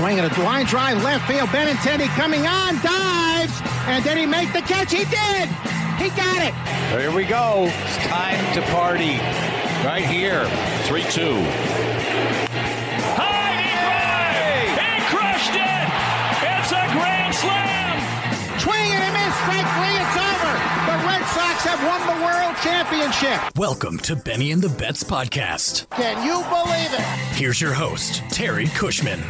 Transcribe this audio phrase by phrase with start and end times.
[0.00, 1.50] Swinging a line drive left field.
[1.50, 4.90] Benintendi coming on, dives, and did he make the catch?
[4.92, 5.46] He did.
[6.00, 6.54] He got it.
[6.98, 7.66] Here we go.
[7.68, 9.18] It's time to party.
[9.84, 10.46] Right here.
[10.88, 11.08] 3 2.
[11.12, 11.36] He
[15.12, 15.84] crushed it.
[16.48, 18.00] It's a grand slam.
[18.58, 19.36] Swing and a miss.
[19.36, 20.00] Strike three.
[20.00, 20.54] It's over.
[20.88, 23.38] The Red Sox have won the World Championship.
[23.58, 25.90] Welcome to Benny and the Bets podcast.
[25.90, 27.04] Can you believe it?
[27.36, 29.20] Here's your host, Terry Cushman.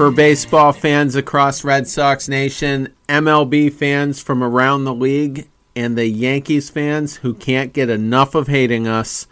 [0.00, 6.06] For baseball fans across Red Sox Nation, MLB fans from around the league, and the
[6.06, 9.26] Yankees fans who can't get enough of hating us,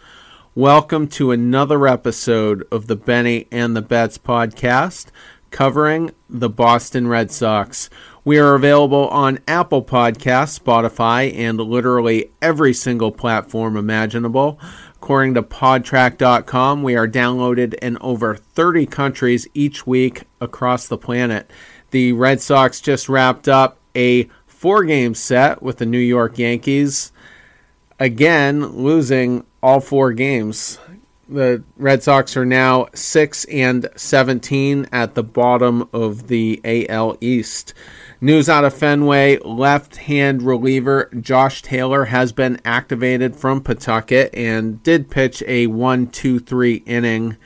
[0.53, 5.07] welcome to another episode of the Benny and the Bets podcast
[5.49, 7.89] covering the Boston Red Sox.
[8.23, 14.59] We are available on Apple Podcasts, Spotify, and literally every single platform imaginable.
[15.01, 21.49] According to podtrac.com, we are downloaded in over 30 countries each week across the planet.
[21.91, 27.13] The Red Sox just wrapped up a four game set with the New York Yankees,
[27.97, 30.77] again losing all four games.
[31.29, 37.73] The Red Sox are now 6 and 17 at the bottom of the AL East.
[38.21, 44.83] News out of Fenway left hand reliever Josh Taylor has been activated from Pawtucket and
[44.83, 47.37] did pitch a 1 2 3 inning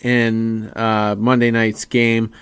[0.00, 2.32] in uh, Monday night's game.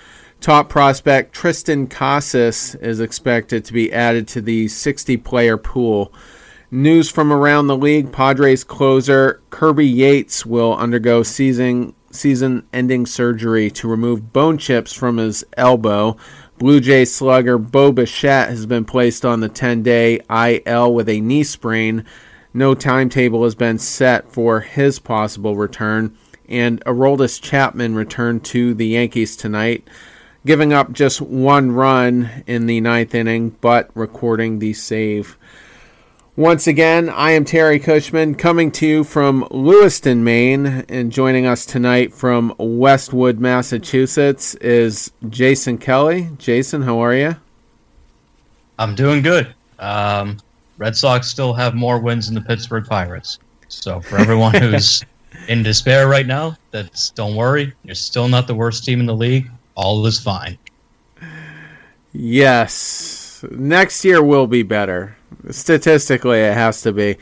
[0.41, 6.11] Top prospect Triston Casas is expected to be added to the 60 player pool.
[6.71, 13.69] News from around the league Padres closer Kirby Yates will undergo season season ending surgery
[13.69, 16.17] to remove bone chips from his elbow.
[16.57, 21.19] Blue Jay slugger Bo Bichette has been placed on the 10 day IL with a
[21.19, 22.05] knee sprain.
[22.53, 26.15] No timetable has been set for his possible return.
[26.47, 29.85] And Aroldis Chapman returned to the Yankees tonight,
[30.45, 35.37] giving up just one run in the ninth inning, but recording the save.
[36.37, 41.65] Once again, I am Terry Cushman coming to you from Lewiston, Maine, and joining us
[41.65, 46.27] tonight from Westwood, Massachusetts is Jason Kelly.
[46.37, 47.37] Jason, how are you?
[48.77, 49.55] I'm doing good.
[49.79, 50.37] Um,
[50.77, 53.39] Red Sox still have more wins than the Pittsburgh Pirates.
[53.69, 55.05] So for everyone who's
[55.47, 57.73] in despair right now, that's don't worry.
[57.83, 59.49] You're still not the worst team in the league.
[59.75, 60.57] All is fine.
[62.11, 65.15] Yes, next year will be better.
[65.51, 67.17] Statistically, it has to be.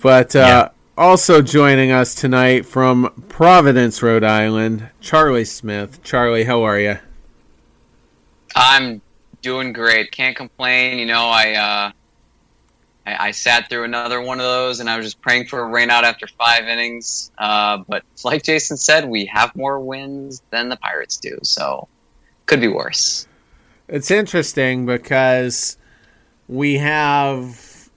[0.00, 0.68] But uh, Yeah.
[0.96, 6.02] also joining us tonight from Providence, Rhode Island, Charlie Smith.
[6.02, 6.98] Charlie, how are you?
[8.54, 9.00] I'm
[9.42, 10.12] doing great.
[10.12, 10.98] Can't complain.
[10.98, 11.92] You know, I, uh,
[13.06, 15.68] I I sat through another one of those, and I was just praying for a
[15.68, 17.32] rainout after five innings.
[17.38, 21.88] Uh, but like Jason said, we have more wins than the Pirates do, so
[22.46, 23.26] could be worse.
[23.88, 25.76] It's interesting because
[26.48, 27.90] we have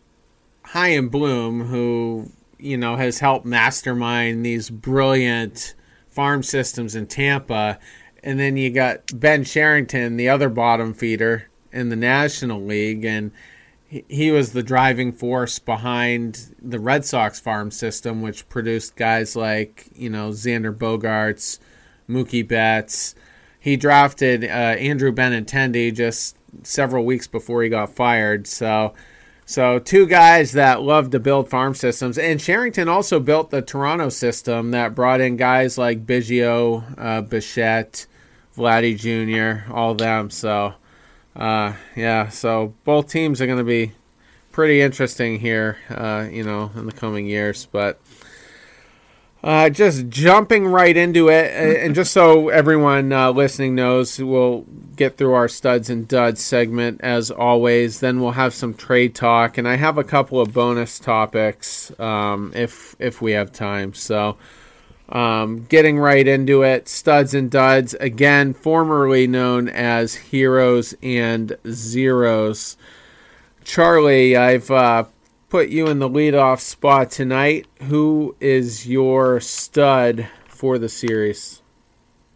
[0.63, 5.75] Chaim Bloom, who you know has helped mastermind these brilliant
[6.09, 7.79] farm systems in Tampa,
[8.23, 13.31] and then you got Ben Cherington, the other bottom feeder in the National League, and
[13.87, 19.35] he- he was the driving force behind the Red Sox farm system, which produced guys
[19.35, 21.59] like you know Xander Bogaerts,
[22.09, 23.15] Mookie Betts.
[23.59, 28.47] He drafted uh, Andrew Benintendi just several weeks before he got fired.
[28.47, 28.93] So,
[29.45, 34.09] so two guys that love to build farm systems, and Cherington also built the Toronto
[34.09, 38.07] system that brought in guys like Biggio, uh, Bichette,
[38.57, 40.29] Vladdy Jr., all them.
[40.29, 40.73] So,
[41.35, 43.91] uh, yeah, so both teams are going to be
[44.51, 47.67] pretty interesting here, uh, you know, in the coming years.
[47.69, 47.99] But
[49.45, 54.65] uh, just jumping right into it, uh, and just so everyone uh, listening knows, we'll
[54.95, 57.99] get through our studs and duds segment as always.
[57.99, 62.53] Then we'll have some trade talk, and I have a couple of bonus topics um,
[62.55, 63.93] if if we have time.
[63.93, 64.35] So,
[65.09, 72.77] um, getting right into it, studs and duds again, formerly known as heroes and zeros.
[73.63, 75.05] Charlie, I've uh,
[75.55, 77.65] put you in the leadoff spot tonight.
[77.83, 81.61] Who is your stud for the series?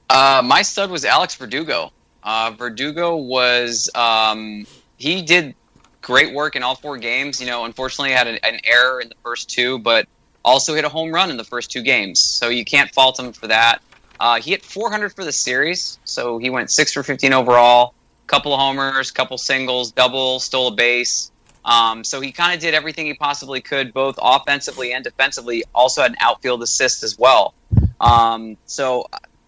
[0.09, 1.91] Uh, my stud was Alex Verdugo.
[2.23, 5.53] Uh, Verdugo was um, he did
[6.01, 7.41] great work in all four games.
[7.41, 10.07] You know, unfortunately, had an, an error in the first two, but
[10.45, 12.21] also hit a home run in the first two games.
[12.21, 13.81] So you can't fault him for that.
[14.17, 17.93] Uh, he hit 400 for the series, so he went six for 15 overall.
[18.27, 21.31] couple of homers, couple singles, double, stole a base.
[21.65, 25.63] Um, so he kind of did everything he possibly could, both offensively and defensively.
[25.75, 27.53] Also had an outfield assist as well.
[27.99, 29.07] Um, so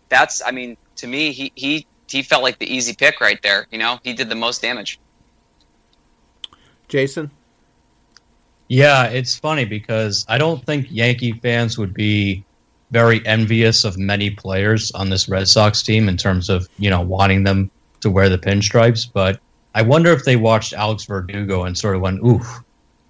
[0.10, 3.68] that's, I mean, to me, he he he felt like the easy pick right there.
[3.72, 5.00] You know, he did the most damage.
[6.88, 7.32] Jason.
[8.68, 12.46] Yeah, it's funny because I don't think Yankee fans would be
[12.90, 17.02] very envious of many players on this Red Sox team in terms of, you know,
[17.02, 17.72] wanting them
[18.02, 19.40] to wear the pinstripes, but
[19.74, 22.42] I wonder if they watched Alex Verdugo and sort of went, "Ooh,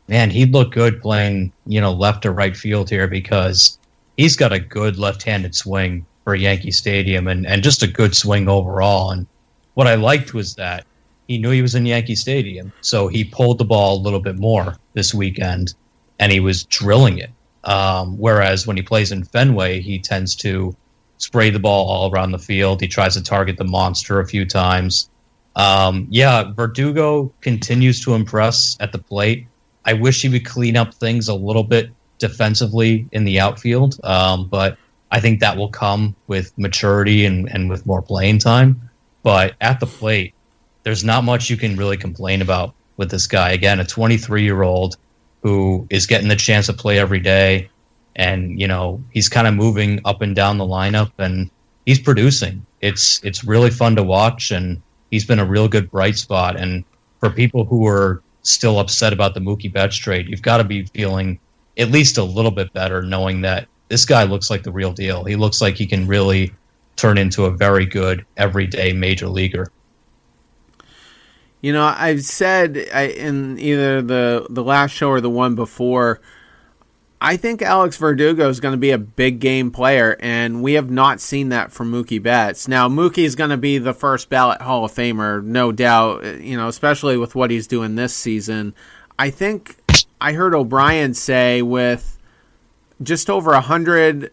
[0.08, 3.78] man, he'd look good playing, you know, left or right field here because
[4.18, 8.48] he's got a good left-handed swing for Yankee Stadium and and just a good swing
[8.48, 9.26] overall." And
[9.74, 10.86] what I liked was that
[11.28, 14.38] he knew he was in Yankee Stadium, so he pulled the ball a little bit
[14.38, 15.74] more this weekend,
[16.20, 17.32] and he was drilling it.
[17.64, 20.76] Um, whereas when he plays in Fenway, he tends to
[21.20, 22.82] spray the ball all around the field.
[22.82, 25.10] He tries to target the monster a few times.
[25.56, 29.48] Um, yeah, Verdugo continues to impress at the plate.
[29.84, 31.90] I wish he would clean up things a little bit
[32.20, 34.78] defensively in the outfield, um, but
[35.12, 38.90] I think that will come with maturity and, and with more playing time.
[39.24, 40.34] But at the plate,
[40.84, 43.52] there's not much you can really complain about with this guy.
[43.52, 44.96] Again, a 23 year old
[45.42, 47.70] who is getting the chance to play every day,
[48.16, 51.50] and you know he's kind of moving up and down the lineup, and
[51.86, 52.66] he's producing.
[52.80, 54.82] It's it's really fun to watch, and
[55.12, 56.56] he's been a real good bright spot.
[56.60, 56.84] And
[57.20, 60.86] for people who are still upset about the Mookie Betts trade, you've got to be
[60.86, 61.40] feeling
[61.78, 65.24] at least a little bit better, knowing that this guy looks like the real deal.
[65.24, 66.52] He looks like he can really
[66.96, 69.72] turn into a very good everyday major leaguer.
[71.62, 76.20] You know, I've said I, in either the the last show or the one before,
[77.24, 80.90] I think Alex Verdugo is going to be a big game player, and we have
[80.90, 82.68] not seen that from Mookie Betts.
[82.68, 86.42] Now, Mookie is going to be the first ballot Hall of Famer, no doubt.
[86.42, 88.74] You know, especially with what he's doing this season.
[89.20, 89.76] I think
[90.20, 92.18] I heard O'Brien say with
[93.04, 94.32] just over a hundred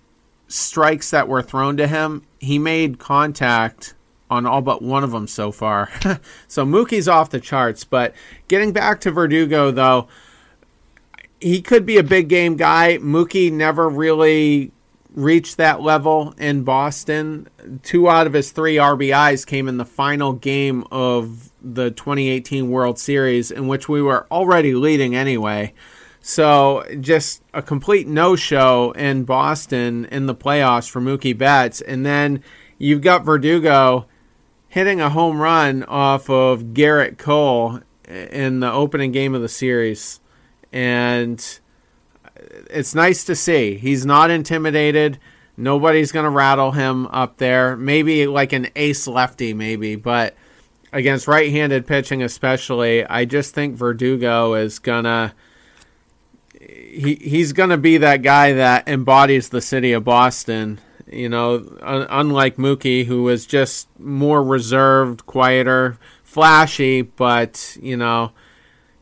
[0.49, 3.94] strikes that were thrown to him, he made contact
[4.31, 5.90] on all but one of them so far.
[6.49, 7.85] so Mookie's off the charts.
[7.85, 8.14] But
[8.49, 10.08] getting back to Verdugo, though,
[11.40, 12.99] he could be a big game guy.
[12.99, 14.73] Mookie never really
[15.14, 17.49] reached that level in Boston.
[17.82, 22.99] Two out of his three RBIs came in the final game of the 2018 World
[22.99, 25.73] Series, in which we were already leading anyway.
[26.20, 32.43] So just a complete no-show in Boston in the playoffs for Mookie Betts, and then
[32.76, 34.06] you've got Verdugo
[34.69, 40.20] hitting a home run off of Gerrit Cole in the opening game of the series.
[40.73, 41.44] And
[42.70, 43.76] it's nice to see.
[43.76, 45.19] He's not intimidated.
[45.56, 47.76] Nobody's going to rattle him up there.
[47.76, 49.97] Maybe like an ace lefty, maybe.
[49.97, 50.37] But
[50.93, 55.32] against right handed pitching, especially, I just think Verdugo is going to.
[56.61, 60.81] He, he's going to be that guy that embodies the city of Boston
[61.11, 68.32] you know, un- unlike Mookie, who was just more reserved, quieter, flashy, but you know,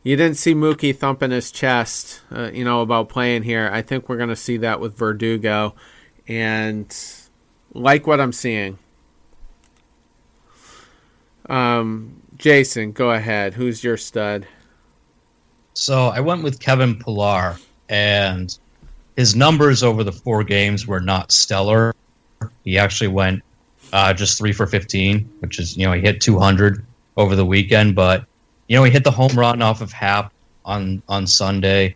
[0.07, 3.69] you didn't see Mookie thumping his chest, uh, you know, about playing here.
[3.73, 5.75] I think we're going to see that with Verdugo,
[6.29, 6.95] and
[7.73, 8.79] like what I'm seeing.
[11.49, 13.53] Um, Jason, go ahead.
[13.53, 14.47] Who's your stud?
[15.73, 17.57] So I went with Kevin Pillar,
[17.89, 18.57] and
[19.17, 21.93] his numbers over the four games were not stellar.
[22.63, 23.43] He actually went
[23.91, 26.85] uh, just three for 15, which is, you know, he hit 200
[27.17, 28.25] over the weekend, but,
[28.67, 30.33] you know, he hit the home run off of Happ
[30.65, 31.95] on, on Sunday.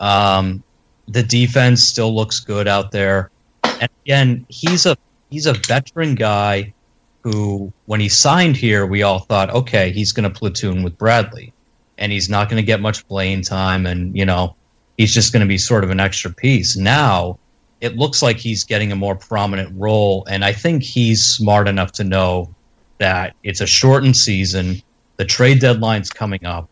[0.00, 0.62] Um,
[1.08, 3.30] the defense still looks good out there.
[3.64, 4.96] And again, he's a,
[5.30, 6.74] he's a veteran guy
[7.22, 11.52] who, when he signed here, we all thought, okay, he's going to platoon with Bradley
[11.98, 13.86] and he's not going to get much playing time.
[13.86, 14.56] And, you know,
[14.96, 16.76] he's just going to be sort of an extra piece.
[16.76, 17.38] Now
[17.84, 21.92] it looks like he's getting a more prominent role, and I think he's smart enough
[21.92, 22.54] to know
[22.96, 24.80] that it's a shortened season.
[25.16, 26.68] The trade deadline's coming up,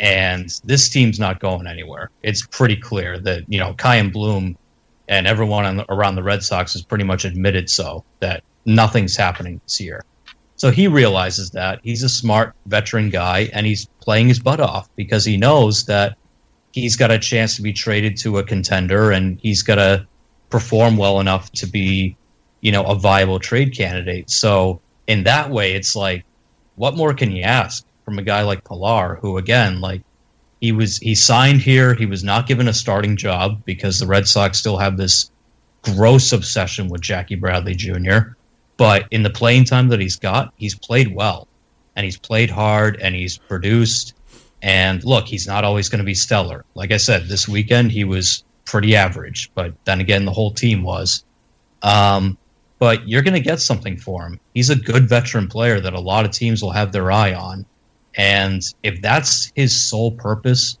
[0.00, 2.10] and this team's not going anywhere.
[2.22, 4.56] It's pretty clear that you know Chaim Bloom
[5.08, 9.60] and everyone the, around the Red Sox has pretty much admitted so that nothing's happening
[9.64, 10.04] this year.
[10.56, 14.88] So he realizes that he's a smart veteran guy, and he's playing his butt off
[14.96, 16.16] because he knows that
[16.72, 20.06] he's got a chance to be traded to a contender, and he's got to
[20.48, 22.16] perform well enough to be,
[22.60, 24.30] you know, a viable trade candidate.
[24.30, 26.24] So in that way, it's like,
[26.76, 30.02] what more can you ask from a guy like Pillar, who again, like,
[30.60, 31.94] he was he signed here.
[31.94, 35.30] He was not given a starting job because the Red Sox still have this
[35.82, 38.34] gross obsession with Jackie Bradley Jr.
[38.78, 41.46] But in the playing time that he's got, he's played well.
[41.96, 44.14] and he's played hard and he's produced.
[44.62, 46.64] And look, he's not always going to be stellar.
[46.74, 50.82] Like I said, this weekend he was pretty average, but then again, the whole team
[50.82, 51.24] was.
[51.82, 52.36] Um,
[52.78, 54.40] but you're going to get something for him.
[54.54, 57.66] He's a good veteran player that a lot of teams will have their eye on.
[58.14, 60.78] And if that's his sole purpose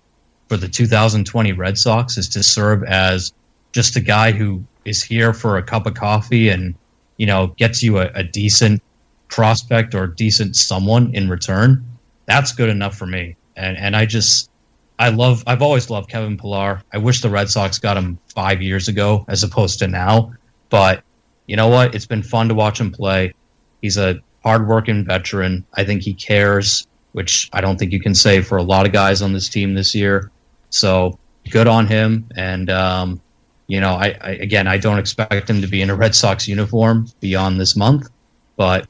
[0.48, 3.32] for the 2020 Red Sox is to serve as
[3.72, 6.74] just a guy who is here for a cup of coffee and,
[7.16, 8.82] you know, gets you a, a decent
[9.28, 11.84] prospect or decent someone in return,
[12.26, 13.36] that's good enough for me.
[13.56, 14.50] And and I just
[14.98, 16.82] I love I've always loved Kevin Pillar.
[16.92, 20.34] I wish the Red Sox got him five years ago as opposed to now.
[20.68, 21.02] But
[21.46, 21.94] you know what?
[21.94, 23.34] It's been fun to watch him play.
[23.80, 25.64] He's a hardworking veteran.
[25.74, 28.92] I think he cares, which I don't think you can say for a lot of
[28.92, 30.30] guys on this team this year.
[30.70, 31.18] So
[31.50, 32.28] good on him.
[32.36, 33.20] And um,
[33.66, 36.48] you know, I, I again I don't expect him to be in a Red Sox
[36.48, 38.08] uniform beyond this month,
[38.56, 38.88] but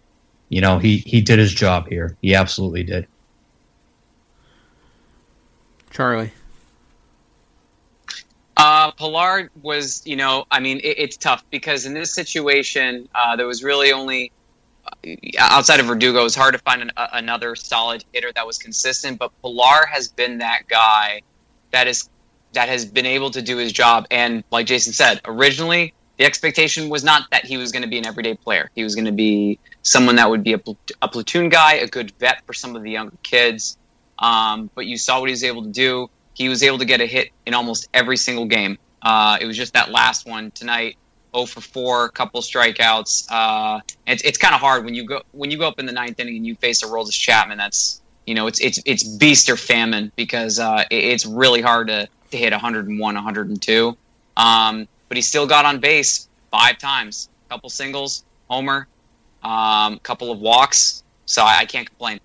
[0.48, 2.16] you know, he he did his job here.
[2.22, 3.06] He absolutely did.
[5.90, 6.32] Charlie.
[8.56, 13.36] Uh, Pillar was, you know, I mean, it, it's tough because in this situation, uh,
[13.36, 14.32] there was really only
[14.86, 18.46] uh, outside of Verdugo, it was hard to find an, a, another solid hitter that
[18.46, 19.18] was consistent.
[19.18, 21.22] But Pillar has been that guy
[21.72, 22.08] that is
[22.52, 24.06] that has been able to do his job.
[24.10, 27.98] And like Jason said, originally the expectation was not that he was going to be
[27.98, 28.70] an everyday player.
[28.74, 30.60] He was going to be someone that would be a,
[31.02, 33.76] a, platoon guy, a good vet for some of the younger kids.
[34.18, 36.08] Um, but you saw what he was able to do.
[36.36, 38.76] He was able to get a hit in almost every single game.
[39.00, 40.98] Uh, it was just that last one tonight.
[41.34, 43.26] 0 for 4, a couple strikeouts.
[43.30, 45.92] Uh, it's it's kind of hard when you go when you go up in the
[45.92, 47.56] ninth inning and you face a Aroldis Chapman.
[47.56, 51.88] That's you know it's it's it's beast or famine because uh, it, it's really hard
[51.88, 53.96] to, to hit 101, 102.
[54.36, 58.88] Um, but he still got on base five times, a couple singles, homer,
[59.42, 61.02] um, couple of walks.
[61.24, 62.20] So I, I, can't complain.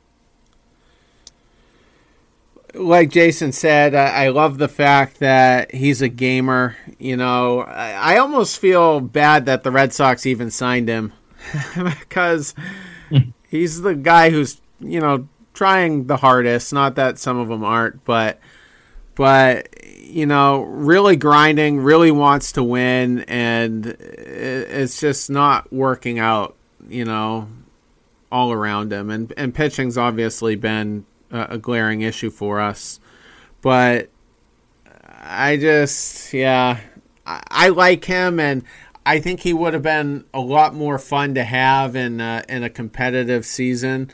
[2.74, 6.78] Like Jason said, I, I, love the fact that he's a gamer.
[7.00, 11.12] You know, I, I almost feel bad that the Red Sox even signed him
[11.76, 12.56] because
[13.10, 13.32] hmm.
[13.50, 16.72] he's the guy who's you know trying the hardest.
[16.72, 18.40] Not that some of them aren't, but
[19.16, 19.68] but
[20.12, 26.56] you know, really grinding, really wants to win, and it's just not working out,
[26.90, 27.48] you know,
[28.32, 29.10] all around him.
[29.10, 33.00] And and pitching's obviously been a, glaring issue for us,
[33.62, 34.10] but
[35.24, 36.80] I just, yeah,
[37.26, 38.64] I, I, like him, and
[39.06, 42.64] I think he would have been a lot more fun to have in a, in
[42.64, 44.12] a competitive season.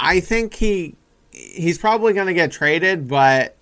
[0.00, 0.96] I think he
[1.30, 3.56] he's probably going to get traded, but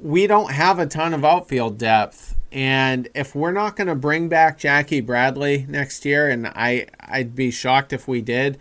[0.00, 2.36] we don't have a ton of outfield depth.
[2.52, 7.34] And if we're not going to bring back Jackie Bradley next year, and I I'd
[7.34, 8.58] be shocked if we did,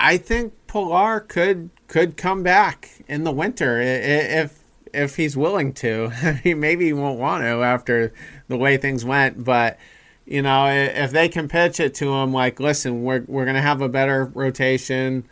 [0.00, 4.58] I think Pillar could could come back in the winter if
[4.94, 6.10] if he's willing to.
[6.44, 8.14] Mean, maybe he won't want to after
[8.48, 9.78] the way things went, but
[10.24, 13.82] you know, if they can pitch it to him, like, listen, we're we're gonna have
[13.82, 15.24] a better rotation.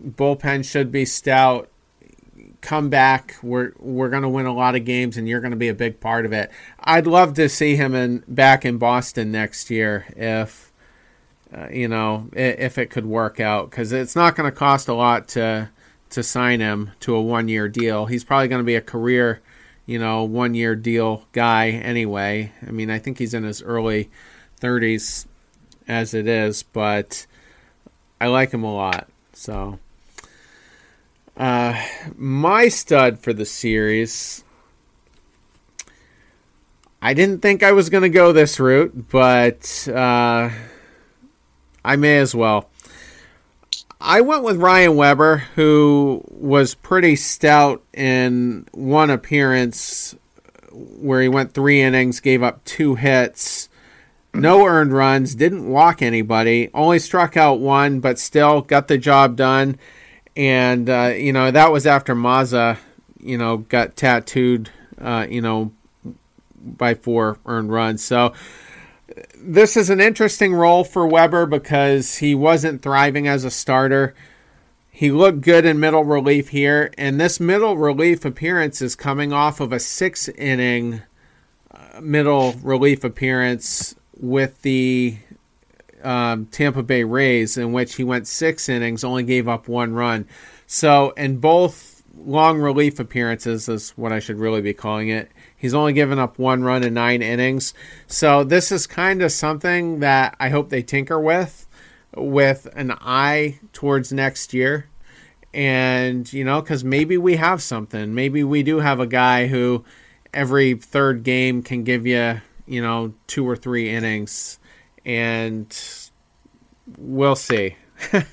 [0.00, 1.68] Bullpen should be stout
[2.60, 3.36] come back.
[3.42, 5.74] We're we're going to win a lot of games, and you're going to be a
[5.74, 6.50] big part of it.
[6.80, 10.63] I'd love to see him in back in Boston next year if
[11.54, 14.94] uh, you know if it could work out because it's not going to cost a
[14.94, 15.68] lot to
[16.10, 18.06] to sign him to a one year deal.
[18.06, 19.40] He's probably going to be a career,
[19.84, 22.52] you know, one year deal guy anyway.
[22.66, 24.10] I mean, I think he's in his early
[24.60, 25.26] 30s
[25.88, 27.26] as it is, but
[28.20, 29.08] I like him a lot.
[29.32, 29.78] So
[31.36, 31.80] uh,
[32.16, 34.44] my stud for the series.
[37.02, 40.48] I didn't think I was going to go this route, but uh,
[41.84, 42.70] I may as well.
[44.00, 50.14] I went with Ryan Weber, who was pretty stout in one appearance
[50.72, 53.68] where he went three innings, gave up two hits,
[54.34, 59.36] no earned runs, didn't walk anybody, only struck out one, but still got the job
[59.36, 59.78] done
[60.36, 62.78] and uh, you know that was after Mazza,
[63.20, 65.72] you know, got tattooed, uh, you know,
[66.56, 68.02] by four earned runs.
[68.02, 68.34] So
[69.46, 74.14] this is an interesting role for Weber because he wasn't thriving as a starter.
[74.90, 79.60] He looked good in middle relief here, and this middle relief appearance is coming off
[79.60, 81.02] of a six inning
[81.70, 85.18] uh, middle relief appearance with the
[86.02, 90.26] um, Tampa Bay Rays, in which he went six innings, only gave up one run.
[90.66, 95.30] So, in both long relief appearances, is what I should really be calling it,
[95.64, 97.72] he's only given up one run in nine innings.
[98.06, 101.66] So, this is kind of something that I hope they tinker with.
[102.14, 104.90] with an eye towards next year.
[105.54, 108.14] And, you know, because maybe we have something.
[108.14, 109.86] Maybe we do have a guy who
[110.34, 114.58] every third game can give you, you know, two or three innings.
[115.06, 115.74] And
[116.98, 117.76] we'll see.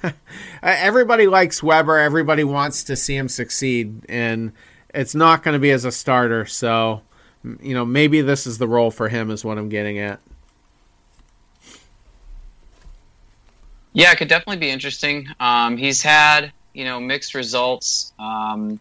[0.62, 1.98] everybody likes Weber.
[1.98, 4.06] Everybody wants to see him succeed.
[4.10, 4.52] And
[4.94, 6.46] it's not going to be as a starter.
[6.46, 7.04] So,
[7.44, 10.20] you know, maybe this is the role for him, is what I'm getting at.
[13.94, 15.28] Yeah, it could definitely be interesting.
[15.40, 18.14] Um, he's had you know mixed results.
[18.20, 18.80] Um,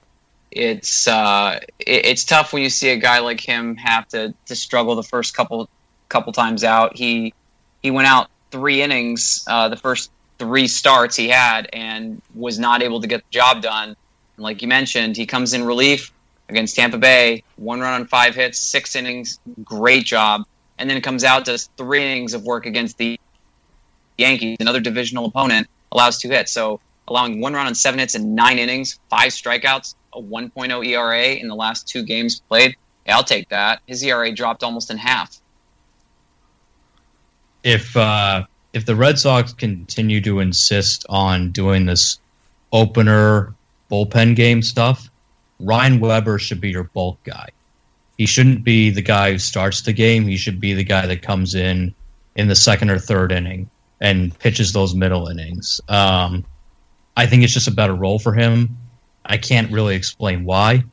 [0.50, 4.56] it's uh, it, it's tough when you see a guy like him have to to
[4.56, 5.68] struggle the first couple
[6.08, 6.96] couple times out.
[6.96, 7.34] He
[7.82, 12.82] he went out three innings uh, the first three starts he had and was not
[12.82, 13.88] able to get the job done.
[13.88, 16.12] And like you mentioned, he comes in relief
[16.50, 20.45] against Tampa Bay, one run on five hits, six innings, great job,
[20.78, 23.19] and then comes out does three innings of work against the
[24.19, 26.52] Yankees, another divisional opponent, allows two hits.
[26.52, 31.35] So allowing one run on seven hits in nine innings, five strikeouts, a 1.0 ERA
[31.35, 32.76] in the last two games played.
[33.07, 33.80] Yeah, I'll take that.
[33.87, 35.40] His ERA dropped almost in half.
[37.62, 42.19] If uh, if the Red Sox continue to insist on doing this
[42.73, 43.54] opener
[43.90, 45.09] bullpen game stuff,
[45.60, 47.50] Ryan Weber should be your bulk guy.
[48.16, 50.26] He shouldn't be the guy who starts the game.
[50.26, 51.94] He should be the guy that comes in
[52.34, 55.80] in the second or third inning and pitches those middle innings.
[55.88, 56.44] Um,
[57.16, 58.78] I think it's just a better role for him.
[59.24, 60.84] I can't really explain why.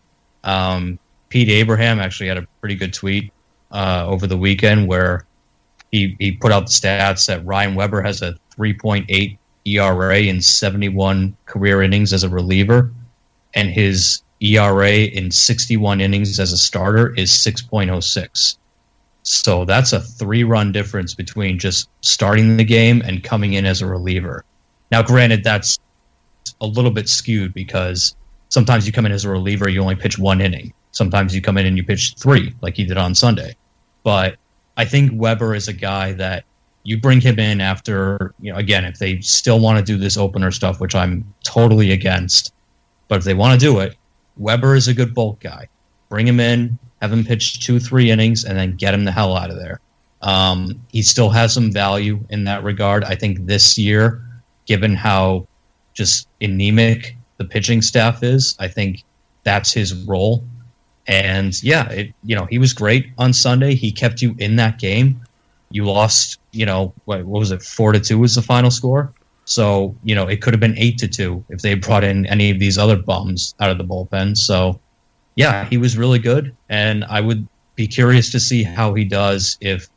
[0.44, 3.32] Um, Pete Abraham actually had a pretty good tweet
[3.72, 5.26] uh, over the weekend where
[5.92, 11.36] he, he put out the stats that Ryan Weber has a 3.8 ERA in 71
[11.46, 12.92] career innings as a reliever,
[13.54, 18.58] and his ERA in 61 innings as a starter is 6.06.
[19.24, 23.82] So that's a three run difference between just starting the game and coming in as
[23.82, 24.46] a reliever.
[24.92, 25.80] Now, granted, that's
[26.62, 28.16] a little bit skewed because
[28.50, 30.74] sometimes you come in as a reliever, you only pitch one inning.
[30.92, 33.56] Sometimes you come in and you pitch three, like he did on Sunday.
[34.04, 34.38] But
[34.78, 36.46] I think Weber is a guy that
[36.84, 40.16] you bring him in after, you know, again, if they still want to do this
[40.16, 42.54] opener stuff, which I'm totally against,
[43.10, 43.98] but if they want to do it,
[44.38, 45.70] Weber is a good bulk guy.
[46.10, 49.36] Bring him in, have him pitch two, three innings, and then get him the hell
[49.36, 49.80] out of there.
[50.22, 53.04] Um, he still has some value in that regard.
[53.04, 54.24] I think this year,
[54.66, 55.48] given how
[55.94, 59.04] just anemic the pitching staff is, I think
[59.44, 60.44] that's his role.
[61.08, 63.76] And yeah, it, you know, he was great on Sunday.
[63.76, 65.22] He kept you in that game.
[65.70, 67.62] You lost, you know, what, what was it?
[67.62, 69.14] Four to two was the final score.
[69.48, 72.52] So you know, it could have been eight to two if they brought in any
[72.52, 74.38] of these other bums out of the bullpen.
[74.38, 74.82] So
[75.36, 79.58] yeah, he was really good, and I would be curious to see how he does
[79.62, 79.88] if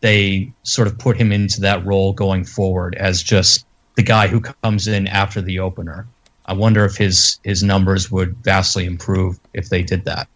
[0.00, 4.40] they sort of put him into that role going forward as just the guy who
[4.40, 6.06] comes in after the opener.
[6.46, 10.28] I wonder if his his numbers would vastly improve if they did that.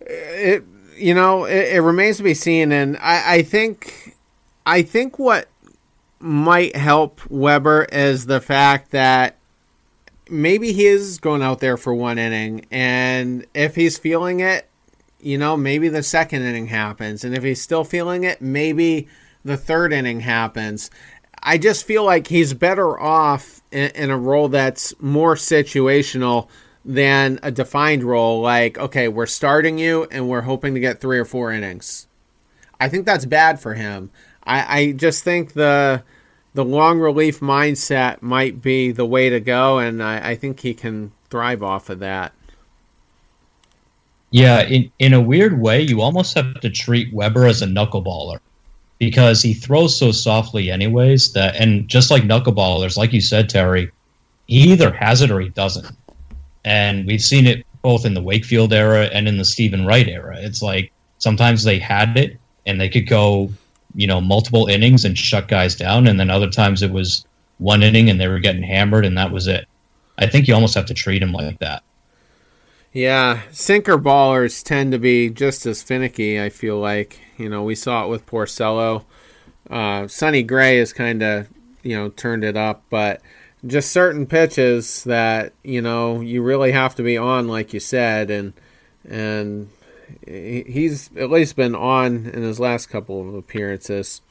[0.00, 0.64] It
[0.96, 4.07] you know it, it remains to be seen, and I, I think
[4.68, 5.48] I think what
[6.20, 9.38] might help Weber is the fact that
[10.28, 14.68] maybe he is going out there for one inning, and if he's feeling it,
[15.20, 19.08] you know, maybe the second inning happens, and if he's still feeling it, maybe
[19.42, 20.90] the third inning happens.
[21.42, 26.48] I just feel like he's better off in, in a role that's more situational
[26.84, 28.42] than a defined role.
[28.42, 32.06] Like, okay, we're starting you, and we're hoping to get three or four innings.
[32.78, 34.10] I think that's bad for him.
[34.48, 36.02] I, I just think the
[36.54, 40.74] the long relief mindset might be the way to go, and I, I think he
[40.74, 42.32] can thrive off of that.
[44.30, 48.40] Yeah, in, in a weird way, you almost have to treat Weber as a knuckleballer
[48.98, 51.32] because he throws so softly, anyways.
[51.32, 53.90] That and just like knuckleballers, like you said, Terry,
[54.46, 55.86] he either has it or he doesn't.
[56.64, 60.36] And we've seen it both in the Wakefield era and in the Steven Wright era.
[60.40, 63.50] It's like sometimes they had it and they could go
[63.94, 67.24] you know multiple innings and shut guys down, and then other times it was
[67.58, 69.66] one inning and they were getting hammered, and that was it.
[70.18, 71.82] I think you almost have to treat him like that.
[72.92, 76.40] Yeah, sinker ballers tend to be just as finicky.
[76.40, 79.04] I feel like you know we saw it with Porcello.
[79.70, 81.48] Uh, Sonny Gray has kind of
[81.82, 83.20] you know turned it up, but
[83.66, 88.30] just certain pitches that you know you really have to be on, like you said,
[88.30, 88.52] and
[89.08, 89.68] and
[90.26, 94.22] he's at least been on in his last couple of appearances.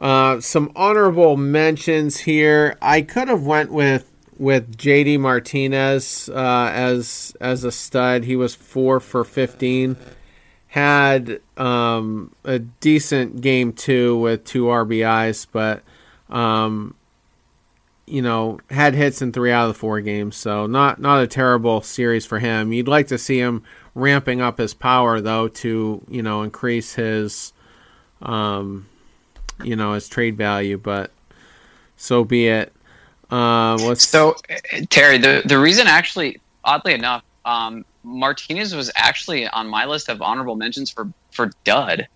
[0.00, 2.76] Uh, some honorable mentions here.
[2.80, 8.24] I could have went with with JD Martinez uh, as as a stud.
[8.24, 9.96] He was four for fifteen,
[10.68, 15.82] had um, a decent game two with two RBIs, but
[16.30, 16.94] um,
[18.06, 21.26] you know had hits in three out of the four games, so not not a
[21.26, 22.72] terrible series for him.
[22.72, 23.64] You'd like to see him
[23.98, 27.52] ramping up his power though to you know increase his
[28.22, 28.88] um,
[29.62, 31.10] you know his trade value, but
[31.96, 32.72] so be it.
[33.30, 39.46] Uh, what's So, uh, Terry, the the reason actually, oddly enough, um, Martinez was actually
[39.46, 42.08] on my list of honorable mentions for for dud,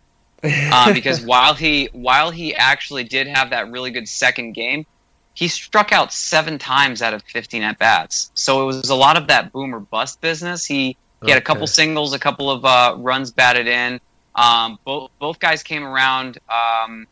[0.43, 4.87] um, because while he while he actually did have that really good second game,
[5.35, 8.31] he struck out seven times out of 15 at bats.
[8.35, 10.65] So it was a lot of that boom or bust business.
[10.65, 14.01] He he had a couple singles, a couple of uh, runs batted in.
[14.35, 17.07] Um, both both guys came around um,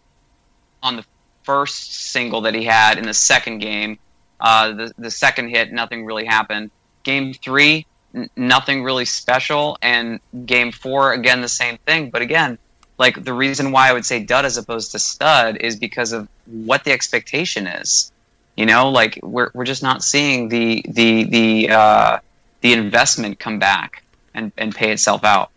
[0.83, 1.05] on the
[1.43, 3.99] first single that he had in the second game.
[4.41, 6.71] Uh, the the second hit, nothing really happened.
[7.03, 12.11] Game three, n- nothing really special, and game four, again the same thing.
[12.11, 12.59] But again,
[12.99, 16.29] like the reason why I would say dud as opposed to stud is because of
[16.47, 18.13] what the expectation is.
[18.57, 22.19] You know, like we're we're just not seeing the the the uh,
[22.61, 25.51] the investment come back and and pay itself out.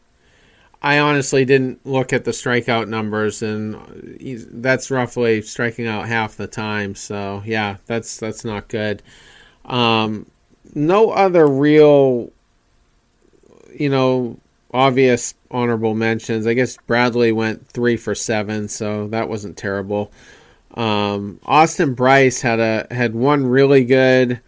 [0.82, 3.78] I honestly didn't look at the strikeout numbers, and
[4.52, 6.94] that's roughly striking out half the time.
[6.94, 9.02] So yeah, that's that's not good.
[9.66, 10.26] Um,
[10.76, 12.32] no other real,
[13.74, 14.38] you know,
[14.74, 16.46] obvious honorable mentions.
[16.46, 20.12] I guess Bradley went three for seven, so that wasn't terrible.
[20.74, 24.42] Um, Austin Brice had a had one really good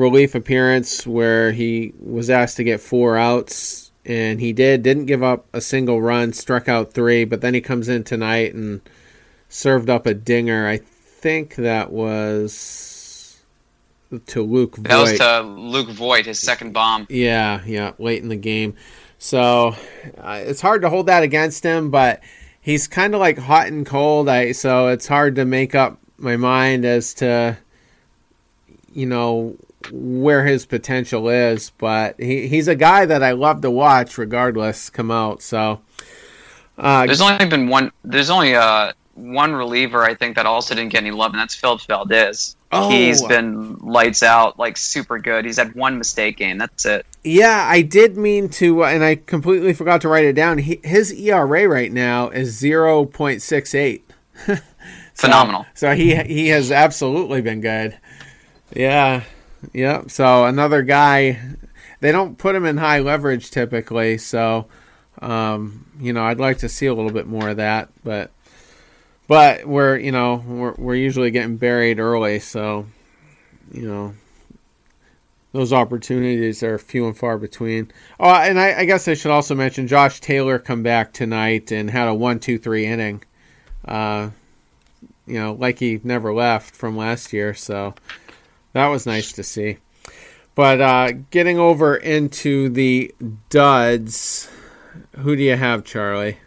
[0.00, 5.22] relief appearance where he was asked to get four outs and he did didn't give
[5.22, 8.80] up a single run struck out three but then he comes in tonight and
[9.48, 13.42] served up a dinger i think that was
[14.26, 17.06] to luke That was to Luke Voit, his second bomb.
[17.08, 18.74] Yeah, yeah, late in the game.
[19.18, 19.76] So
[20.18, 22.20] uh, it's hard to hold that against him, but
[22.60, 24.28] he's kind of like hot and cold.
[24.28, 27.56] I so it's hard to make up my mind as to
[28.92, 29.56] you know
[29.90, 31.70] where his potential is.
[31.78, 35.42] But he, he's a guy that I love to watch, regardless, come out.
[35.42, 35.80] So
[36.80, 37.92] uh, There's only been one.
[38.04, 41.54] There's only uh, one reliever I think that also didn't get any love, and that's
[41.54, 42.56] Phillips Valdez.
[42.72, 42.88] Oh.
[42.88, 45.44] He's been lights out, like super good.
[45.44, 46.56] He's had one mistake game.
[46.58, 47.04] That's it.
[47.24, 50.58] Yeah, I did mean to, and I completely forgot to write it down.
[50.58, 54.08] He, his ERA right now is zero point six eight.
[55.14, 55.66] Phenomenal.
[55.74, 57.98] So he he has absolutely been good.
[58.74, 59.24] Yeah,
[59.72, 60.02] yeah.
[60.08, 61.40] So another guy,
[62.00, 64.18] they don't put him in high leverage typically.
[64.18, 64.66] So,
[65.20, 68.30] um, you know, I'd like to see a little bit more of that, but
[69.30, 72.86] but we're you know we're we're usually getting buried early, so
[73.72, 74.14] you know
[75.52, 77.90] those opportunities are few and far between.
[78.18, 81.90] Oh, and I, I guess I should also mention Josh Taylor come back tonight and
[81.90, 83.22] had a one two three inning.
[83.84, 84.30] Uh,
[85.26, 87.94] you know, like he never left from last year, so
[88.72, 89.78] that was nice to see.
[90.54, 93.14] But uh, getting over into the
[93.48, 94.50] duds,
[95.16, 96.38] who do you have, Charlie?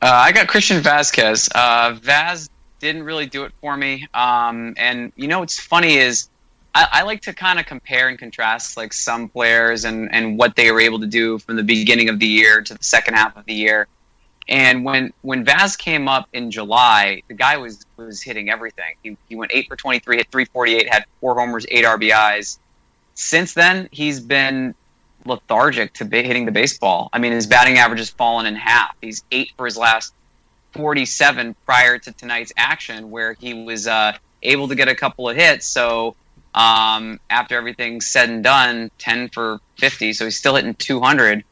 [0.00, 1.48] Uh, I got Christian Vázquez.
[1.54, 4.08] Uh, Vaz didn't really do it for me.
[4.12, 6.28] Um, and you know what's funny is
[6.74, 10.56] I, I like to kind of compare and contrast like some players and, and what
[10.56, 13.36] they were able to do from the beginning of the year to the second half
[13.36, 13.86] of the year.
[14.48, 18.96] And when when Vaz came up in July, the guy was was hitting everything.
[19.02, 21.84] He, he went eight for twenty three, hit three forty eight, had four homers, eight
[21.84, 22.58] RBIs.
[23.14, 24.74] Since then, he's been
[25.24, 27.08] lethargic to hitting the baseball.
[27.12, 28.96] I mean, his batting average has fallen in half.
[29.00, 30.12] He's eight for his last
[30.72, 35.36] 47 prior to tonight's action, where he was uh, able to get a couple of
[35.36, 35.66] hits.
[35.66, 36.16] So
[36.54, 40.12] um, after everything's said and done, 10 for 50.
[40.14, 41.44] So he's still hitting 200.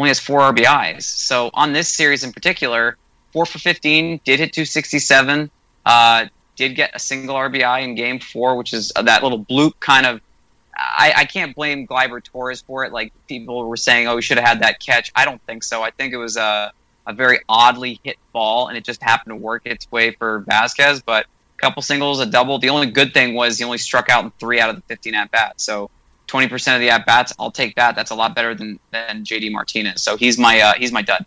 [0.00, 1.02] Only has four RBIs.
[1.02, 2.96] So on this series in particular,
[3.34, 5.50] four for 15, did hit 267.
[5.84, 6.24] Uh,
[6.56, 10.22] did get a single RBI in Game Four, which is that little bloop kind of
[10.74, 12.92] I, I can't blame Gleiber Torres for it.
[12.94, 15.12] Like people were saying, oh, he should have had that catch.
[15.14, 15.82] I don't think so.
[15.82, 16.72] I think it was a,
[17.06, 21.02] a very oddly hit ball, and it just happened to work its way for Vázquez.
[21.04, 22.58] But a couple singles, a double.
[22.58, 25.14] The only good thing was he only struck out in three out of the 15
[25.14, 25.62] at bats.
[25.62, 25.90] So
[26.30, 27.96] 20% of the at bats, I'll take that.
[27.96, 30.02] That's a lot better than than JD Martinez.
[30.02, 31.26] So he's my uh, he's my dud.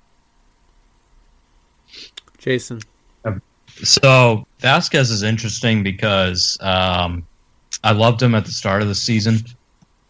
[2.37, 2.81] Jason.
[3.75, 7.25] So Vázquez is interesting because um,
[7.83, 9.39] I loved him at the start of the season,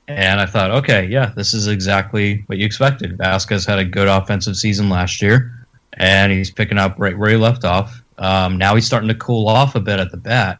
[0.08, 3.17] and I thought, okay, yeah, this is exactly what you expected.
[3.17, 7.38] Vázquez had a good offensive season last year, and he's picking up right where he
[7.38, 8.01] left off.
[8.17, 10.60] Um, now he's starting to cool off a bit at the bat,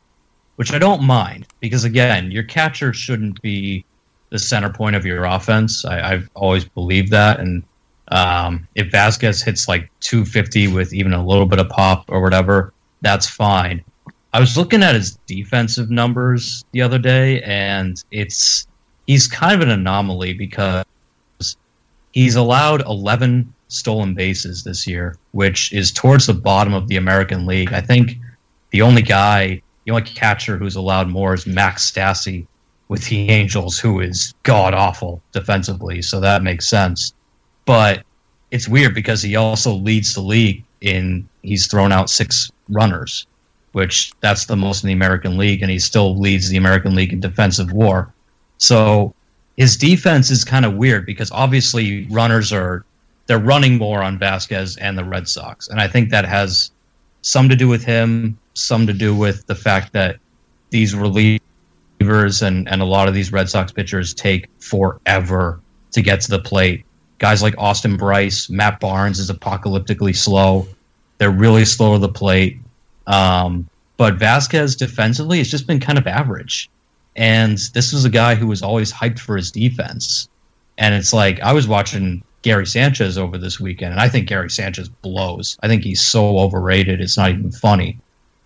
[0.56, 3.86] which I don't mind because again, your catcher shouldn't be
[4.34, 5.86] the center point of your offense.
[5.86, 7.64] I, I've always believed that, and
[8.10, 12.74] Um, if Vázquez hits like 250 with even a little bit of pop or whatever,
[13.02, 13.84] that's fine.
[14.34, 18.68] I was looking at his defensive numbers the other day, and it's
[19.08, 20.86] he's kind of an anomaly because
[22.12, 27.46] he's allowed 11 stolen bases this year, which is towards the bottom of the American
[27.46, 27.72] League.
[27.72, 28.18] I think
[28.72, 32.48] the only guy, the only catcher who's allowed more is Max Stassi
[32.94, 36.00] with the Angels, who is god awful defensively.
[36.04, 37.16] So that makes sense.
[37.66, 38.04] But
[38.52, 43.26] it's weird because he also leads the league in he's thrown out six runners,
[43.72, 47.12] which that's the most in the American League, and he still leads the American League
[47.12, 48.14] in defensive WAR.
[48.60, 49.16] So
[49.58, 52.86] his defense is kind of weird because obviously runners are
[53.26, 56.70] they're running more on Vázquez and the Red Sox, and I think that has
[57.24, 60.18] some to do with him, some to do with the fact that
[60.70, 60.94] these
[62.42, 65.62] and and a lot of these Red Sox pitchers take forever
[65.92, 66.86] to get to the plate.
[67.20, 70.68] Guys like Austin Brice, Matt Barnes is apocalyptically slow.
[71.18, 72.60] They're really slow to the plate.
[73.08, 76.70] Um, but Vázquez defensively has just been kind of average.
[77.16, 80.28] And this was a guy who was always hyped for his defense.
[80.78, 84.50] And it's like I was watching Gary Sanchez over this weekend, and I think Gary
[84.50, 85.58] Sanchez blows.
[85.62, 88.00] I think he's so overrated, it's not even funny.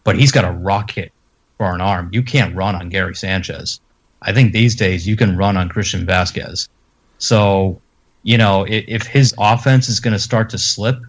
[0.03, 1.11] But he's got a rocket
[1.57, 2.09] for an arm.
[2.11, 3.79] You can't run on Gary Sanchez.
[4.21, 6.69] I think these days you can run on Christian Vázquez.
[7.17, 7.81] So,
[8.23, 10.99] you know, if, if his offense is going to start to slip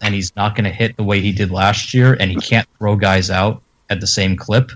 [0.00, 2.68] and he's not going to hit the way he did last year and he can't
[2.78, 4.70] throw guys out at the same clip,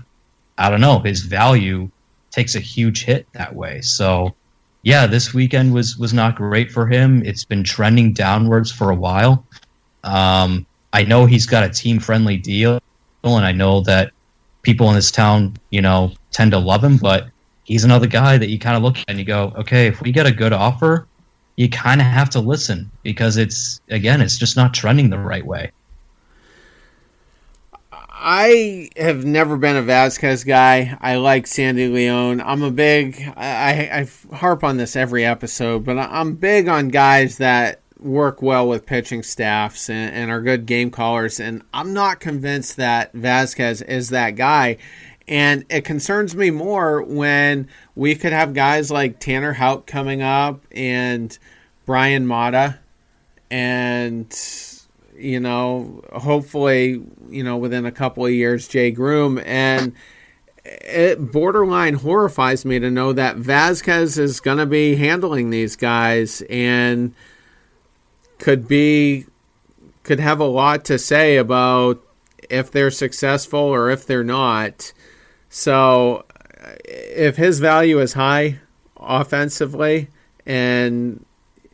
[0.57, 0.99] I don't know.
[0.99, 1.89] His value
[2.31, 3.81] takes a huge hit that way.
[3.81, 4.35] So,
[4.83, 7.23] yeah, this weekend was was not great for him.
[7.25, 9.45] It's been trending downwards for a while.
[10.03, 12.79] Um, I know he's got a team friendly deal,
[13.23, 14.11] and I know that
[14.67, 16.97] people in this town, you know, tend to love him.
[16.97, 17.29] But
[17.63, 20.11] he's another guy that you kind of look at and you go, okay, if we
[20.11, 21.07] get a good offer,
[21.55, 25.45] you kind of have to listen because it's again, it's just not trending the right
[25.45, 25.71] way.
[28.19, 30.97] I have never been a Vázquez guy.
[30.99, 32.41] I like Sandy Leon.
[32.41, 33.23] I'm a big.
[33.37, 38.67] I, I harp on this every episode, but I'm big on guys that work well
[38.67, 41.39] with pitching staffs and, and are good game callers.
[41.39, 44.77] And I'm not convinced that Vázquez is that guy.
[45.27, 50.65] And it concerns me more when we could have guys like Tanner Houck coming up
[50.71, 51.37] and
[51.85, 52.79] Bryan Mata
[53.49, 54.33] and
[55.17, 59.93] you know, hopefully, you know, within a couple of years, Jay Groome And
[60.63, 66.41] it borderline horrifies me to know that Vázquez is going to be handling these guys
[66.49, 67.13] and
[68.39, 69.25] could be,
[70.03, 72.01] could have a lot to say about
[72.49, 74.93] if they're successful or if they're not.
[75.49, 76.25] So
[76.85, 78.59] if his value is high
[78.97, 80.09] offensively
[80.45, 81.25] and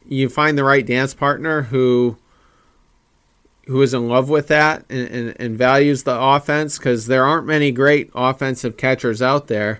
[0.07, 2.17] you find the right dance partner who
[3.67, 7.47] who is in love with that and, and, and values the offense because there aren't
[7.47, 9.79] many great offensive catchers out there.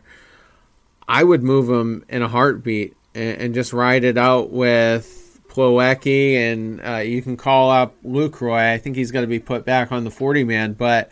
[1.06, 5.23] I would move him in a heartbeat and, and just ride it out with
[5.54, 8.74] Plawecki, and uh, you can call up Lucroy.
[8.74, 11.12] I think he's going to be put back on the 40 man, but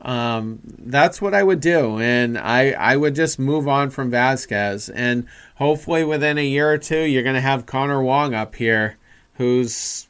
[0.00, 2.00] um, that's what I would do.
[2.00, 4.90] And I, I would just move on from Vázquez.
[4.94, 5.26] And
[5.56, 8.96] hopefully within a year or two, you're going to have Connor Wong up here,
[9.34, 10.08] who's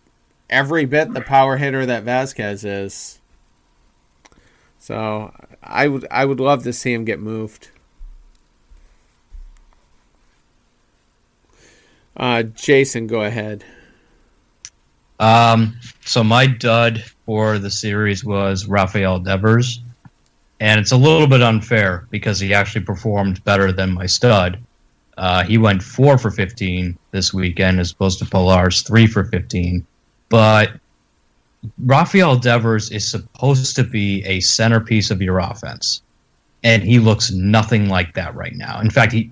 [0.48, 3.20] every bit the power hitter that Vázquez is.
[4.78, 7.70] So I would I would love to see him get moved.
[12.16, 13.64] Uh, Jason, go ahead.
[15.18, 19.80] Um, so my dud for the series was Rafael Devers,
[20.60, 24.58] and it's a little bit unfair because he actually performed better than my stud.
[25.16, 29.86] Uh, he went four for fifteen this weekend as opposed to Pillar's three for fifteen.
[30.28, 30.72] But
[31.78, 36.02] Rafael Devers is supposed to be a centerpiece of your offense,
[36.64, 38.80] and he looks nothing like that right now.
[38.80, 39.30] In fact, he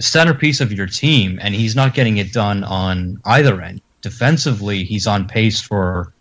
[0.00, 3.80] centerpiece of your team, and he's not getting it done on either end.
[4.00, 6.12] Defensively, he's on pace for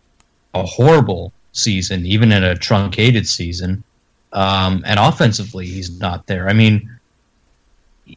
[0.54, 3.84] a horrible season, even in a truncated season.
[4.34, 6.48] Um, and offensively, he's not there.
[6.48, 6.90] I mean,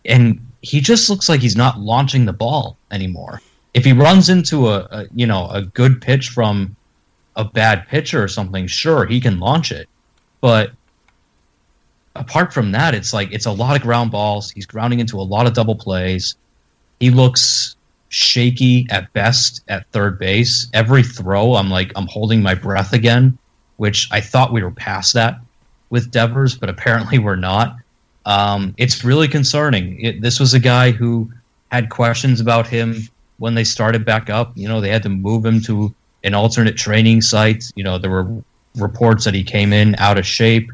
[0.04, 3.40] and he just looks like he's not launching the ball anymore
[3.74, 6.76] if he runs into a, a, you know a good pitch from
[7.36, 9.88] a bad pitcher or something, sure he can launch it,
[10.40, 10.70] but
[12.14, 14.50] apart from that, it's like it's a lot of ground balls.
[14.50, 16.36] He's grounding into a lot of double plays.
[17.00, 17.76] He looks
[18.08, 20.68] shaky at best at third base.
[20.72, 23.38] Every throw, I'm like I'm holding my breath again,
[23.76, 25.38] which I thought we were past that
[25.90, 27.76] with Devers, but apparently we're not.
[28.26, 30.00] Um, it's really concerning.
[30.00, 31.30] It, this was a guy who
[31.70, 32.96] had questions about him
[33.38, 34.52] when they started back up.
[34.56, 37.64] You know, they had to move him to an alternate training site.
[37.74, 38.42] You know, there were
[38.76, 40.70] reports that he came in out of shape.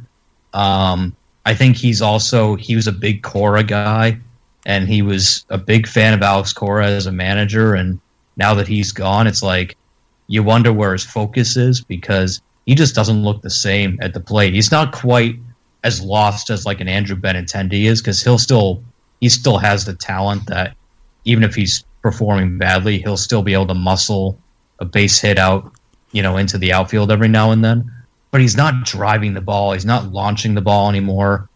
[0.52, 4.18] Um, I think he's also he was a big Cora guy,
[4.66, 7.74] and he was a big fan of Alex Cora as a manager.
[7.74, 8.00] And
[8.36, 9.76] now that he's gone, it's like
[10.26, 14.20] you wonder where his focus is because he just doesn't look the same at the
[14.20, 14.54] plate.
[14.54, 15.36] He's not quite
[15.82, 18.82] as lost as like an Andrew Benintendi is because he'll still
[19.20, 20.76] he still has the talent that
[21.24, 24.38] even if he's performing badly, he'll still be able to muscle
[24.78, 25.72] a base hit out,
[26.12, 27.90] you know, into the outfield every now and then.
[28.30, 29.72] But he's not driving the ball.
[29.72, 31.48] He's not launching the ball anymore,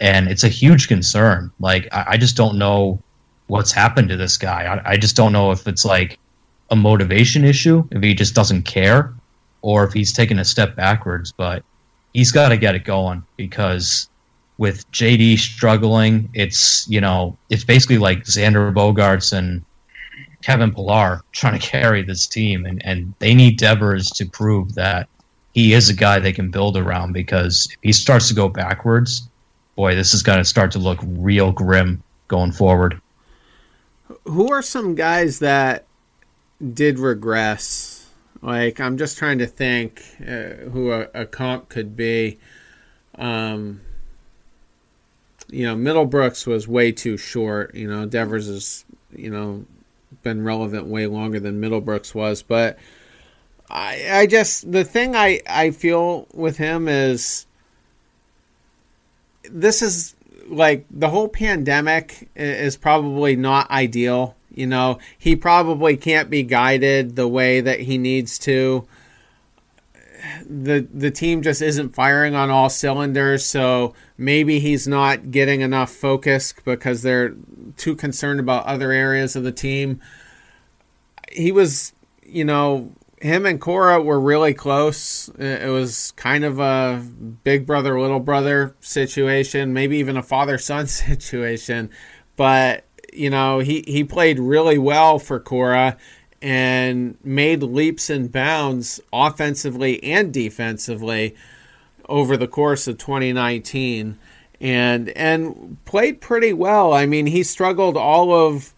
[0.00, 1.52] and it's a huge concern.
[1.60, 3.02] Like I, I just don't know
[3.48, 4.64] what's happened to this guy.
[4.64, 6.18] I, I just don't know if it's like
[6.70, 9.12] a motivation issue, if he just doesn't care,
[9.60, 11.32] or if he's taken a step backwards.
[11.32, 11.64] But
[12.14, 14.08] he's got to get it going because
[14.58, 19.64] with JD struggling, it's you know it's basically like Xander Bogaerts and
[20.42, 25.08] Kevin Pillar trying to carry this team, and and they need Devers to prove that
[25.52, 29.28] he is a guy they can build around because if he starts to go backwards,
[29.76, 33.00] boy, this is going to start to look real grim going forward.
[34.24, 35.86] Who are some guys that
[36.72, 38.08] did regress?
[38.40, 42.38] Like I'm just trying to think uh, who a, a, comp could be.
[43.16, 43.80] Um,
[45.48, 47.74] you know, Middlebrooks was way too short.
[47.74, 48.84] You know, Devers is
[49.14, 49.64] you know
[50.22, 52.78] been relevant way longer than Middlebrooks was, but
[53.72, 57.46] I I just the thing I I feel with him is
[59.50, 60.14] this is
[60.48, 67.16] like the whole pandemic is probably not ideal you know, he probably can't be guided
[67.16, 68.86] the way that he needs to.
[70.48, 75.90] The the team just isn't firing on all cylinders, so maybe he's not getting enough
[75.90, 77.34] focus because they're
[77.76, 80.00] too concerned about other areas of the team.
[81.32, 81.92] He was,
[82.24, 85.28] you know, him and Cora were really close.
[85.38, 87.00] It was kind of a
[87.44, 91.90] big brother little brother situation, maybe even a father son situation,
[92.36, 95.98] but you know, he, he played really well for Cora
[96.40, 101.36] and made leaps and bounds offensively and defensively
[102.08, 104.18] over the course of 2019
[104.60, 106.92] and and played pretty well.
[106.92, 108.74] I mean, he struggled all of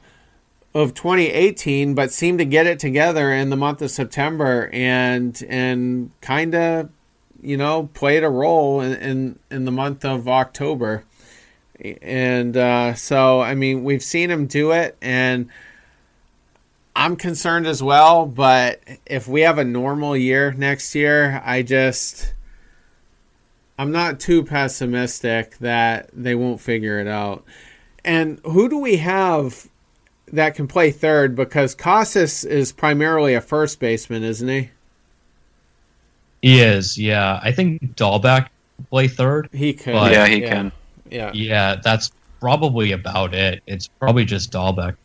[0.74, 6.10] of 2018 but seemed to get it together in the month of September and and
[6.20, 6.90] kind of
[7.42, 11.04] you know played a role in, in in the month of October
[11.80, 15.48] and uh, so I mean we've seen him do it, and
[16.94, 18.26] I'm concerned as well.
[18.26, 22.34] But if we have a normal year next year, I just
[23.78, 27.44] I'm not too pessimistic that they won't figure it out.
[28.04, 29.68] And who do we have
[30.32, 31.37] that can play third?
[31.37, 34.70] Because Casas is primarily a first baseman, isn't he?
[36.42, 37.40] He is, yeah.
[37.42, 38.48] I think Dalbec
[38.90, 39.48] play third.
[39.52, 39.94] He could.
[39.94, 40.48] yeah, he yeah.
[40.48, 40.72] can.
[41.10, 41.30] Yeah.
[41.32, 43.62] Yeah, that's probably about it.
[43.66, 44.96] It's probably just Dalbec.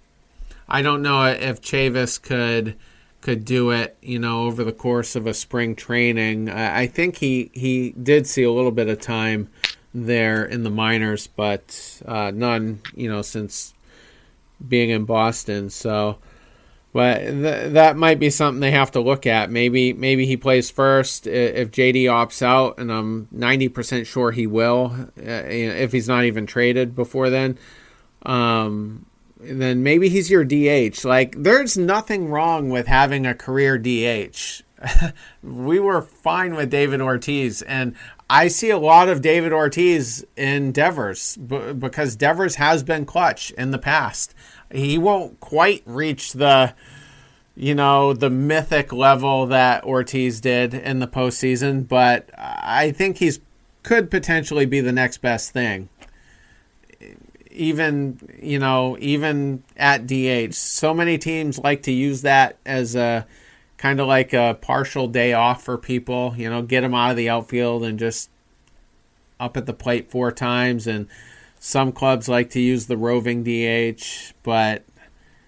[0.67, 2.75] I don't know if Chavis could
[3.21, 6.49] could do it, you know, over the course of a spring training.
[6.49, 9.49] I think he he did see a little bit of time
[9.93, 13.73] there in the minors, but uh, none, you know, since
[14.67, 15.69] being in Boston.
[15.69, 16.19] So
[16.91, 19.51] but th- that might be something they have to look at.
[19.51, 24.93] Maybe maybe he plays first if JD opts out, and I'm 90% sure he will
[25.17, 27.59] uh, if he's not even traded before then.
[28.25, 29.05] Um,
[29.39, 31.05] then maybe he's your DH.
[31.05, 34.63] Like there's nothing wrong with having a career DH.
[35.43, 37.95] we were fine with David Ortiz, and
[38.29, 43.51] I see a lot of David Ortiz in Devers b- because Devers has been clutch
[43.51, 44.35] in the past
[44.71, 46.73] he won't quite reach the
[47.55, 53.39] you know the mythic level that Ortiz did in the postseason, but I think he's
[53.83, 55.89] could potentially be the next best thing.
[57.51, 63.25] Even you know even at DH, so many teams like to use that as a
[63.79, 66.35] kind of like a partial day off for people.
[66.37, 68.29] You know, get them out of the outfield and just
[69.39, 71.07] up at the plate four times and
[71.59, 74.85] some clubs like to use the roving DH, but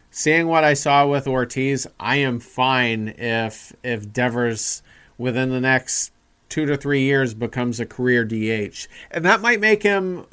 [0.09, 4.83] seeing what I saw with Ortiz, I am fine if if Devers
[5.17, 6.11] within the next
[6.49, 10.25] two to three years becomes a career DH, and that might make him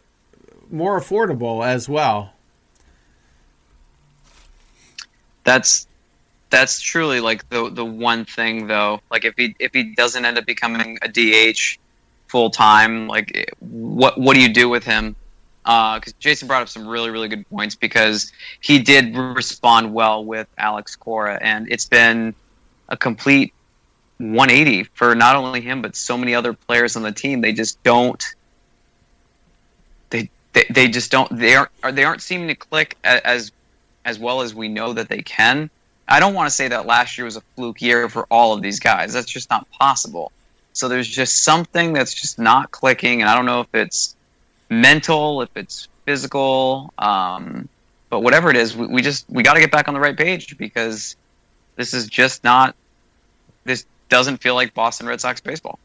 [0.70, 2.32] more affordable as well.
[5.44, 5.87] That's
[6.50, 9.00] that's truly like the the one thing though.
[9.10, 11.78] Like if he if he doesn't end up becoming a DH
[12.28, 15.16] full time, like what what do you do with him?
[15.64, 20.24] Uh, because Jason brought up some really, really good points because he did respond well
[20.24, 22.34] with Alex Cora, and it's been
[22.88, 23.52] a complete
[24.16, 27.40] 180 for not only him but so many other players on the team.
[27.40, 28.24] They just don't.
[30.10, 31.36] They they, they just don't.
[31.36, 33.52] They aren't they aren't seeming to click as
[34.04, 35.70] as well as we know that they can.
[36.08, 38.62] I don't want to say that last year was a fluke year for all of
[38.62, 39.12] these guys.
[39.12, 40.32] That's just not possible.
[40.72, 44.16] So there's just something that's just not clicking, and I don't know if it's
[44.70, 47.68] mental, if it's physical, um,
[48.10, 50.16] but whatever it is, we, we just we got to get back on the right
[50.16, 51.16] page because
[51.76, 52.74] this is just not.
[53.64, 55.78] This doesn't feel like Boston Red Sox baseball.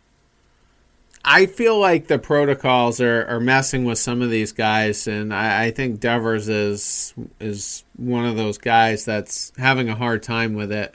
[1.26, 5.66] I feel like the protocols are, are messing with some of these guys, and I,
[5.66, 10.72] I think Devers is is one of those guys that's having a hard time with
[10.72, 10.94] it.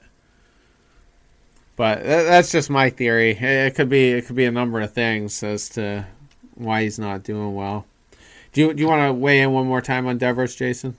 [1.76, 3.30] But that's just my theory.
[3.30, 6.06] It could be it could be a number of things as to
[6.56, 7.86] why he's not doing well.
[8.52, 10.96] Do you do you want to weigh in one more time on Devers, Jason?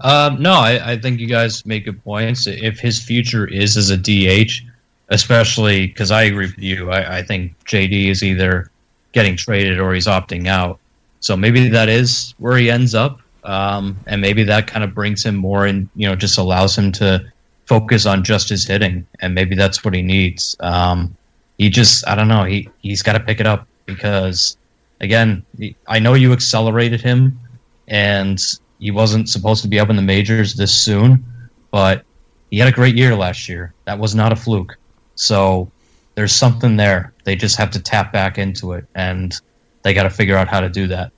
[0.00, 2.46] Um, no, I, I think you guys make good points.
[2.46, 4.62] If his future is as a DH,
[5.08, 8.70] especially because I agree with you, I, I think JD is either
[9.12, 10.78] getting traded or he's opting out.
[11.20, 15.24] So maybe that is where he ends up, um, and maybe that kind of brings
[15.24, 17.32] him more and you know just allows him to
[17.66, 20.56] focus on just his hitting, and maybe that's what he needs.
[20.60, 21.16] Um,
[21.56, 24.56] he just I don't know he he's got to pick it up because
[25.00, 25.44] again
[25.86, 27.40] I know you accelerated him,
[27.88, 28.40] and
[28.78, 31.24] he wasn't supposed to be up in the majors this soon,
[31.72, 32.04] but
[32.50, 33.74] he had a great year last year.
[33.86, 34.77] That was not a fluke.
[35.18, 35.68] So
[36.14, 37.12] there's something there.
[37.24, 39.34] They just have to tap back into it, and
[39.82, 41.10] they got to figure out how to do that.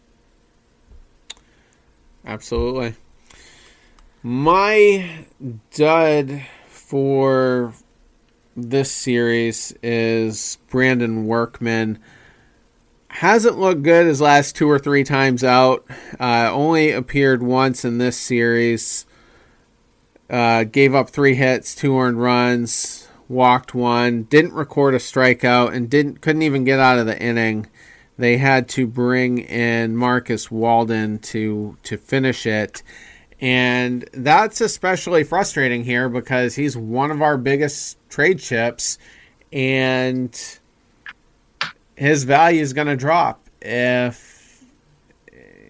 [2.25, 2.95] Absolutely.
[4.23, 5.27] My
[5.75, 7.75] dud for
[8.57, 11.99] this series is Brandon Workman.
[13.09, 15.85] Hasn't looked good his last two or three times out.
[16.19, 19.05] Uh, only appeared once in this series.
[20.31, 23.00] Uh, gave up three hits, two earned runs,
[23.31, 27.69] walked one, didn't record a strikeout, and didn't couldn't even get out of the inning.
[28.19, 32.83] They had to bring in Marcus Walden to to finish it.
[33.41, 38.99] And that's especially frustrating here because he's one of our biggest trade chips
[39.51, 40.59] and
[41.97, 44.63] his value is going to drop if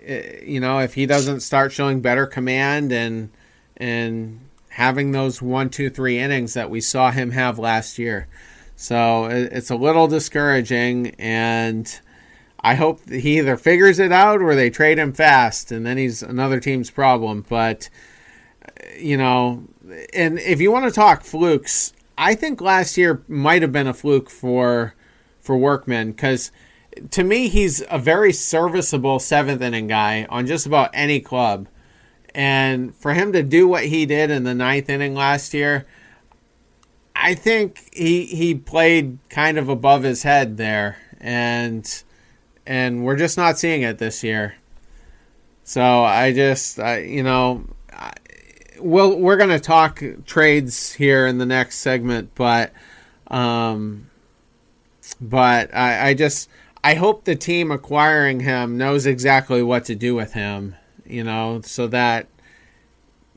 [0.05, 3.31] eh, you know if he doesn't start showing better command and
[3.77, 4.41] and
[4.81, 8.27] having those one two three innings that we saw him have last year
[8.77, 12.01] so it's a little discouraging and
[12.63, 16.23] I hope he either figures it out or they trade him fast, and then he's
[16.23, 17.45] another team's problem.
[17.49, 17.89] But
[18.99, 19.65] you know,
[20.13, 23.95] and if you want to talk flukes, I think last year might have been a
[23.95, 24.95] fluke for
[25.41, 26.53] for Workman because
[27.13, 31.67] to me he's a very serviceable seventh inning guy on just about any club,
[32.35, 35.87] and for him to do what he did in the ninth inning last year.
[37.15, 42.03] I think he he played kind of above his head there, and
[42.67, 44.55] and we're just not seeing it this year.
[45.65, 48.13] So I just, I, you know, I,
[48.81, 52.73] we'll, we're going to talk trades here in the next segment, but,
[53.29, 54.11] um,
[55.21, 56.49] but I, I just,
[56.83, 60.75] I hope the team acquiring him knows exactly what to do with him,
[61.11, 62.29] you know, so that,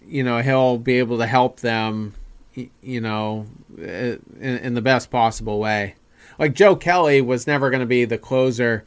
[0.06, 2.14] you know, he'll be able to help them,
[2.54, 3.48] you know,
[3.78, 5.96] in, in the best possible way.
[6.38, 8.86] Like Joe Kelly was never going to be the closer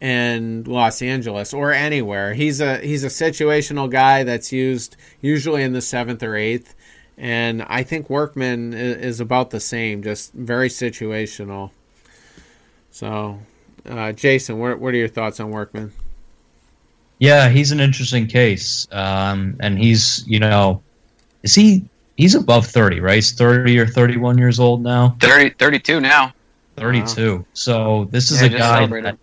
[0.00, 2.34] in Los Angeles or anywhere.
[2.34, 6.74] He's a he's a situational guy that's used usually in the seventh or eighth,
[7.16, 11.70] and I think Workman is about the same, just very situational.
[12.90, 13.40] So,
[13.84, 15.92] uh, Jason, what what are your thoughts on Workman?
[17.18, 20.82] Yeah, he's an interesting case, um, and he's you know,
[21.42, 21.84] is he
[22.16, 23.14] he's above thirty, right?
[23.14, 25.16] He's thirty or thirty-one years old now.
[25.20, 26.32] 30, 32 now.
[26.76, 27.36] Thirty-two.
[27.38, 27.44] Wow.
[27.54, 29.18] So this is yeah, a guy that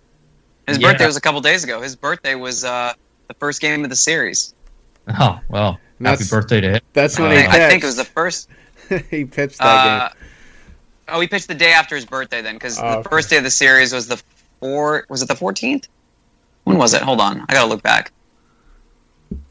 [0.67, 0.91] his yeah.
[0.91, 1.81] birthday was a couple days ago.
[1.81, 2.93] His birthday was uh,
[3.27, 4.53] the first game of the series.
[5.07, 6.81] Oh well, that's, happy birthday to him.
[6.93, 7.53] That's when uh, he pitched.
[7.53, 8.49] I think it was the first.
[9.09, 10.17] he pitched that uh, game.
[11.09, 13.09] Oh, he pitched the day after his birthday then, because oh, the okay.
[13.09, 14.21] first day of the series was the
[14.59, 15.05] four.
[15.09, 15.87] Was it the fourteenth?
[16.63, 17.01] When was it?
[17.01, 18.11] Hold on, I gotta look back.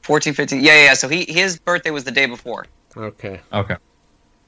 [0.03, 0.63] 14, 15.
[0.63, 0.95] Yeah, yeah.
[0.95, 2.67] So he his birthday was the day before.
[2.97, 3.41] Okay.
[3.53, 3.77] Okay.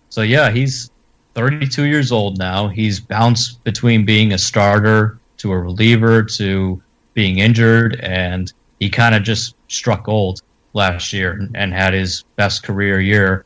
[0.08, 0.90] So yeah, he's
[1.34, 2.68] 32 years old now.
[2.68, 6.82] He's bounced between being a starter to a reliever to
[7.14, 10.42] being injured, and he kind of just struck gold
[10.72, 13.44] last year and had his best career year,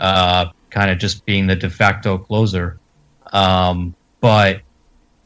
[0.00, 2.78] uh, kind of just being the de facto closer.
[3.32, 4.62] Um, but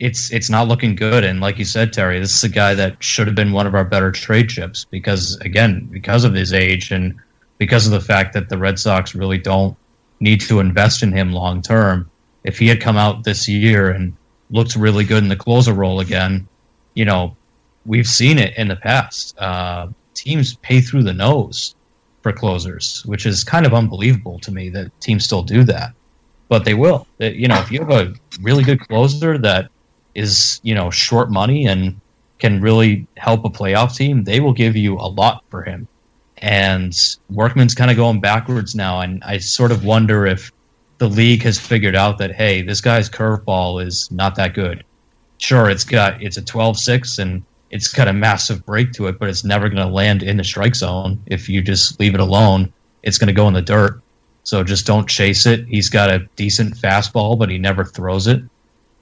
[0.02, 1.22] it's it's not looking good.
[1.22, 3.74] And like you said, Terry, this is a guy that should have been one of
[3.76, 7.20] our better trade chips because again, because of his age and
[7.56, 9.76] because of the fact that the Red Sox really don't
[10.18, 12.10] need to invest in him long term.
[12.42, 14.14] If he had come out this year and
[14.50, 16.48] looked really good in the closer role again,
[16.94, 17.36] you know,
[17.86, 19.38] we've seen it in the past.
[19.38, 21.76] Uh, teams pay through the nose
[22.22, 25.92] for closers, which is kind of unbelievable to me that teams still do that.
[26.48, 27.06] But they will.
[27.20, 29.70] You know, if you have a really good closer that
[30.14, 32.00] is, you know, short money and
[32.38, 35.86] can really help a playoff team, they will give you a lot for him.
[36.38, 36.92] And
[37.30, 40.50] Workman's kind of going backwards now, and I sort of wonder if
[40.98, 44.84] the league has figured out that hey, this guy's curveball is not that good.
[45.38, 49.28] Sure, it's got it's a 12-6 and it's got a massive break to it, but
[49.28, 52.72] it's never going to land in the strike zone if you just leave it alone.
[53.02, 54.00] It's going to go in the dirt.
[54.44, 55.66] So just don't chase it.
[55.66, 58.42] He's got a decent fastball, but he never throws it.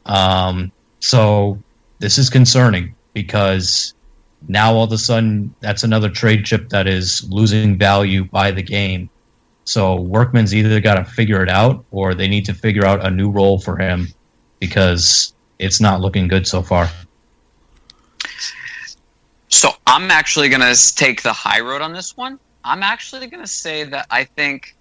[0.06, 1.58] Um, so
[1.98, 3.94] this is concerning because
[4.48, 8.62] now all of a sudden that's another trade chip that is losing value by the
[8.62, 9.10] game.
[9.64, 13.10] So Workman's either got to figure it out or they need to figure out a
[13.10, 14.08] new role for him
[14.58, 16.90] because it's not looking good so far.
[19.48, 22.38] So I'm actually going to take the high road on this one.
[22.64, 24.76] I'm actually going to say that I think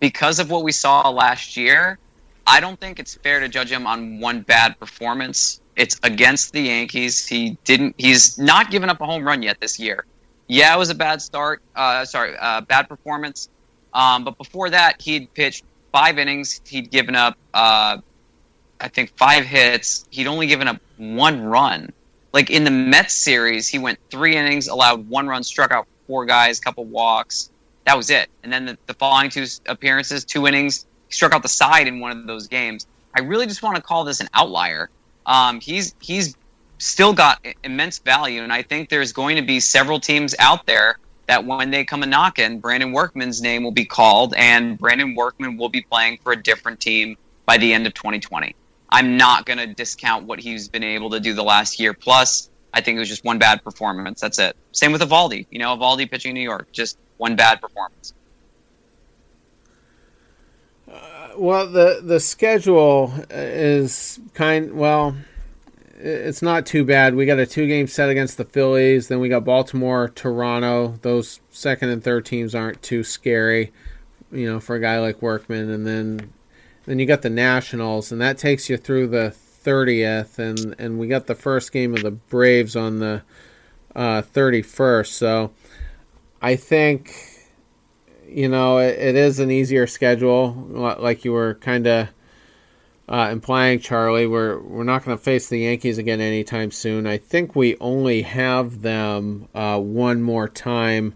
[0.00, 1.98] because of what we saw last year,
[2.48, 5.60] I don't think it's fair to judge him on one bad performance.
[5.76, 7.26] It's against the Yankees.
[7.26, 7.96] He didn't.
[7.98, 10.06] He's not given up a home run yet this year.
[10.46, 11.60] Yeah, it was a bad start.
[11.76, 13.50] Uh, sorry, uh, bad performance.
[13.92, 16.62] Um, but before that, he'd pitched five innings.
[16.66, 17.98] He'd given up, uh,
[18.80, 20.06] I think, five hits.
[20.10, 21.92] He'd only given up one run.
[22.32, 26.24] Like in the Mets series, he went three innings, allowed one run, struck out four
[26.24, 27.50] guys, couple walks.
[27.84, 28.30] That was it.
[28.42, 32.00] And then the, the following two appearances, two innings, he struck out the side in
[32.00, 32.86] one of those games.
[33.14, 34.90] I really just want to call this an outlier.
[35.26, 36.36] Um, he's he's
[36.78, 40.98] still got immense value, and I think there's going to be several teams out there
[41.26, 45.58] that when they come a knocking, Brandon Workman's name will be called, and Brandon Workman
[45.58, 48.54] will be playing for a different team by the end of 2020.
[48.88, 51.92] I'm not going to discount what he's been able to do the last year.
[51.92, 54.20] Plus, I think it was just one bad performance.
[54.20, 54.56] That's it.
[54.72, 55.46] Same with Eovaldi.
[55.50, 58.14] You know, Eovaldi pitching in New York, just one bad performance.
[61.38, 65.16] Well, the the schedule is kind well.
[66.00, 67.14] It's not too bad.
[67.14, 69.08] We got a two game set against the Phillies.
[69.08, 70.98] Then we got Baltimore, Toronto.
[71.02, 73.72] Those second and third teams aren't too scary,
[74.30, 75.70] you know, for a guy like Workman.
[75.70, 76.32] And then
[76.86, 80.38] then you got the Nationals, and that takes you through the thirtieth.
[80.38, 83.22] And and we got the first game of the Braves on the
[83.94, 85.14] thirty uh, first.
[85.14, 85.52] So
[86.40, 87.37] I think
[88.28, 90.52] you know, it, it is an easier schedule,
[90.98, 92.08] like you were kind of
[93.08, 94.26] uh, implying, Charlie.
[94.26, 97.06] We're we're not going to face the Yankees again anytime soon.
[97.06, 101.14] I think we only have them uh, one more time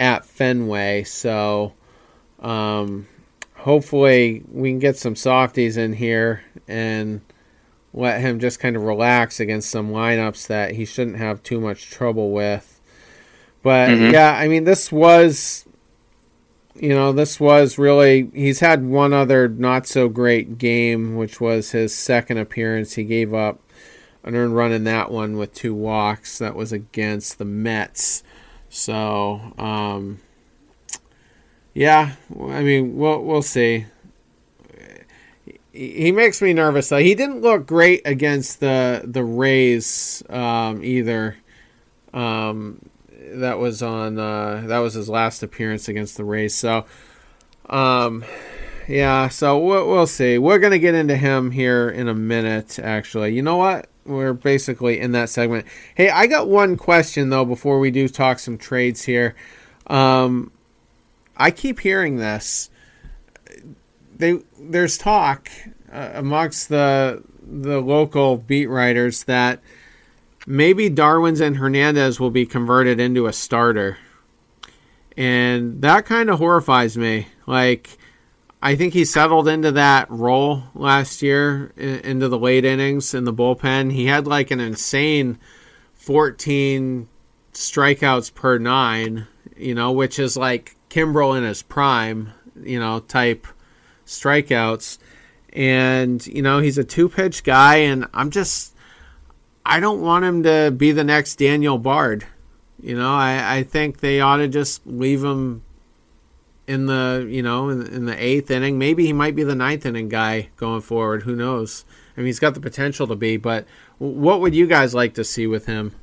[0.00, 1.74] at Fenway, so
[2.40, 3.06] um,
[3.54, 7.20] hopefully we can get some softies in here and
[7.92, 11.90] let him just kind of relax against some lineups that he shouldn't have too much
[11.90, 12.80] trouble with.
[13.62, 14.14] But mm-hmm.
[14.14, 15.66] yeah, I mean, this was
[16.80, 21.72] you know, this was really, he's had one other not so great game, which was
[21.72, 22.94] his second appearance.
[22.94, 23.60] He gave up
[24.24, 26.38] an earned run in that one with two walks.
[26.38, 28.22] That was against the Mets.
[28.68, 30.20] So, um,
[31.74, 33.86] yeah, I mean, we'll, we'll see.
[35.72, 36.98] He makes me nervous though.
[36.98, 41.36] He didn't look great against the the Rays um, either.
[42.12, 42.80] Um,
[43.34, 46.54] that was on uh, that was his last appearance against the Rays.
[46.54, 46.84] So,
[47.68, 48.24] um,
[48.86, 49.28] yeah.
[49.28, 50.38] So we'll, we'll see.
[50.38, 52.78] We're gonna get into him here in a minute.
[52.78, 53.88] Actually, you know what?
[54.04, 55.66] We're basically in that segment.
[55.94, 59.34] Hey, I got one question though before we do talk some trades here.
[59.86, 60.50] Um,
[61.36, 62.70] I keep hearing this.
[64.16, 65.50] They there's talk
[65.92, 69.60] uh, amongst the the local beat writers that
[70.48, 73.98] maybe Darwinzon Hernandez will be converted into a starter.
[75.14, 77.28] And that kind of horrifies me.
[77.46, 77.98] Like,
[78.62, 83.32] I think he settled into that role last year into the late innings in the
[83.32, 83.92] bullpen.
[83.92, 85.38] He had like an insane
[85.92, 87.08] 14
[87.52, 92.32] strikeouts per nine, you know, which is like Kimbrel in his prime,
[92.62, 93.46] you know, type
[94.06, 94.96] strikeouts.
[95.52, 98.74] And, you know, he's a two pitch guy, and I'm just
[99.68, 102.26] I don't want him to be the next Daniel Bard.
[102.80, 105.62] You know, I, I think they ought to just leave him
[106.66, 108.78] in the you know in, in, the eighth inning.
[108.78, 111.22] Maybe he might be the ninth inning guy going forward.
[111.22, 111.84] Who knows?
[112.16, 113.36] I mean, he's got the potential to be.
[113.36, 113.66] But
[113.98, 115.94] what would you guys like to see with him?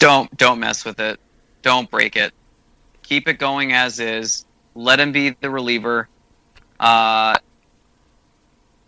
[0.00, 1.20] Don't don't mess with it.
[1.62, 2.32] Don't break it.
[3.02, 4.46] Keep it going as is.
[4.74, 6.08] Let him be the reliever.
[6.80, 7.36] Uh,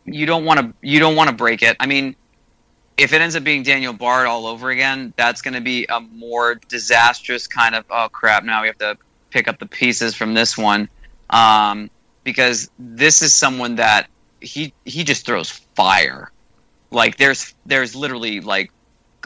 [0.04, 1.76] you don't want to you don't want to break it.
[1.78, 2.16] I mean,
[2.97, 6.01] if it ends up being Daniel Bard all over again, that's going to be a
[6.01, 8.44] more disastrous kind of oh crap.
[8.44, 8.97] Now we have to
[9.30, 10.88] pick up the pieces from this one
[11.28, 11.90] um,
[12.24, 14.09] because this is someone that
[14.40, 16.30] he he just throws fire.
[16.90, 18.70] Like there's there's literally like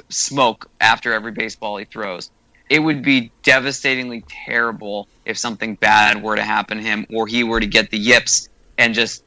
[0.09, 2.31] smoke after every baseball he throws.
[2.69, 7.43] It would be devastatingly terrible if something bad were to happen to him or he
[7.45, 8.49] were to get the yips
[8.79, 9.25] and just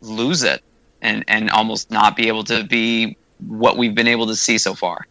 [0.00, 0.62] lose it
[1.00, 3.16] and and almost not be able to be
[3.46, 5.06] what we've been able to see so far.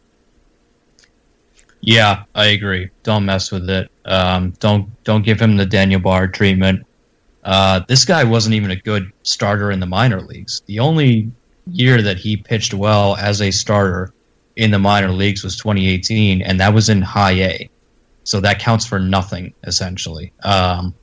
[1.81, 2.91] Yeah, I agree.
[3.03, 3.91] Don't mess with it.
[4.05, 6.85] Um, don't don't give him the Daniel Bard treatment.
[7.43, 10.61] Uh, this guy wasn't even a good starter in the minor leagues.
[10.65, 11.31] The only
[11.67, 14.13] year that he pitched well as a starter
[14.55, 17.69] in the minor leagues was 2018, and that was in high A.
[18.23, 20.31] So that counts for nothing, essentially.
[20.41, 20.93] Um,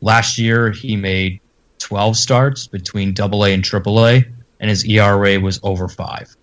[0.00, 1.40] last year, he made
[1.78, 4.24] 12 starts between double A and triple A,
[4.58, 6.34] and his ERA was over five.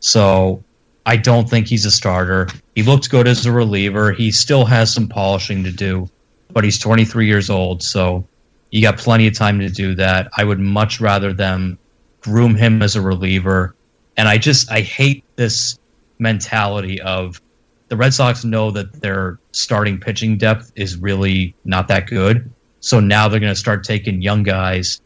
[0.00, 0.64] So
[1.06, 2.48] I don't think he's a starter.
[2.74, 4.12] He looks good as a reliever.
[4.12, 6.08] He still has some polishing to do,
[6.52, 8.26] but he's 23 years old, so
[8.70, 10.28] you got plenty of time to do that.
[10.36, 11.78] I would much rather them
[12.20, 13.74] groom him as a reliever.
[14.16, 15.78] And I just I hate this
[16.18, 17.40] mentality of
[17.88, 22.50] the Red Sox know that their starting pitching depth is really not that good.
[22.80, 25.00] So now they're going to start taking young guys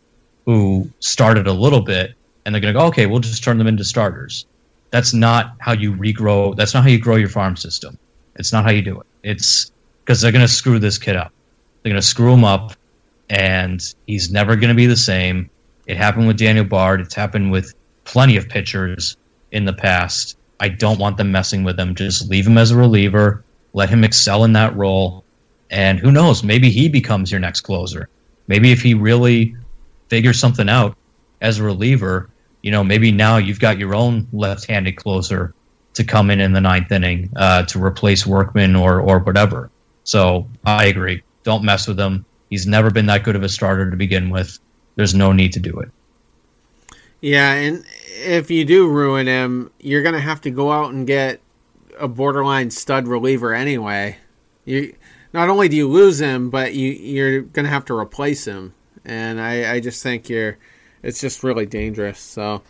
[0.44, 2.14] who started a little bit
[2.44, 4.44] and they're going to go, okay, we'll just turn them into starters.
[4.94, 6.54] That's not how you regrow.
[6.54, 7.98] That's not how you grow your farm system.
[8.36, 9.06] It's not how you do it.
[9.24, 11.32] It's because they're going to screw this kid up.
[11.82, 12.74] They're going to screw him up
[13.28, 15.50] and he's never going to be the same.
[15.88, 17.00] It happened with Daniel Bard.
[17.00, 17.74] It's happened with
[18.04, 19.16] plenty of pitchers
[19.50, 20.38] in the past.
[20.60, 21.96] I don't want them messing with him.
[21.96, 23.42] Just leave him as a reliever.
[23.72, 25.24] Let him excel in that role.
[25.70, 26.44] And who knows?
[26.44, 28.08] Maybe he becomes your next closer.
[28.46, 29.56] Maybe if he really
[30.06, 30.96] figures something out
[31.40, 32.30] as a reliever,
[32.64, 35.52] you know, maybe now you've got your own left-handed closer
[35.92, 39.70] to come in in the ninth inning uh, to replace Workman or or whatever.
[40.04, 41.22] So I agree.
[41.42, 42.24] Don't mess with him.
[42.48, 44.58] He's never been that good of a starter to begin with.
[44.96, 45.90] There's no need to do it.
[47.20, 47.84] Yeah, and
[48.24, 51.42] if you do ruin him, you're going to have to go out and get
[52.00, 54.16] a borderline stud reliever anyway.
[54.64, 54.94] You
[55.34, 58.72] not only do you lose him, but you you're going to have to replace him,
[59.04, 60.56] and I I just think you're
[61.04, 62.18] it's just really dangerous.
[62.18, 62.62] So.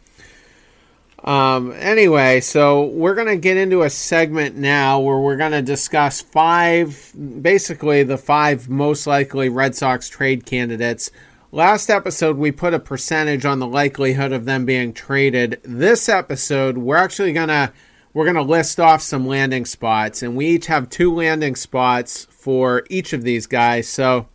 [1.22, 5.62] Um, anyway, so we're going to get into a segment now where we're going to
[5.62, 11.11] discuss five, basically the five most likely Red Sox trade candidates.
[11.51, 15.61] Last episode, we put a percentage on the likelihood of them being traded.
[15.62, 17.72] This episode, we're actually going to
[18.12, 22.26] we're going to list off some landing spots, and we each have two landing spots
[22.30, 23.89] for each of these guys.
[23.89, 24.28] So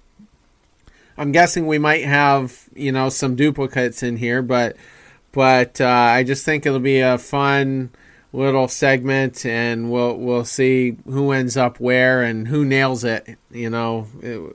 [1.20, 4.78] I'm guessing we might have, you know, some duplicates in here, but
[5.34, 7.91] but uh, I just think it'll be a fun
[8.32, 13.38] little segment, and we'll we'll see who ends up where and who nails it.
[13.51, 14.07] You know,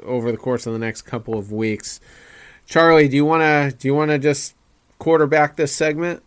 [0.04, 2.00] over the course of the next couple of weeks.
[2.66, 4.54] Charlie, do you want to do you want to just
[4.98, 6.22] quarterback this segment?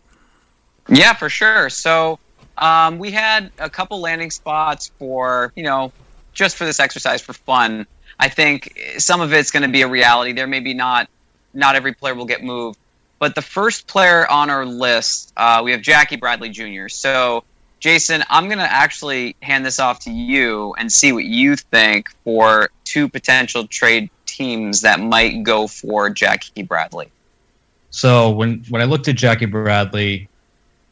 [0.88, 1.68] Yeah, for sure.
[1.68, 2.20] So
[2.56, 5.92] um, we had a couple landing spots for you know
[6.32, 7.88] just for this exercise for fun.
[8.18, 10.32] I think some of it's going to be a reality.
[10.32, 11.08] There may be not
[11.54, 12.78] not every player will get moved,
[13.18, 16.88] but the first player on our list, uh, we have Jackie Bradley Jr.
[16.88, 17.44] So,
[17.80, 22.10] Jason, I'm going to actually hand this off to you and see what you think
[22.24, 27.10] for two potential trade teams that might go for Jackie Bradley.
[27.90, 30.28] So when when I looked at Jackie Bradley,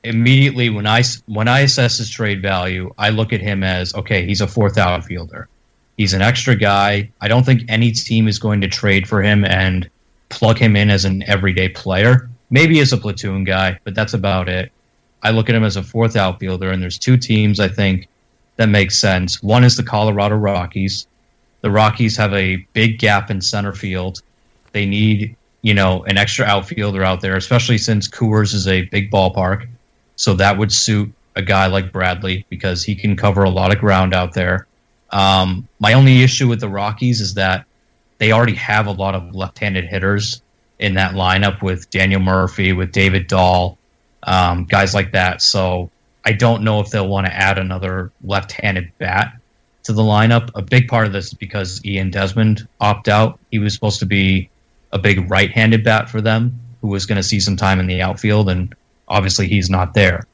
[0.02, 4.24] immediately when I when I assess his trade value, I look at him as okay,
[4.24, 5.48] he's a fourth outfielder.
[5.96, 7.10] He's an extra guy.
[7.20, 9.88] I don't think any team is going to trade for him and
[10.28, 12.28] plug him in as an everyday player.
[12.50, 14.72] Maybe as a platoon guy, but that's about it.
[15.22, 18.08] I look at him as a fourth outfielder, and there's two teams I think
[18.56, 19.42] that make sense.
[19.42, 21.06] One is the Colorado Rockies.
[21.62, 24.20] The Rockies have a big gap in center field.
[24.72, 29.10] They need, you know, an extra outfielder out there, especially since Coors is a big
[29.10, 29.66] ballpark.
[30.16, 33.80] So that would suit a guy like Bradley because he can cover a lot of
[33.80, 34.66] ground out there.
[35.10, 37.66] Um, my only issue with the Rockies is that
[38.18, 40.42] they already have a lot of left-handed hitters
[40.78, 43.78] in that lineup with Daniel Murphy, with David Dahl,
[44.22, 45.40] um, guys like that.
[45.42, 45.90] So
[46.24, 49.34] I don't know if they'll want to add another left-handed bat
[49.84, 50.50] to the lineup.
[50.54, 53.38] A big part of this is because Ian Desmond opted out.
[53.50, 54.50] He was supposed to be
[54.92, 58.02] a big right-handed bat for them, who was going to see some time in the
[58.02, 58.74] outfield, and
[59.06, 60.26] obviously he's not there.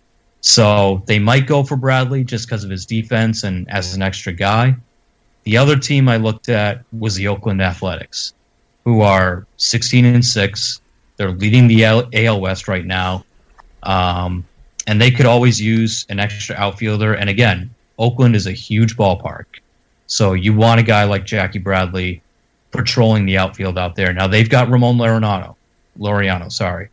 [0.42, 4.32] So they might go for Bradley just because of his defense and as an extra
[4.32, 4.76] guy.
[5.44, 8.34] The other team I looked at was the Oakland Athletics,
[8.84, 10.80] who are 16 and 6.
[11.16, 13.24] They're leading the AL West right now.
[13.84, 14.44] Um,
[14.86, 17.14] and they could always use an extra outfielder.
[17.14, 19.44] And again, Oakland is a huge ballpark.
[20.08, 22.20] So you want a guy like Jackie Bradley
[22.72, 24.12] patrolling the outfield out there.
[24.12, 25.54] Now they've got Ramon Laureano,
[25.98, 26.88] Laureano, sorry,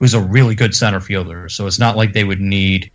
[0.00, 1.48] who's a really good center fielder.
[1.48, 2.90] So it's not like they would need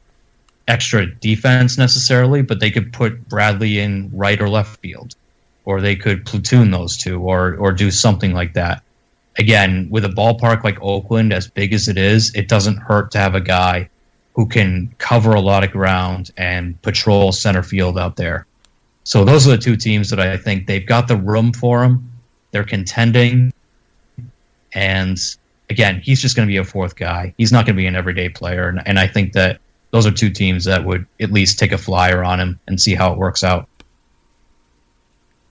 [0.67, 5.15] extra defense necessarily, but they could put Bradley in right or left field,
[5.63, 8.81] or they could platoon those two, or or do something like that.
[9.37, 13.19] Again, with a ballpark like Oakland, as big as it is, it doesn't hurt to
[13.19, 13.89] have a guy
[14.33, 18.45] who can cover a lot of ground and patrol center field out there.
[19.03, 22.11] So those are the two teams that I think they've got the room for them.
[22.51, 23.53] They're contending,
[24.73, 25.19] and
[25.69, 27.33] again, he's just going to be a fourth guy.
[27.37, 29.59] He's not going to be an everyday player, and, and I think that
[29.91, 32.95] those are two teams that would at least take a flyer on him and see
[32.95, 33.67] how it works out.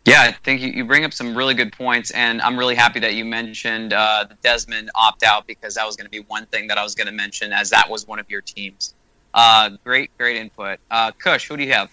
[0.04, 3.00] Yeah, I think you, you bring up some really good points, and I'm really happy
[3.00, 6.44] that you mentioned uh, the Desmond opt out because that was going to be one
[6.46, 8.94] thing that I was going to mention as that was one of your teams.
[9.32, 10.78] Uh, great, great input.
[10.90, 11.90] Uh, Kush, who do you have?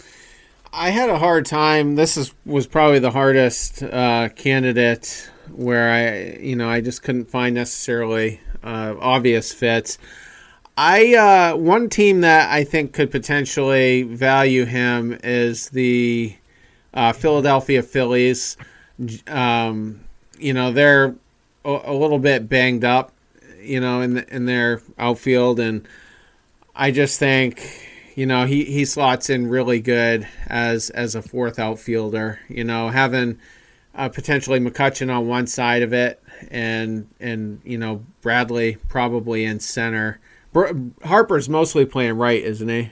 [0.74, 1.96] I had a hard time.
[1.96, 7.26] This is was probably the hardest uh, candidate where I, you know, I just couldn't
[7.26, 9.98] find necessarily uh, obvious fits.
[10.78, 16.36] I uh, one team that I think could potentially value him is the
[16.94, 18.58] uh, Philadelphia Phillies.
[19.28, 20.02] Um,
[20.42, 21.16] you know they're
[21.64, 23.12] a, little bit banged up,
[23.62, 25.88] you know, in the, in their outfield, and
[26.76, 31.60] I just think you know he, he slots in really good as as a fourth
[31.60, 32.40] outfielder.
[32.50, 33.40] You know, having
[33.96, 39.60] uh, potentially McCutchen on one side of it, and and you know Bradley probably in
[39.60, 40.20] center
[41.04, 42.92] Harper's mostly playing right, isn't he?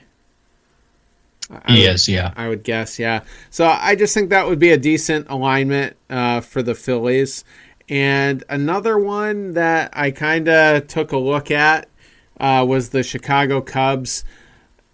[1.50, 2.32] I he would, is, yeah.
[2.36, 3.24] I would guess, yeah.
[3.50, 7.44] So I just think that would be a decent alignment uh, for the Phillies.
[7.88, 11.88] And another one that I kind of took a look at
[12.38, 14.24] uh, was the Chicago Cubs.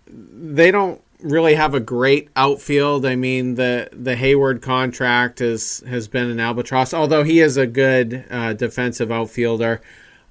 [0.09, 1.01] They don't
[1.31, 3.05] really have a great outfield.
[3.05, 7.67] I mean, the the Heyward contract has has been an albatross, although he is a
[7.67, 9.81] good uh, defensive outfielder.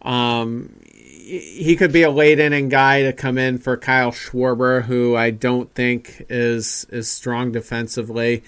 [0.01, 0.75] Um,
[1.25, 5.31] he could be a late inning guy to come in for Kyle Schwarber, who I
[5.31, 8.43] don't think is is strong defensively.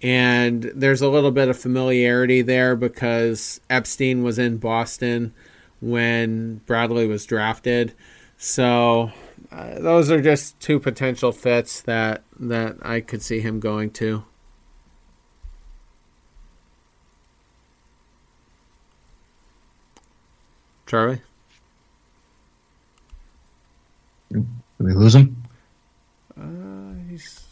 [0.00, 5.32] And there's a little bit of familiarity there because Epstein was in Boston
[5.80, 7.94] when Bradley was drafted.
[8.36, 9.12] So
[9.52, 14.24] uh, those are just two potential fits that that I could see him going to.
[20.86, 21.20] Charlie.
[24.30, 24.46] Did
[24.78, 25.42] we lose him?
[26.38, 27.44] Uh, he's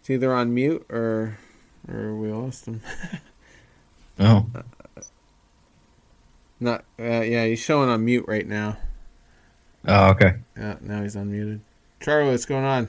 [0.00, 1.38] it's either on mute or
[1.86, 2.80] or we lost him.
[4.18, 4.46] oh.
[4.54, 4.62] Uh,
[6.60, 8.78] not uh, yeah, he's showing on mute right now.
[9.86, 10.34] Oh, okay.
[10.56, 11.60] Yeah, now he's unmuted.
[12.00, 12.88] Charlie, what's going on?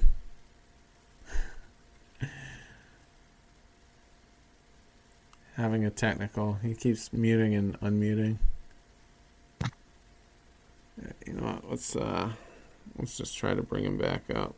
[5.55, 6.57] Having a technical.
[6.63, 8.37] He keeps muting and unmuting.
[11.25, 11.69] You know what?
[11.69, 12.29] Let's uh,
[12.97, 14.55] let's just try to bring him back up.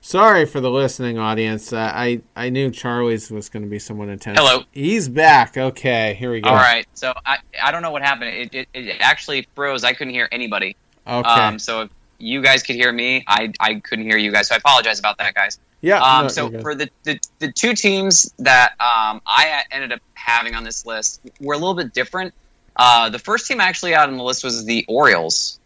[0.00, 1.72] Sorry for the listening audience.
[1.72, 4.38] Uh, I I knew Charlie's was going to be somewhat intense.
[4.38, 4.64] Hello.
[4.72, 5.56] He's back.
[5.56, 6.50] Okay, here we go.
[6.50, 6.86] All right.
[6.94, 8.30] So I I don't know what happened.
[8.30, 9.84] It it, it actually froze.
[9.84, 10.76] I couldn't hear anybody.
[11.06, 11.28] Okay.
[11.28, 11.58] Um.
[11.58, 14.48] So if you guys could hear me, I I couldn't hear you guys.
[14.48, 15.58] So I apologize about that, guys.
[15.80, 16.00] Yeah.
[16.00, 16.24] Um.
[16.24, 20.64] No, so for the, the the two teams that um I ended up having on
[20.64, 22.34] this list were a little bit different.
[22.76, 25.58] Uh, the first team I actually out on the list was the Orioles.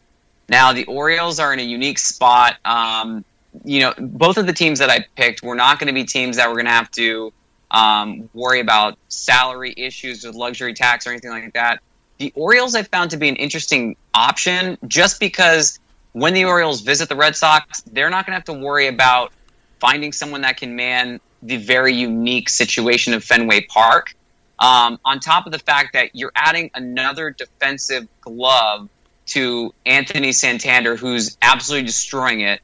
[0.48, 2.56] Now, the Orioles are in a unique spot.
[2.64, 3.24] Um,
[3.64, 6.36] you know, both of the teams that I picked were not going to be teams
[6.36, 7.32] that were going to have to
[7.70, 11.80] um, worry about salary issues with luxury tax or anything like that.
[12.18, 15.78] The Orioles I found to be an interesting option just because
[16.12, 19.32] when the Orioles visit the Red Sox, they're not going to have to worry about
[19.78, 24.14] finding someone that can man the very unique situation of Fenway Park.
[24.58, 28.88] Um, on top of the fact that you're adding another defensive glove
[29.26, 32.60] to Anthony Santander, who's absolutely destroying it.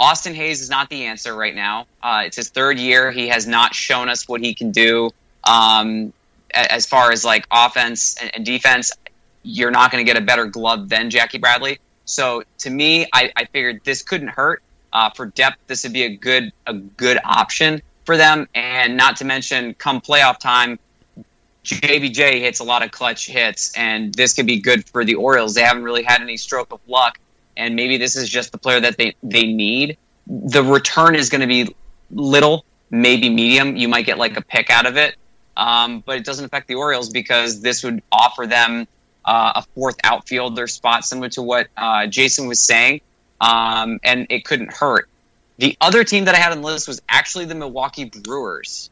[0.00, 1.86] Austin Hays is not the answer right now.
[2.02, 3.10] Uh, it's his third year.
[3.10, 5.10] He has not shown us what he can do
[5.44, 6.12] um,
[6.52, 8.92] as far as like offense and, and defense.
[9.42, 11.78] You're not going to get a better glove than Jackie Bradley.
[12.04, 14.62] So to me, I, I figured this couldn't hurt.
[14.92, 18.48] Uh, for depth, this would be a good a good option for them.
[18.54, 20.78] And not to mention, come playoff time,
[21.68, 25.54] JBJ hits a lot of clutch hits, and this could be good for the Orioles.
[25.54, 27.18] They haven't really had any stroke of luck,
[27.56, 29.98] and maybe this is just the player that they, they need.
[30.26, 31.74] The return is going to be
[32.10, 33.76] little, maybe medium.
[33.76, 35.16] You might get like a pick out of it,
[35.58, 38.86] um, but it doesn't affect the Orioles because this would offer them
[39.24, 43.00] uh, a fourth outfielder spot, similar to what uh, Jason was saying,
[43.40, 45.08] um, and it couldn't hurt.
[45.58, 48.90] The other team that I had on the list was actually the Milwaukee Brewers.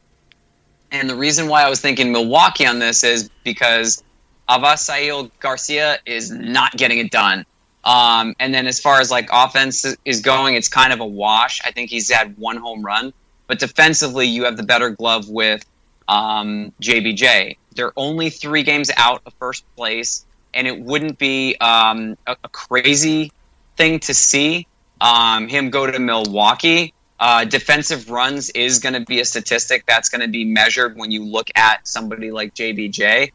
[0.91, 4.03] And the reason why I was thinking Milwaukee on this is because
[4.49, 7.45] Avisail Garcia is not getting it done.
[7.85, 11.61] Um, and then as far as like offense is going, it's kind of a wash.
[11.63, 13.13] I think he's had one home run,
[13.47, 15.65] but defensively, you have the better glove with
[16.07, 17.57] um, JBJ.
[17.75, 22.49] They're only three games out of first place, and it wouldn't be um, a, a,
[22.49, 23.31] crazy
[23.75, 24.67] thing to see
[24.99, 26.93] um, him go to Milwaukee.
[27.19, 31.11] Uh, defensive runs is going to be a statistic that's going to be measured when
[31.11, 33.31] you look at somebody like JBJ.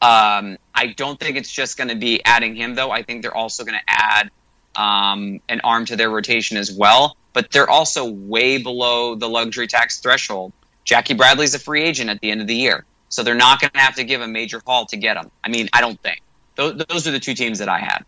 [0.00, 2.90] Um, I don't think it's just going to be adding him, though.
[2.90, 4.30] I think they're also going to add
[4.74, 7.16] um, an arm to their rotation as well.
[7.34, 10.52] But they're also way below the luxury tax threshold.
[10.84, 13.70] Jackie Bradley's a free agent at the end of the year, so they're not going
[13.70, 15.30] to have to give a major haul to get him.
[15.44, 16.20] I mean, I don't think.
[16.54, 18.04] Those, those are the two teams that I had.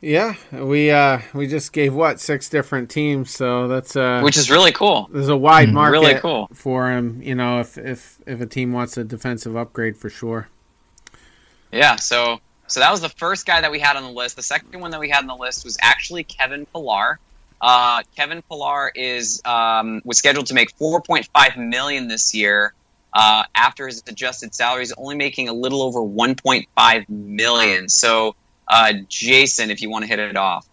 [0.00, 4.50] Yeah, we uh we just gave what six different teams, so that's uh which is
[4.50, 5.08] really cool.
[5.12, 5.74] There's a wide mm-hmm.
[5.74, 6.48] market really cool.
[6.52, 10.48] for him, you know, if if if a team wants a defensive upgrade for sure.
[11.70, 14.34] Yeah, so so that was the first guy that we had on the list.
[14.34, 17.20] The second one that we had on the list was actually Kevin Pillar.
[17.62, 22.74] Uh, Kevin Pillar is um, was scheduled to make 4.5 million this year.
[23.14, 27.88] Uh, after his adjusted salary, he's only making a little over 1.5 million.
[27.88, 28.34] So
[28.66, 30.66] uh, Jason, if you want to hit it off.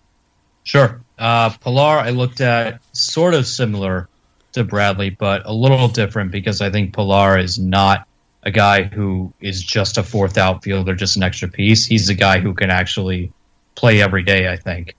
[0.64, 1.02] Sure.
[1.18, 4.08] Uh, Pillar, I looked at sort of similar
[4.54, 8.08] to Bradley, but a little different because I think Pillar is not
[8.42, 11.86] a guy who is just a fourth outfielder, just an extra piece.
[11.86, 13.32] He's a guy who can actually
[13.76, 14.96] play every day, I think.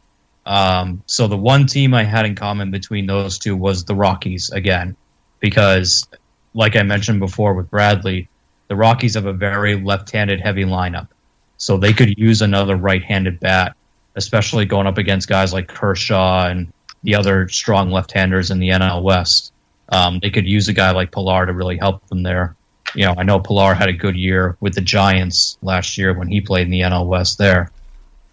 [0.47, 4.51] Um, so the one team I had in common between those two was the Rockies
[4.51, 4.97] again,
[5.38, 6.09] because
[6.55, 8.28] like I mentioned before with Bradley,
[8.68, 11.09] the Rockies have a very left-handed heavy lineup.
[11.57, 13.76] So they could use another right-handed bat,
[14.16, 16.72] especially going up against guys like Kershaw and
[17.03, 19.53] the other strong left-handers in the NL West.
[19.88, 22.57] Um, they could use a guy like Pillar to really help them there.
[22.95, 26.28] You know, I know Pillar had a good year with the Giants last year when
[26.28, 27.70] he played in the NL West there.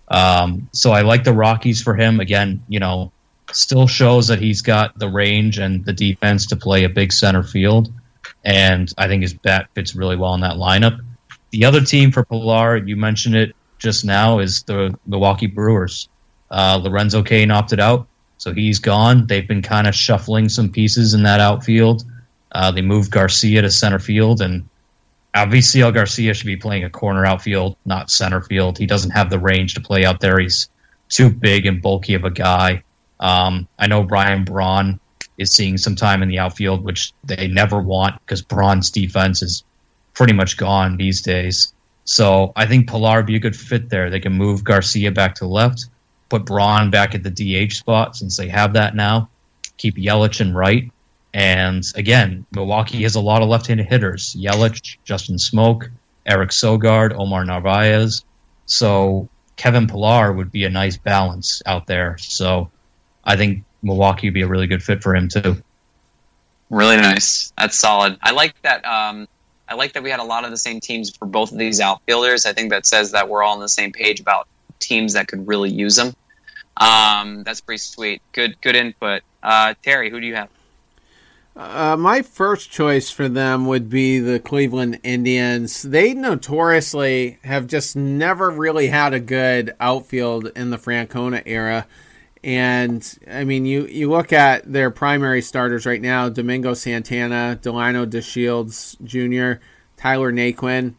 [0.08, 2.20] Um, so I like the Rockies for him.
[2.20, 3.12] Again, you know,
[3.52, 7.44] still shows that he's got the range and the defense to play a big center
[7.44, 7.92] field.
[8.44, 11.00] And I think his bat fits really well in that lineup.
[11.52, 16.10] The other team for Pillar, you mentioned it just now, is the Milwaukee Brewers.
[16.50, 19.28] Uh, Lorenzo Cain opted out, so he's gone.
[19.28, 22.06] They've been kind of shuffling some pieces in that outfield.
[22.52, 24.68] Uh, they moved Garcia to center field, and
[25.46, 28.78] Avisail Garcia should be playing a corner outfield, not center field.
[28.78, 30.40] He doesn't have the range to play out there.
[30.40, 30.70] He's
[31.10, 32.84] too big and bulky of a guy.
[33.20, 35.00] Um, I know Brian Braun
[35.38, 39.64] is seeing some time in the outfield, which they never want because Braun's defense is
[40.14, 41.74] pretty much gone these days.
[42.04, 44.10] So I think Pillar would be a good fit there.
[44.10, 45.86] They can move Garcia back to left,
[46.30, 49.30] put Braun back at the DH spot since they have that now.
[49.78, 50.92] Keep Yelich in right.
[51.38, 55.92] And again, Milwaukee has a lot of left-handed hitters: Yelich, Justin Smoak,
[56.26, 58.26] Eric Sogard, Omar Narvaez.
[58.66, 62.18] So Kevin Pillar would be a nice balance out there.
[62.18, 62.72] So
[63.24, 65.62] I think Milwaukee would be a really good fit for him too.
[66.72, 67.54] Really nice.
[67.56, 68.18] That's solid.
[68.24, 68.84] I like that.
[68.84, 69.28] Um,
[69.70, 71.80] I like that we had a lot of the same teams for both of these
[71.80, 72.48] outfielders.
[72.48, 74.48] I think that says that we're all on the same page about
[74.80, 76.16] teams that could really use them.
[76.78, 78.24] Um, that's pretty sweet.
[78.32, 79.22] Good, good input.
[79.44, 80.50] Uh, Terry, who do you have?
[81.58, 85.82] Uh, my first choice for them would be the Cleveland Indians.
[85.82, 91.88] They notoriously have just never really had a good outfield in the Francona era.
[92.44, 98.06] And I mean, you, you look at their primary starters right now Domingo Santana, Delino
[98.06, 99.60] DeShields Jr.,
[99.98, 100.94] Tyler Naquin.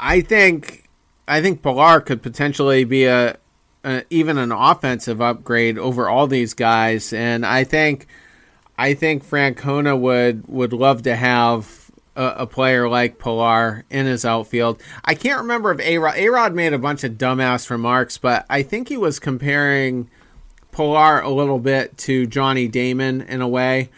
[0.00, 0.88] I think
[1.28, 3.36] I think Pillar could potentially be a,
[3.84, 8.06] a, even an offensive upgrade over all these guys, and I think
[8.78, 14.24] I think Francona would would love to have a, a, player like Pillar in his
[14.24, 14.82] outfield.
[15.04, 18.46] I can't remember if A Rod A Rod made a bunch of dumbass remarks, but
[18.50, 20.10] I think he was comparing
[20.72, 23.90] Pillar a little bit to Johnny Damon in a way.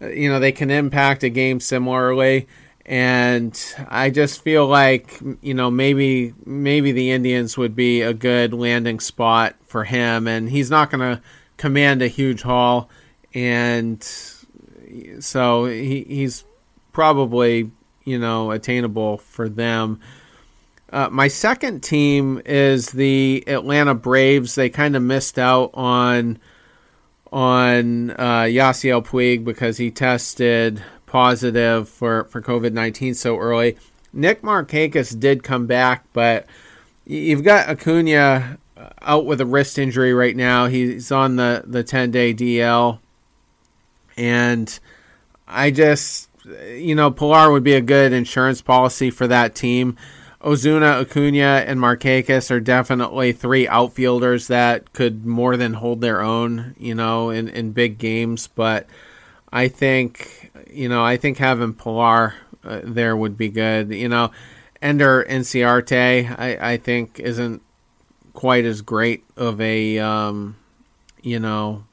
[0.00, 2.48] Uh, you know, they can impact a game similarly.
[2.86, 3.56] And
[3.88, 8.98] I just feel like you know maybe maybe the Indians would be a good landing
[8.98, 11.22] spot for him, and he's not going to
[11.56, 12.88] command a huge haul,
[13.34, 14.02] and
[15.20, 16.44] so he, he's
[16.92, 17.70] probably
[18.04, 20.00] you know attainable for them.
[20.92, 24.56] Uh, my second team is the Atlanta Braves.
[24.56, 26.38] They kind of missed out on
[27.32, 33.76] on uh, Yasiel Puig because he tested positive for, for COVID 19 so early.
[34.12, 36.46] Nick Markakis did come back, but
[37.04, 38.58] you've got Acuna
[39.02, 40.66] out with a wrist injury right now.
[40.66, 42.98] He's on the, the 10 day DL.
[44.16, 44.78] And
[45.46, 46.28] I just,
[46.74, 49.96] you know, Pillar would be a good insurance policy for that team.
[50.42, 56.74] Ozuna, Acuna, and Markakis are definitely three outfielders that could more than hold their own,
[56.78, 58.46] you know, in, in big games.
[58.46, 58.86] But
[59.52, 62.34] I think, you know, I think having Pillar
[62.64, 63.92] uh, there would be good.
[63.92, 64.30] You know,
[64.80, 67.60] Ender Inciarte, I, I think, isn't
[68.32, 70.56] quite as great of a, um,
[71.22, 71.84] you know,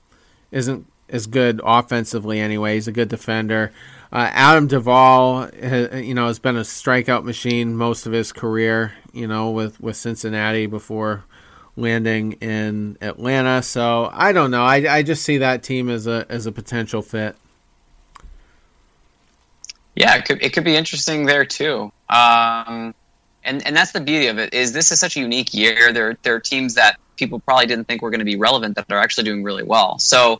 [0.51, 2.75] isn't as good offensively anyway.
[2.75, 3.71] He's a good defender.
[4.11, 8.93] Uh, Adam Duvall, has, you know, has been a strikeout machine most of his career.
[9.13, 11.23] You know, with with Cincinnati before
[11.75, 13.61] landing in Atlanta.
[13.63, 14.63] So I don't know.
[14.63, 17.35] I, I just see that team as a as a potential fit.
[19.95, 21.91] Yeah, it could it could be interesting there too.
[22.09, 22.93] Um,
[23.43, 25.93] and and that's the beauty of it is this is such a unique year.
[25.93, 28.91] There there are teams that people probably didn't think were going to be relevant that
[28.91, 29.97] are actually doing really well.
[29.99, 30.39] So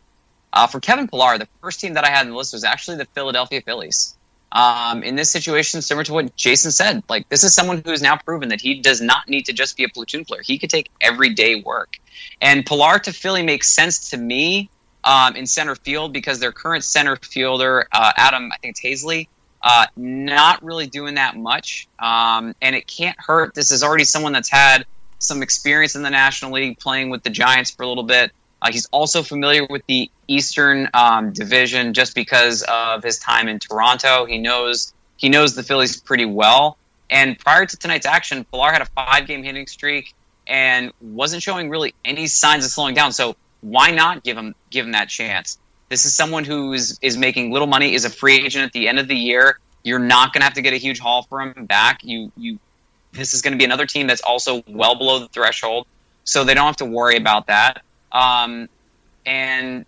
[0.52, 2.98] uh, for Kevin Pillar, the first team that I had in the list was actually
[2.98, 4.14] the Philadelphia Phillies.
[4.50, 8.00] Um, in this situation, similar to what Jason said, like this is someone who has
[8.00, 10.40] now proven that he does not need to just be a platoon player.
[10.42, 11.98] He could take everyday work.
[12.40, 14.70] And Pillar to Philly makes sense to me
[15.04, 19.28] um, in center field because their current center fielder, uh, Adam, I think it's Haseley,
[19.62, 21.86] uh, not really doing that much.
[21.98, 23.54] Um, and it can't hurt.
[23.54, 24.86] This is already someone that's had
[25.18, 28.32] some experience in the National League playing with the Giants for a little bit.
[28.62, 33.58] Uh, he's also familiar with the Eastern um, Division just because of his time in
[33.58, 34.26] Toronto.
[34.26, 36.78] He knows he knows the Phillies pretty well.
[37.10, 40.14] And prior to tonight's action, Pillar had a five-game hitting streak
[40.46, 43.12] and wasn't showing really any signs of slowing down.
[43.12, 45.58] So why not give him give him that chance?
[45.88, 48.88] This is someone who is is making little money, is a free agent at the
[48.88, 49.58] end of the year.
[49.82, 52.04] You're not going to have to get a huge haul for him back.
[52.04, 52.58] You you
[53.12, 55.86] this is going to be another team that's also well below the threshold,
[56.24, 57.82] so they don't have to worry about that.
[58.12, 58.68] Um,
[59.24, 59.86] and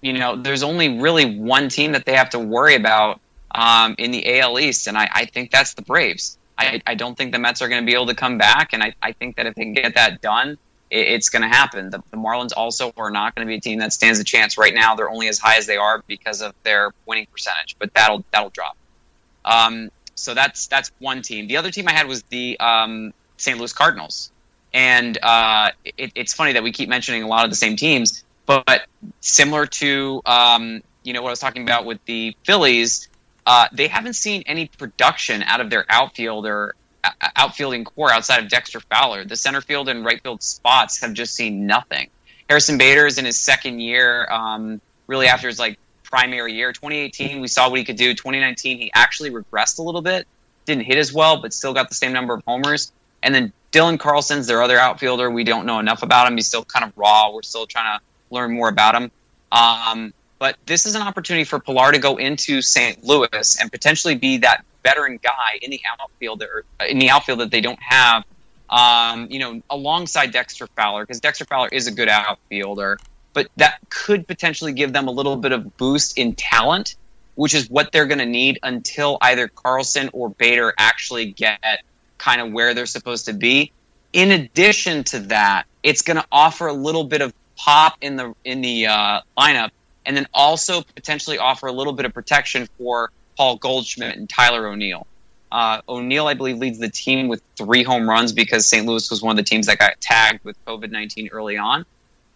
[0.00, 3.20] you know, there's only really one team that they have to worry about
[3.50, 6.38] um, in the AL East, and I, I think that's the Braves.
[6.58, 8.82] I, I, don't think the Mets are going to be able to come back, and
[8.82, 10.56] I, I, think that if they can get that done,
[10.90, 11.90] it, it's going to happen.
[11.90, 14.56] The, the, Marlins also are not going to be a team that stands a chance
[14.56, 14.94] right now.
[14.94, 18.50] They're only as high as they are because of their winning percentage, but that'll that'll
[18.50, 18.76] drop.
[19.44, 21.46] Um, so that's that's one team.
[21.46, 23.58] The other team I had was the um, St.
[23.58, 24.30] Louis Cardinals.
[24.72, 28.24] And uh, it, it's funny that we keep mentioning a lot of the same teams,
[28.46, 28.86] but
[29.20, 33.08] similar to um, you know what I was talking about with the Phillies,
[33.44, 36.74] uh, they haven't seen any production out of their outfielder
[37.36, 39.24] outfielding core outside of Dexter Fowler.
[39.24, 42.08] The center field and right field spots have just seen nothing.
[42.48, 46.72] Harrison Bader is in his second year, um, really after his like primary year.
[46.72, 48.14] 2018, we saw what he could do.
[48.14, 50.26] 2019, he actually regressed a little bit,
[50.64, 52.92] didn't hit as well, but still got the same number of homers.
[53.22, 55.30] And then Dylan Carlson's their other outfielder.
[55.30, 56.36] We don't know enough about him.
[56.36, 57.32] He's still kind of raw.
[57.32, 59.10] We're still trying to learn more about him.
[59.52, 63.02] Um, but this is an opportunity for Pillar to go into St.
[63.04, 67.50] Louis and potentially be that veteran guy in the outfield or in the outfield that
[67.50, 68.24] they don't have.
[68.68, 72.98] Um, you know, alongside Dexter Fowler, because Dexter Fowler is a good outfielder,
[73.32, 76.96] but that could potentially give them a little bit of boost in talent,
[77.36, 81.60] which is what they're going to need until either Carlson or Bader actually get
[82.18, 83.72] kind of where they're supposed to be.
[84.12, 88.34] In addition to that, it's going to offer a little bit of pop in the
[88.44, 89.70] in the uh, lineup,
[90.04, 94.66] and then also potentially offer a little bit of protection for Paul Goldschmidt and Tyler
[94.68, 95.06] O'Neill.
[95.50, 98.84] Uh, O'Neill, I believe, leads the team with three home runs because St.
[98.84, 101.84] Louis was one of the teams that got tagged with COVID nineteen early on,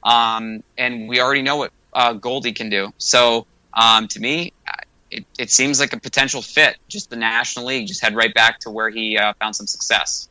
[0.03, 2.93] um, and we already know what uh, Goldie can do.
[2.99, 4.53] So um, to me,
[5.11, 6.77] it, it seems like a potential fit.
[6.89, 10.29] Just the National League, just head right back to where he uh, found some success.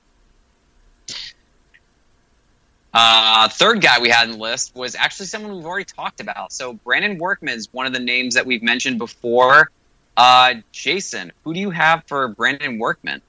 [2.93, 6.51] Uh, third guy we had in the list was actually someone we've already talked about.
[6.51, 9.69] So Brandon Workman is one of the names that we've mentioned before.
[10.17, 13.21] Uh, Jason, who do you have for Brandon Workman?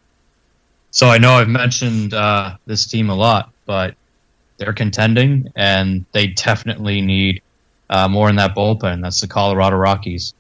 [0.91, 3.95] So I know I've mentioned uh, this team a lot, but
[4.57, 7.43] they're contending and they definitely need
[7.89, 9.03] uh, more in that bullpen.
[9.03, 10.35] That's the Colorado Rockies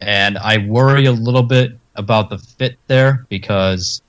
[0.00, 4.02] and I worry a little bit about the fit there because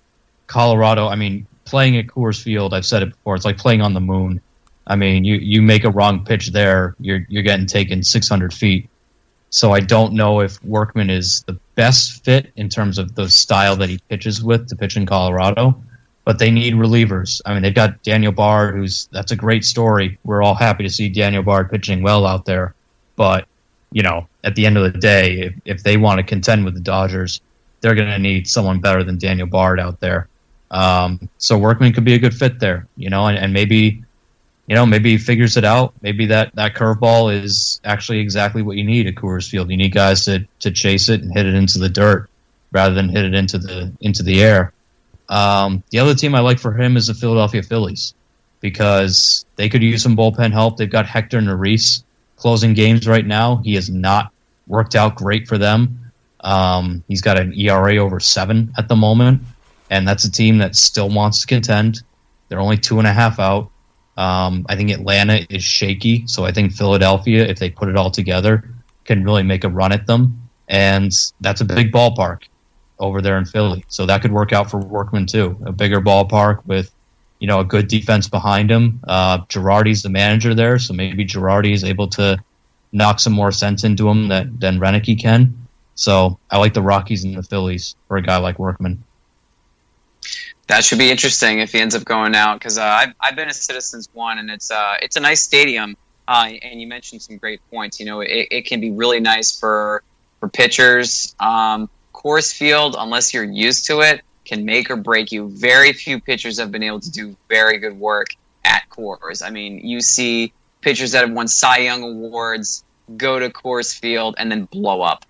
[0.47, 1.07] Colorado.
[1.07, 3.35] I mean, playing at Coors Field, I've said it before.
[3.35, 4.41] It's like playing on the moon.
[4.87, 8.89] I mean, you you make a wrong pitch there, you're you're getting taken 600 feet.
[9.49, 13.75] So I don't know if Workman is the best fit in terms of the style
[13.77, 15.81] that he pitches with to pitch in Colorado.
[16.25, 17.41] But they need relievers.
[17.45, 20.17] I mean, they've got Daniel Bard, who's that's a great story.
[20.25, 22.73] We're all happy to see Daniel Bard pitching well out there.
[23.15, 23.47] But
[23.91, 26.73] you know, at the end of the day, if, if they want to contend with
[26.73, 27.41] the Dodgers,
[27.81, 30.27] they're going to need someone better than Daniel Bard out there.
[30.71, 34.03] Um, so Workman could be a good fit there, you know, and, and maybe,
[34.67, 35.93] you know, maybe he figures it out.
[36.01, 39.71] Maybe that, that curveball is actually exactly what you need at Coors Field.
[39.71, 42.29] You need guys to, to chase it and hit it into the dirt
[42.71, 44.73] rather than hit it into the into the air.
[45.29, 48.13] Um, the other team I like for him is the Philadelphia Phillies
[48.59, 50.77] because they could use some bullpen help.
[50.77, 52.03] They've got Hector Neris
[52.35, 53.57] closing games right now.
[53.57, 54.31] He has not
[54.67, 56.11] worked out great for them.
[56.41, 59.41] Um, he's got an ERA over seven at the moment,
[59.89, 62.01] and that's a team that still wants to contend.
[62.47, 63.69] They're only two and a half out.
[64.17, 68.11] Um, I think Atlanta is shaky, so I think Philadelphia, if they put it all
[68.11, 68.67] together,
[69.05, 70.49] can really make a run at them.
[70.67, 72.41] And that's a big ballpark
[72.99, 75.57] over there in Philly, so that could work out for Workman too.
[75.65, 76.91] A bigger ballpark with
[77.39, 78.99] you know, a good defense behind him.
[79.07, 82.37] Uh, Girardi's the manager there, so maybe Girardi is able to
[82.91, 85.67] knock some more sense into him that, than Roenicke can.
[85.95, 89.03] So I like the Rockies and the Phillies for a guy like Workman.
[90.67, 93.47] That should be interesting if he ends up going out because uh, I've, I've been
[93.47, 95.95] a Citizens one and it's uh, it's a nice stadium.
[96.27, 98.01] Uh, and you mentioned some great points.
[98.01, 100.03] You know, it, it can be really nice for
[100.39, 101.35] for pitchers.
[101.39, 105.49] Um, Coors Field, unless you're used to it, can make or break you.
[105.49, 108.27] Very few pitchers have been able to do very good work
[108.65, 109.45] at Coors.
[109.45, 112.83] I mean, you see pitchers that have won Cy Young awards
[113.15, 115.25] go to Coors Field and then blow up.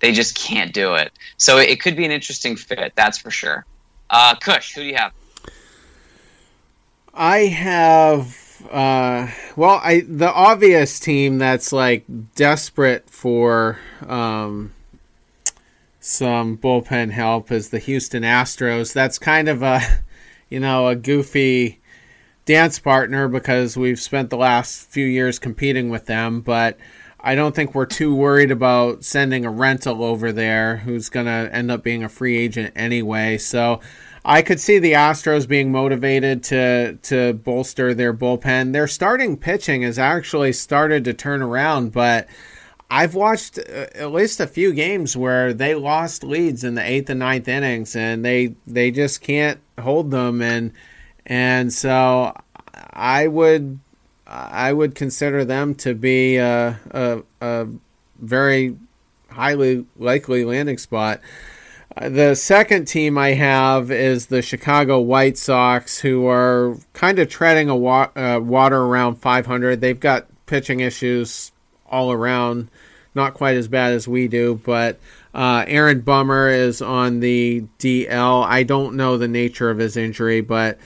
[0.00, 1.12] They just can't do it.
[1.36, 3.66] So it could be an interesting fit, that's for sure.
[4.10, 5.12] Uh, Kush, who do you have?
[7.14, 8.36] I have
[8.70, 12.04] uh, well, I the obvious team that's like
[12.34, 14.72] desperate for um,
[16.00, 18.92] some bullpen help is the Houston Astros.
[18.92, 19.80] That's kind of a,
[20.50, 21.80] you know, a goofy
[22.44, 26.78] dance partner because we've spent the last few years competing with them, but
[27.22, 31.54] I don't think we're too worried about sending a rental over there who's going to
[31.54, 33.36] end up being a free agent anyway.
[33.38, 33.80] So
[34.24, 38.72] I could see the Astros being motivated to to bolster their bullpen.
[38.72, 42.28] Their starting pitching has actually started to turn around, but
[42.90, 47.08] I've watched uh, at least a few games where they lost leads in the eighth
[47.08, 50.72] and ninth innings, and they they just can't hold them, and
[51.24, 52.34] and so
[52.74, 53.78] I would
[54.30, 57.66] I would consider them to be a, a, a
[58.20, 58.76] very
[59.28, 61.20] highly likely landing spot.
[61.96, 67.28] Uh, the second team I have is the Chicago White Sox, who are kind of
[67.28, 69.80] treading a wa- uh, water around 500.
[69.80, 71.50] They've got pitching issues
[71.86, 72.68] all around
[73.14, 75.00] not quite as bad as we do, but
[75.34, 78.44] uh, Aaron Bummer is on the DL.
[78.44, 80.78] I don't know the nature of his injury, but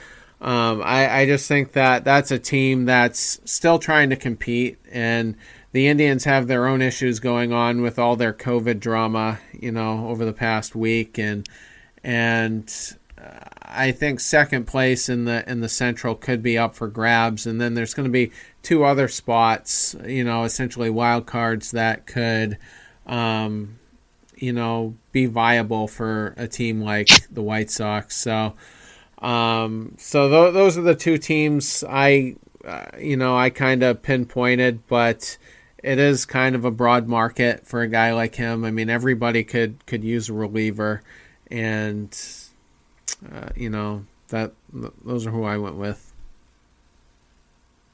[0.45, 5.35] um, I, I, just think that that's a team that's still trying to compete, and
[5.71, 10.07] the Indians have their own issues going on with all their COVID drama, you know,
[10.07, 11.49] over the past week, and
[12.03, 12.71] and
[13.63, 17.59] I think second place in the in the Central could be up for grabs, and
[17.59, 18.31] then there's going to be
[18.61, 22.59] two other spots, you know, essentially wild cards that could,
[23.07, 23.79] um,
[24.35, 28.15] you know, be viable for a team like the White Sox.
[28.15, 28.53] So,
[29.25, 34.03] um, so th- those are the two teams I, uh, you know, I kind of
[34.03, 35.39] pinpointed, but
[35.83, 38.63] it is kind of a broad market for a guy like him.
[38.63, 41.01] I mean, everybody could could use a reliever,
[41.49, 42.15] and
[43.33, 46.13] uh, you know that those are who I went with.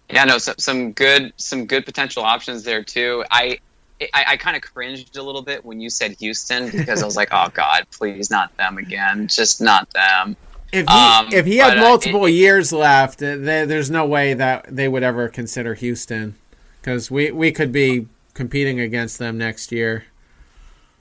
[0.10, 3.24] Yeah, no, so, some good some good potential options there too.
[3.32, 3.60] I
[4.02, 7.16] I, I kind of cringed a little bit when you said Houston because I was
[7.16, 10.36] like, oh God, please not them again, just not them.
[10.72, 14.66] If he, um, if he had multiple uh, it, years left, there's no way that
[14.70, 16.36] they would ever consider Houston
[16.80, 20.06] because we, we could be competing against them next year.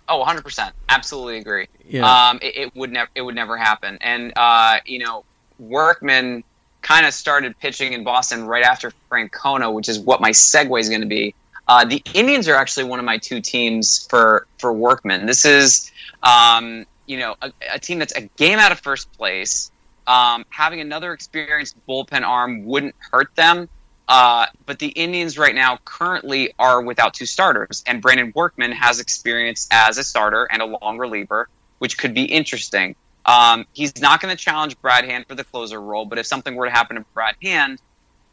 [0.09, 1.69] Oh, 100 percent, absolutely agree.
[1.89, 2.31] Yeah.
[2.31, 5.25] Um, it, it, would never it would never happen, and uh, you know,
[5.61, 6.43] Workman
[6.83, 10.89] kind of started pitching in Boston right after Francona, which is what my segue is
[10.89, 11.35] going to be.
[11.69, 15.27] Uh, the Indians are actually one of my two teams for for Workman.
[15.27, 15.93] This is,
[16.25, 19.73] um, you know, a, a, team that's a game out of first place.
[20.07, 23.69] Um, having another experienced bullpen arm wouldn't hurt them.
[24.09, 29.01] Uh, but the Indians right now currently are without two starters, and Brandon Workman has
[29.01, 32.95] experience as a starter and a long reliever, which could be interesting.
[33.27, 36.55] Um, he's not going to challenge Brad Hand for the closer role, but if something
[36.55, 37.81] were to happen to Brad Hand,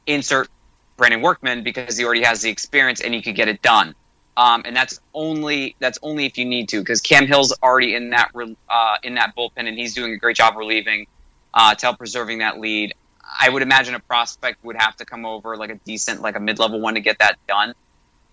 [0.06, 0.50] insert
[0.98, 3.96] Brandon Workman because he already has the experience and he could get it done.
[4.38, 8.12] Um, and that's only that's only if you need to because Cam Hill's already in
[8.12, 8.32] that
[8.70, 11.08] uh, in that bullpen and he's doing a great job relieving
[11.54, 12.94] uh, to help preserving that lead.
[13.42, 16.40] I would imagine a prospect would have to come over like a decent like a
[16.40, 17.74] mid level one to get that done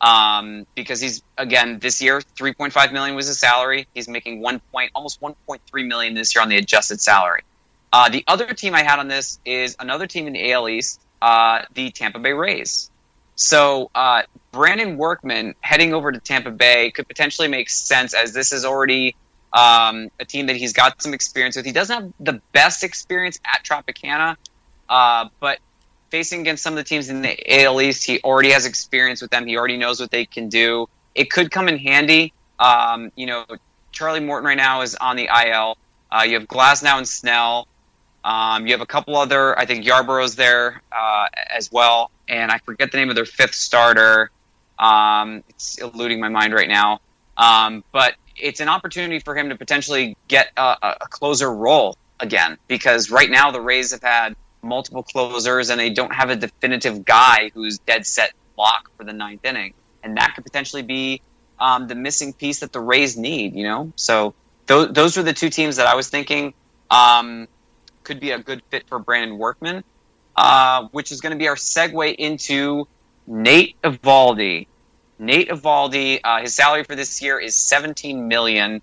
[0.04, 3.88] um, because he's again this year 3.5 million was his salary.
[3.94, 7.40] He's making one point almost 1.3 million this year on the adjusted salary.
[7.90, 11.00] Uh, the other team I had on this is another team in the AL East,
[11.22, 12.90] uh, the Tampa Bay Rays.
[13.36, 18.52] So uh, Brandon Workman heading over to Tampa Bay could potentially make sense as this
[18.52, 19.16] is already
[19.52, 21.64] um, a team that he's got some experience with.
[21.64, 24.36] He doesn't have the best experience at Tropicana,
[24.88, 25.58] uh, but
[26.10, 29.30] facing against some of the teams in the AL East, he already has experience with
[29.30, 29.46] them.
[29.46, 30.88] He already knows what they can do.
[31.14, 32.32] It could come in handy.
[32.58, 33.44] Um, you know,
[33.90, 35.76] Charlie Morton right now is on the IL.
[36.10, 37.66] Uh, you have Glasnow and Snell.
[38.24, 42.58] Um, you have a couple other, I think Yarbrough's there uh, as well, and I
[42.58, 44.30] forget the name of their fifth starter.
[44.78, 47.00] Um, it's eluding my mind right now,
[47.36, 52.56] um, but it's an opportunity for him to potentially get a, a closer role again
[52.66, 57.04] because right now the Rays have had multiple closers and they don't have a definitive
[57.04, 61.20] guy who's dead set lock for the ninth inning, and that could potentially be
[61.58, 63.54] um, the missing piece that the Rays need.
[63.54, 64.34] You know, so
[64.66, 66.54] those those were the two teams that I was thinking.
[66.90, 67.48] Um,
[68.04, 69.82] could be a good fit for Brandon Workman,
[70.36, 72.86] uh, which is going to be our segue into
[73.26, 74.66] Nate Eovaldi.
[75.18, 78.82] Nate Eovaldi, uh, his salary for this year is 17 million,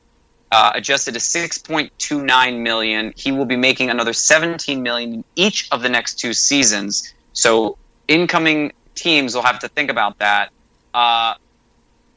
[0.52, 3.14] uh, adjusted to 6.29 million.
[3.16, 7.14] He will be making another 17 million each of the next two seasons.
[7.34, 7.78] So
[8.08, 10.52] incoming teams will have to think about that.
[10.94, 11.36] Uh,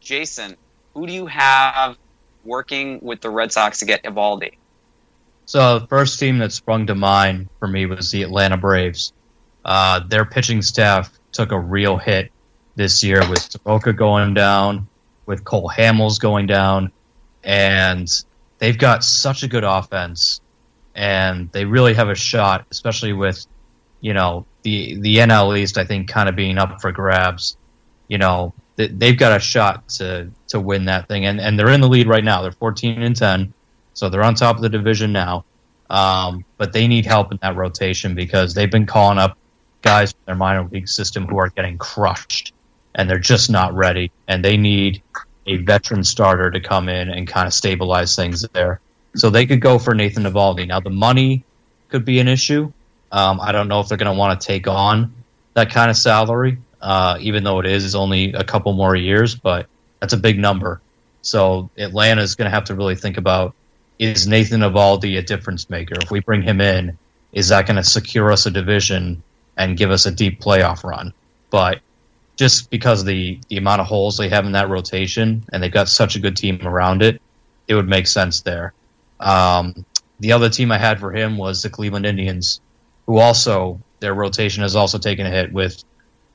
[0.01, 0.57] Jason,
[0.95, 1.97] who do you have
[2.45, 4.55] working with the Red Sox to get Eovaldi?
[5.47, 9.13] So the first team that sprung to mind for me was the Atlanta Braves.
[9.65, 12.31] Uh, their pitching staff took a real hit
[12.77, 14.89] this year with Soroka going down,
[15.27, 16.93] with Cole Hamels going down,
[17.43, 18.09] and
[18.59, 20.41] they've got such a good offense,
[20.95, 23.47] and they really have a shot, especially with
[24.01, 25.79] you know the the NL East.
[25.79, 27.57] I think kind of being up for grabs.
[28.09, 31.81] You know they've got a shot to to win that thing, and and they're in
[31.81, 32.43] the lead right now.
[32.43, 33.55] They're 14 and 10
[33.95, 35.45] so they're on top of the division now.
[35.89, 39.39] Um, but they need help in that rotation because they've been calling up
[39.83, 42.53] guys from their minor league system who are getting crushed
[42.95, 44.11] and they're just not ready.
[44.27, 45.03] And they need
[45.47, 48.81] a veteran starter to come in and kind of stabilize things there.
[49.15, 50.67] So they could go for Nathan Eovaldi.
[50.67, 51.45] Now, the money
[51.89, 52.73] could be an issue.
[53.13, 55.15] Um, I don't know if they're going to want to take on
[55.53, 59.69] that kind of salary, uh, even though it is only a couple more years, but
[60.01, 60.81] that's a big number.
[61.23, 63.55] So Atlanta is going to have to really think about
[63.99, 65.95] is Nathan Eovaldi a difference maker?
[66.03, 66.99] If we bring him in,
[67.33, 69.23] is that going to secure us a division
[69.57, 71.13] and give us a deep playoff run?
[71.51, 71.81] But
[72.37, 75.89] just because the the amount of holes they have in that rotation, and they've got
[75.89, 77.21] such a good team around it,
[77.69, 78.73] it would make sense there.
[79.21, 79.85] Um,
[80.21, 82.61] the other team I had for him was the Cleveland Indians,
[83.07, 85.83] who also their rotation has also taken a hit with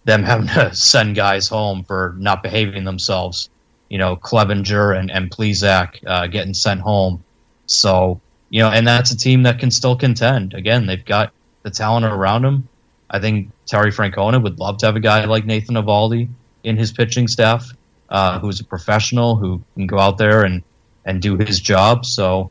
[0.06, 3.49] them having to send guys home for not behaving themselves.
[3.90, 7.23] You know, Clevinger and and Plesac uh, getting sent home
[7.70, 8.20] so,
[8.50, 10.56] you know, and that's a team that can still contend.
[10.56, 11.32] Again, they've got
[11.62, 12.68] the talent around them.
[13.10, 16.30] I think Terry Francona would love to have a guy like Nathan Eovaldi
[16.64, 17.72] in his pitching staff,
[18.10, 20.64] uh, who's a professional who can go out there and,
[21.06, 22.08] and do his job.
[22.08, 22.50] So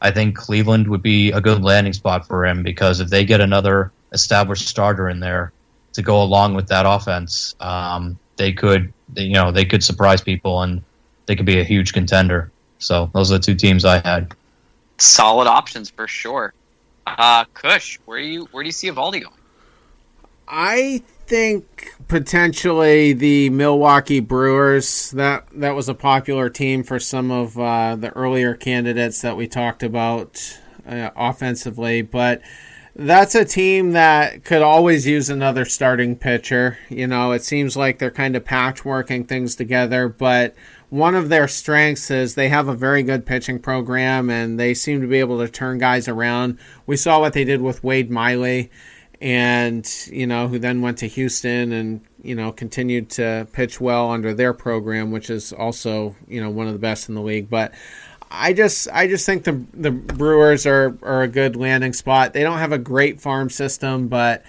[0.00, 3.40] I think Cleveland would be a good landing spot for him because if they get
[3.40, 5.52] another established starter in there
[5.92, 10.62] to go along with that offense, um, they could, you know, they could surprise people
[10.62, 10.82] and
[11.26, 12.50] they could be a huge contender.
[12.78, 14.34] So those are the two teams I had
[14.98, 16.52] solid options for sure.
[17.06, 19.34] Uh, Kush, where do you where do you see Eovaldi going?
[20.48, 25.10] I think potentially the Milwaukee Brewers.
[25.12, 29.46] That that was a popular team for some of uh, the earlier candidates that we
[29.46, 32.42] talked about uh, offensively, but
[32.94, 36.78] that's a team that could always use another starting pitcher.
[36.88, 40.54] You know, it seems like they're kind of patchworking things together, but
[40.90, 45.00] one of their strengths is they have a very good pitching program and they seem
[45.00, 46.58] to be able to turn guys around.
[46.86, 48.70] We saw what they did with Wade Miley
[49.20, 54.10] and you know who then went to Houston and you know continued to pitch well
[54.10, 57.48] under their program which is also you know one of the best in the league
[57.48, 57.72] but
[58.30, 62.32] I just I just think the the Brewers are are a good landing spot.
[62.32, 64.44] They don't have a great farm system, but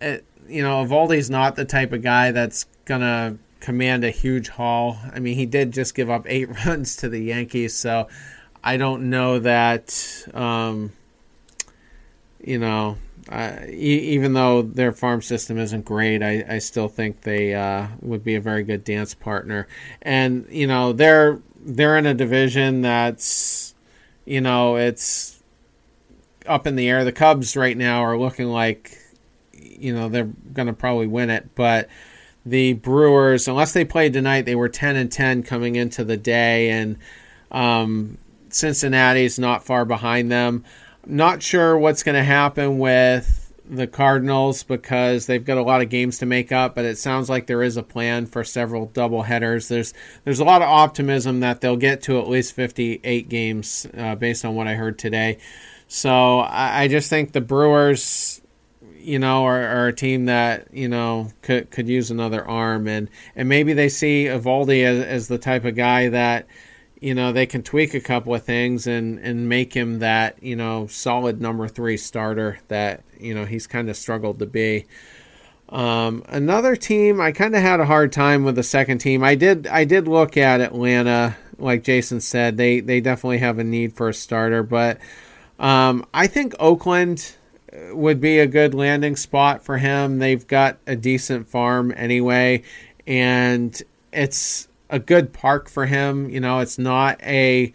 [0.00, 4.98] it, you know Eovaldi's not the type of guy that's gonna command a huge haul.
[5.14, 8.08] I mean, he did just give up eight runs to the Yankees, so
[8.62, 10.92] I don't know that, um,
[12.44, 12.98] you know,
[13.28, 17.86] uh, e- even though their farm system isn't great, I, I still think they uh,
[18.00, 19.68] would be a very good dance partner.
[20.02, 23.74] And you know they're they're in a division that's
[24.24, 25.40] you know it's
[26.46, 27.04] up in the air.
[27.04, 28.98] The Cubs right now are looking like
[29.52, 31.88] you know they're going to probably win it, but
[32.44, 36.70] the Brewers, unless they played tonight, they were ten and ten coming into the day,
[36.70, 36.98] and
[37.50, 40.64] um, Cincinnati's not far behind them.
[41.06, 45.88] Not sure what's going to happen with the Cardinals because they've got a lot of
[45.88, 49.22] games to make up, but it sounds like there is a plan for several double
[49.22, 49.68] headers.
[49.68, 49.94] There's
[50.24, 54.44] there's a lot of optimism that they'll get to at least 58 games uh, based
[54.44, 55.38] on what I heard today.
[55.88, 58.41] So I, I just think the Brewers,
[59.02, 63.08] you know, are, are, a team that you know could could use another arm, and
[63.36, 66.46] and maybe they see Eovaldi as, as the type of guy that
[67.00, 70.56] you know they can tweak a couple of things and and make him that you
[70.56, 74.86] know solid number three starter that you know he's kind of struggled to be.
[75.68, 79.24] Um, another team I kind of had a hard time with the second team.
[79.24, 83.64] I did I did look at Atlanta, like Jason said, they they definitely have a
[83.64, 84.98] need for a starter, but
[85.58, 87.36] um, I think Oakland
[87.92, 90.18] would be a good landing spot for him.
[90.18, 92.62] They've got a decent farm anyway,
[93.06, 93.80] and
[94.12, 96.28] it's a good park for him.
[96.28, 97.72] You know, it's not a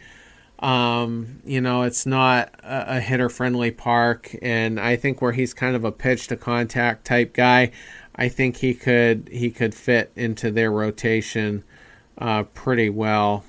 [0.60, 5.54] um, you know, it's not a, a hitter friendly park, and I think where he's
[5.54, 7.72] kind of a pitch to contact type guy,
[8.16, 11.64] I think he could he could fit into their rotation
[12.18, 13.46] uh, pretty well.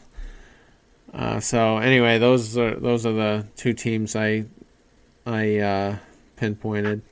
[1.12, 4.45] Uh, so anyway, those are those are the two teams I
[5.27, 5.97] I uh,
[6.39, 7.02] pinpointed.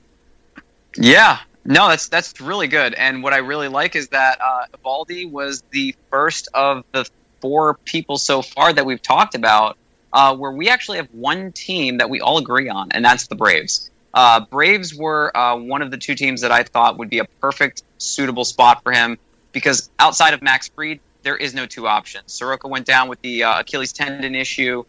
[0.97, 2.95] Yeah, no, that's that's really good.
[2.95, 7.09] And what I really like is that uh, was the first of the
[7.41, 9.77] four people so far that we've talked about
[10.13, 13.35] uh, where we actually have one team that we all agree on, and that's the
[13.35, 13.91] Braves.
[14.15, 17.27] Uh, Braves were uh, one of the two teams that I thought would be a
[17.27, 19.19] perfect, suitable spot for him
[19.53, 22.33] because outside of Max Fried, there is no two options.
[22.33, 24.85] Soroka went down with the uh, Achilles tendon issue,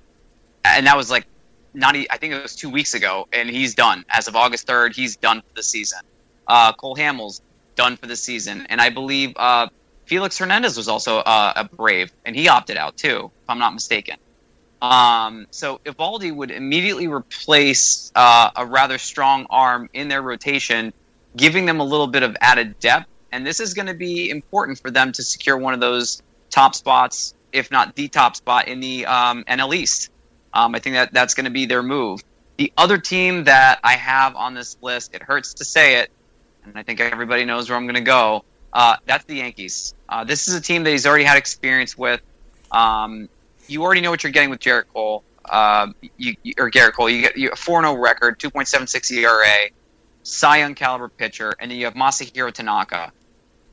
[0.63, 1.25] and that was like
[1.73, 1.95] not.
[1.95, 4.95] I think it was two weeks ago, and he's done as of August third.
[4.95, 5.99] He's done for the season.
[6.47, 7.41] Uh, Cole Hamels
[7.75, 9.67] done for the season, and I believe uh,
[10.05, 13.73] Felix Hernandez was also uh, a Brave, and he opted out too, if I'm not
[13.73, 14.17] mistaken.
[14.81, 20.93] Um, so Eovaldi would immediately replace uh, a rather strong arm in their rotation,
[21.35, 23.07] giving them a little bit of added depth.
[23.31, 26.75] And this is going to be important for them to secure one of those top
[26.75, 30.09] spots, if not the top spot in the um, NL East.
[30.53, 32.23] Um, I think that that's going to be their move.
[32.57, 36.11] The other team that I have on this list, it hurts to say it,
[36.63, 38.43] and I think everybody knows where I'm going to go.
[38.73, 39.93] Uh, that's the Yankees.
[40.09, 42.21] Uh, this is a team that he's already had experience with.
[42.71, 43.29] Um,
[43.67, 45.23] you already know what you're getting with Gerrit Cole.
[45.45, 45.87] Uh,
[46.17, 49.69] you, or Gerrit Cole, you get a 4 0 record, 2.76 ERA,
[50.23, 53.11] Cy Young caliber pitcher, and then you have Masahiro Tanaka,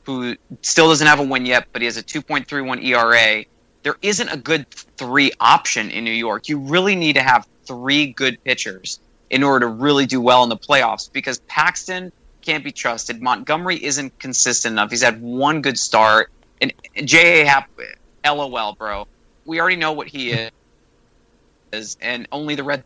[0.05, 3.45] who still doesn't have a win yet, but he has a 2.31 ERA.
[3.85, 6.49] There isn't a good three option in New York.
[6.49, 8.99] You really need to have three good pitchers
[9.31, 13.21] in order to really do well in the playoffs because Paxton can't be trusted.
[13.23, 14.91] Montgomery isn't consistent enough.
[14.91, 16.31] He's had one good start.
[16.61, 16.73] And
[17.05, 17.45] J.A.
[17.45, 17.71] Happ,
[18.25, 19.07] LOL, bro.
[19.45, 20.51] We already know what he
[21.73, 21.97] is.
[22.01, 22.85] And only the Red,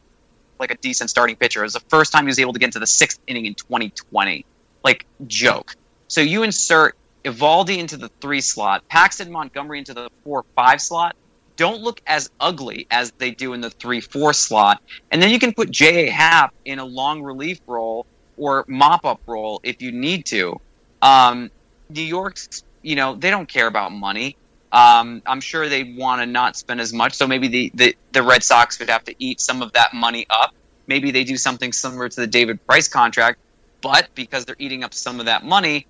[0.58, 1.60] like a decent starting pitcher.
[1.60, 3.54] It was the first time he was able to get into the sixth inning in
[3.54, 4.44] 2020.
[4.82, 5.76] Like, joke.
[6.08, 6.96] So you insert
[7.28, 11.16] Eovaldi into the three slot, Paxton Montgomery into the four five slot.
[11.56, 14.82] Don't look as ugly as they do in the three four slot.
[15.10, 16.10] And then you can put J.A.
[16.10, 18.06] Happ in a long relief role
[18.36, 20.60] or mop up role if you need to.
[21.02, 21.50] Um,
[21.88, 24.36] New York's, you know, they don't care about money.
[24.70, 28.22] Um, I'm sure they want to not spend as much, so maybe the, the, the
[28.22, 30.54] Red Sox would have to eat some of that money up.
[30.86, 33.38] Maybe they do something similar to the David Price contract,
[33.80, 35.86] but because they're eating up some of that money,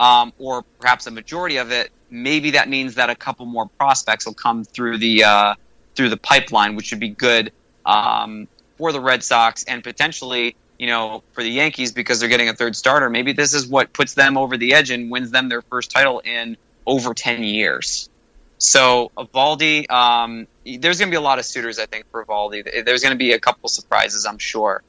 [0.00, 4.26] um, or perhaps a majority of it, maybe that means that a couple more prospects
[4.26, 5.54] will come through the uh,
[5.94, 7.52] through the pipeline, which would be good
[7.86, 8.48] um,
[8.78, 12.54] for the Red Sox and potentially you know, for the Yankees because they're getting a
[12.54, 13.10] third starter.
[13.10, 16.20] Maybe this is what puts them over the edge and wins them their first title
[16.20, 16.56] in
[16.86, 18.08] over 10 years.
[18.56, 22.84] So, Eovaldi, um, there's going to be a lot of suitors, I think, for Eovaldi.
[22.86, 24.82] There's going to be a couple surprises, I'm sure.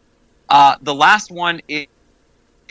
[0.47, 1.87] Uh, the last one is,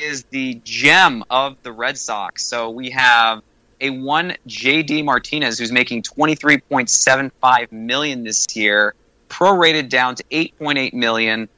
[0.00, 2.44] is the gem of the Red Sox.
[2.44, 3.42] So, we have
[3.80, 8.94] a one JD Martinez who's making 23.75 million this year,
[9.28, 11.48] prorated down to 8.8 million.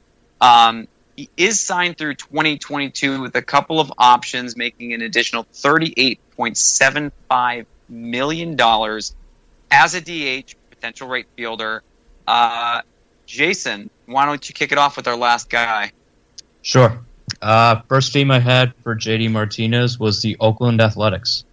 [0.40, 0.86] Um,
[1.16, 8.59] he is signed through 2022 with a couple of options, making an additional $38.75 million
[9.70, 11.82] as a DH, potential right fielder.
[12.27, 12.81] Uh,
[13.27, 15.93] Jason, why don't you kick it off with our last guy?
[16.62, 16.98] Sure.
[17.43, 21.44] Uh, first team I had for JD Martinez was the Oakland Athletics.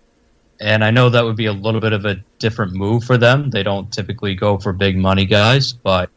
[0.61, 3.49] And I know that would be a little bit of a different move for them.
[3.49, 6.11] They don't typically go for big money guys, but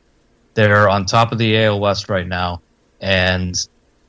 [0.54, 2.60] they're on top of the AL West right now.
[3.00, 3.56] And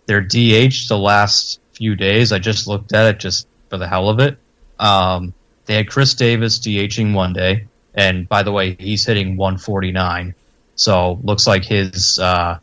[0.06, 4.10] their DH the last few days, I just looked at it just for the hell
[4.10, 4.38] of it.
[4.80, 5.34] Um,
[5.66, 7.68] they had Khris Davis DHing one day.
[7.94, 10.36] And by the way, he's hitting 149.
[10.76, 12.60] So looks like his uh,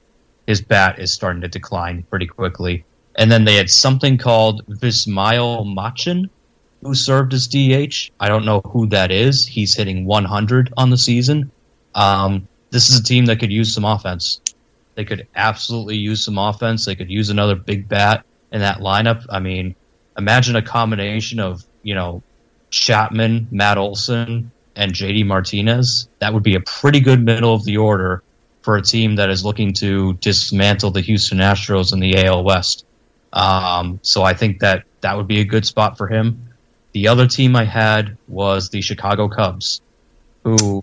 [0.47, 2.85] his bat is starting to decline pretty quickly.
[3.21, 6.31] And then they had something called Vimael Machin,
[6.83, 8.11] who served as DH.
[8.19, 9.47] I don't know who that is.
[9.47, 11.51] He's hitting 100 on the season.
[11.95, 14.41] Um, this is a team that could use some offense.
[14.95, 16.87] They could absolutely use some offense.
[16.87, 19.27] They could use another big bat in that lineup.
[19.29, 19.75] I mean,
[20.17, 22.23] imagine a combination of you know
[22.71, 26.09] Chapman, Matt Olson, and JD Martinez.
[26.21, 28.23] That would be a pretty good middle of the order
[28.63, 32.87] for a team that is looking to dismantle the Houston Astros in the AL West.
[33.33, 36.49] Um, so I think that that would be a good spot for him.
[36.93, 39.81] The other team I had was the Chicago Cubs,
[40.43, 40.83] who,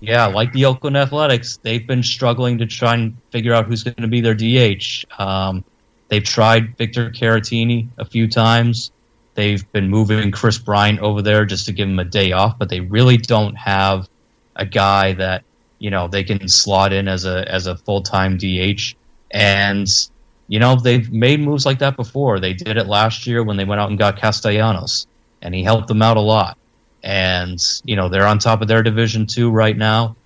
[0.00, 3.94] yeah, like the Oakland Athletics, they've been struggling to try and figure out who's going
[4.02, 5.04] to be their DH.
[5.18, 5.64] Um,
[6.08, 8.90] they've tried Victor Caratini a few times.
[9.34, 12.68] They've been moving Kris Bryant over there just to give him a day off, but
[12.68, 14.08] they really don't have
[14.54, 15.44] a guy that
[15.78, 18.94] you know they can slot in as a as a full time DH.
[19.30, 19.88] And
[20.48, 22.40] you know they've made moves like that before.
[22.40, 25.06] They did it last year when they went out and got Castellanos,
[25.42, 26.58] and he helped them out a lot.
[27.02, 30.16] And you know they're on top of their division too right now.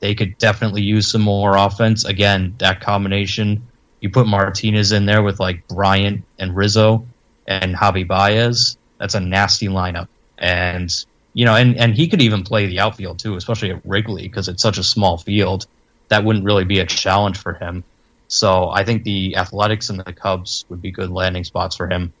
[0.00, 2.04] They could definitely use some more offense.
[2.04, 3.66] Again, that combination.
[4.00, 7.06] You put Martinez in there with like Bryant and Rizzo
[7.46, 10.08] and Javi Baez, that's a nasty lineup.
[10.38, 10.94] And
[11.34, 14.48] you know, and and he could even play the outfield too, especially at Wrigley because
[14.48, 15.66] it's such a small field.
[16.08, 17.84] That wouldn't really be a challenge for him.
[18.30, 22.12] So I think the Athletics and the Cubs would be good landing spots for him.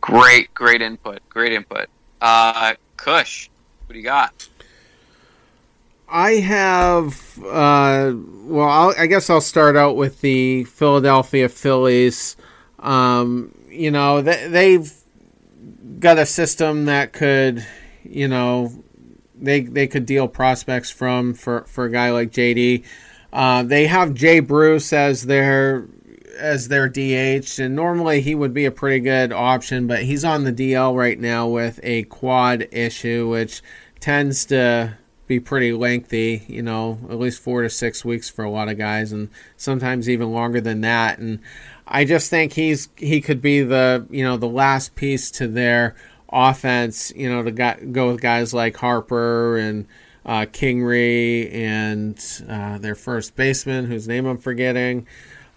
[0.00, 1.20] Great, great input.
[1.28, 1.88] Great input.
[2.18, 3.50] Uh, Kush,
[3.84, 4.48] what do you got?
[6.08, 12.34] I have, uh, well, I'll, i guess I'll start out with the Philadelphia Phillies.
[12.78, 14.90] Um, you know, they, they've
[16.00, 17.66] got a system that could,
[18.02, 18.72] you know,
[19.40, 22.84] they they could deal prospects from for for a guy like JD.
[23.32, 25.86] Uh, they have Jay Bruce as their
[26.38, 30.44] as their DH, and normally he would be a pretty good option, but he's on
[30.44, 33.60] the DL right now with a quad issue, which
[34.00, 34.96] tends to
[35.26, 36.44] be pretty lengthy.
[36.48, 40.08] You know, at least four to six weeks for a lot of guys, and sometimes
[40.08, 41.18] even longer than that.
[41.18, 41.40] And
[41.86, 45.96] I just think he's he could be the you know the last piece to their
[46.30, 47.12] offense.
[47.14, 47.50] You know to
[47.92, 49.86] go with guys like Harper and
[50.24, 55.06] uh, Kingery and uh, their first baseman, whose name I'm forgetting.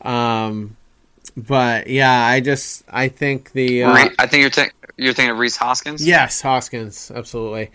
[0.01, 0.77] Um,
[1.38, 4.67] but yeah, I just I think the uh, I think you're
[4.97, 6.05] you're thinking of Rhys Hoskins.
[6.05, 7.71] Yes, Hoskins, absolutely.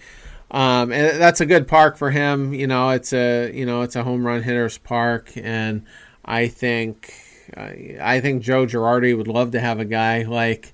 [0.51, 2.55] Um, and that's a good park for him.
[2.55, 5.85] You know, it's a you know it's a home run hitters park, and
[6.25, 7.13] I think
[7.57, 10.73] I think Joe Girardi would love to have a guy like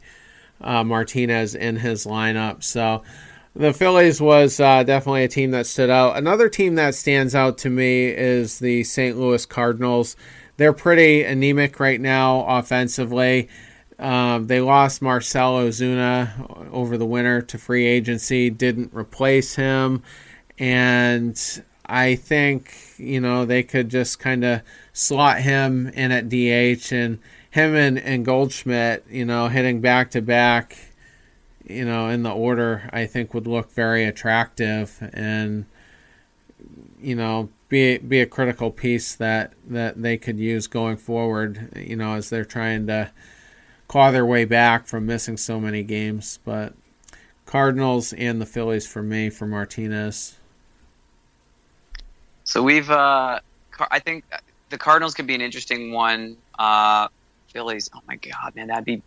[0.60, 2.62] uh, Martinez in his lineup.
[2.62, 3.02] So
[3.54, 6.16] the Phillies was uh, definitely a team that stood out.
[6.16, 9.18] Another team that stands out to me is the St.
[9.18, 10.16] Louis Cardinals.
[10.56, 13.48] They're pretty anemic right now offensively.
[13.98, 20.02] Um, they lost Marcell Ozuna over the winter to free agency, didn't replace him.
[20.58, 21.40] And
[21.86, 24.62] I think, you know, they could just kind of
[24.92, 27.18] slot him in at DH and
[27.50, 30.76] him and, and Goldschmidt, you know, hitting back to back,
[31.66, 35.66] you know, in the order, I think would look very attractive and,
[37.00, 41.96] you know, be be a critical piece that that they could use going forward, you
[41.96, 43.10] know, as they're trying to
[43.88, 46.38] claw their way back from missing so many games.
[46.44, 46.74] But
[47.46, 50.36] Cardinals and the Phillies for me for Martinez.
[52.44, 53.40] So we've, uh,
[53.90, 54.24] I think
[54.68, 56.36] the Cardinals could be an interesting one.
[56.58, 57.08] Uh,
[57.48, 59.02] Phillies, oh my god, man, that'd be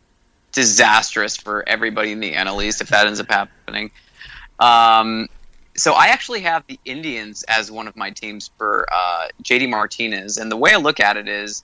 [0.55, 3.91] disastrous for everybody in the NL if that ends up happening.
[4.59, 5.27] Um,
[5.75, 10.37] so I actually have the Indians as one of my teams for uh, JD Martinez,
[10.37, 11.63] and the way I look at it is,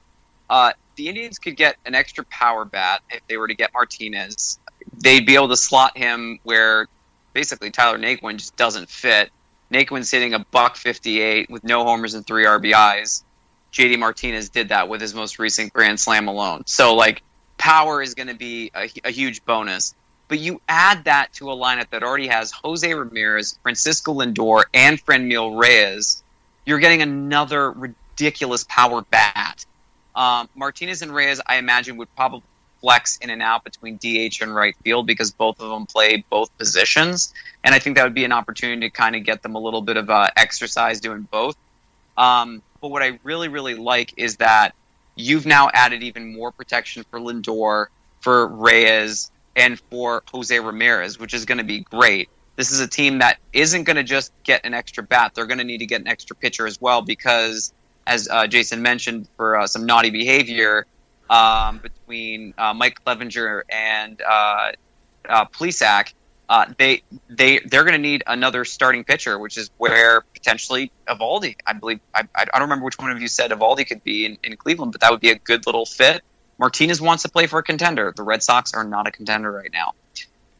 [0.49, 4.59] uh, the Indians could get an extra power bat if they were to get Martinez.
[5.01, 6.88] They'd be able to slot him where
[7.34, 9.30] basically Tyler Naquin just doesn't fit.
[9.72, 13.23] Naquin's hitting a buck fifty eight with no homers and three RBIs.
[13.72, 16.63] JD Martinez did that with his most recent Grand Slam alone.
[16.65, 17.23] So like
[17.62, 19.94] power is going to be a, a, huge bonus.
[20.28, 25.04] But you add that to a lineup that already has Jose Ramirez, Francisco Lindor, and
[25.06, 26.24] Franmil Reyes.
[26.66, 29.64] You're getting another ridiculous power bat.
[30.16, 32.42] Um, Martinez and Reyes, I imagine, would probably
[32.82, 36.58] flex in and out between DH and right field because both of them play both
[36.58, 37.32] positions,
[37.64, 39.84] and I think that would be an opportunity to kind of get them a little
[39.84, 41.56] bit of uh, exercise doing both.
[42.18, 44.74] Um, but what I really, really like is that
[45.22, 47.88] you've now added even more protection for Lindor,
[48.19, 52.30] for Reyes, and for Jose Ramirez, which is going to be great.
[52.56, 55.60] This is a team that isn't going to just get an extra bat; they're going
[55.60, 57.73] to need to get an extra pitcher as well because,
[58.06, 60.85] as uh, Jason mentioned, for uh, some naughty behavior
[61.30, 64.72] um, between uh, Mike Clevinger and uh,
[65.27, 66.14] uh, Plesac,
[66.52, 71.56] uh, they they they're going to need another starting pitcher, which is where potentially Eovaldi.
[71.65, 74.38] I believe I, I don't remember which one of you said Eovaldi could be in,
[74.44, 76.22] in Cleveland, but that would be a good little fit.
[76.60, 78.14] Martinez wants to play for a contender.
[78.14, 79.94] The Red Sox are not a contender right now.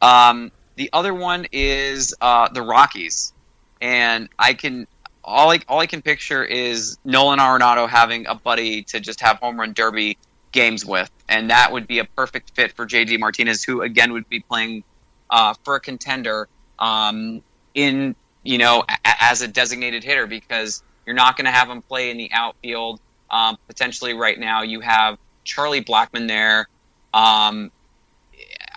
[0.02, 3.34] Um, the other one is uh, the Rockies,
[3.82, 4.88] and I can
[5.26, 9.40] all I all I can picture is Nolan Arenado having a buddy to just have
[9.40, 10.18] home run derby
[10.54, 14.30] games with, and that would be a perfect fit for JD Martinez, who again would
[14.30, 14.86] be playing
[15.32, 16.48] uh, for a contender
[16.78, 17.42] um,
[17.74, 21.82] in you know a- as a designated hitter because you're not going to have him
[21.82, 23.00] play in the outfield.
[23.30, 26.68] Um, potentially, right now you have Charlie Blackmon there.
[27.14, 27.72] Um,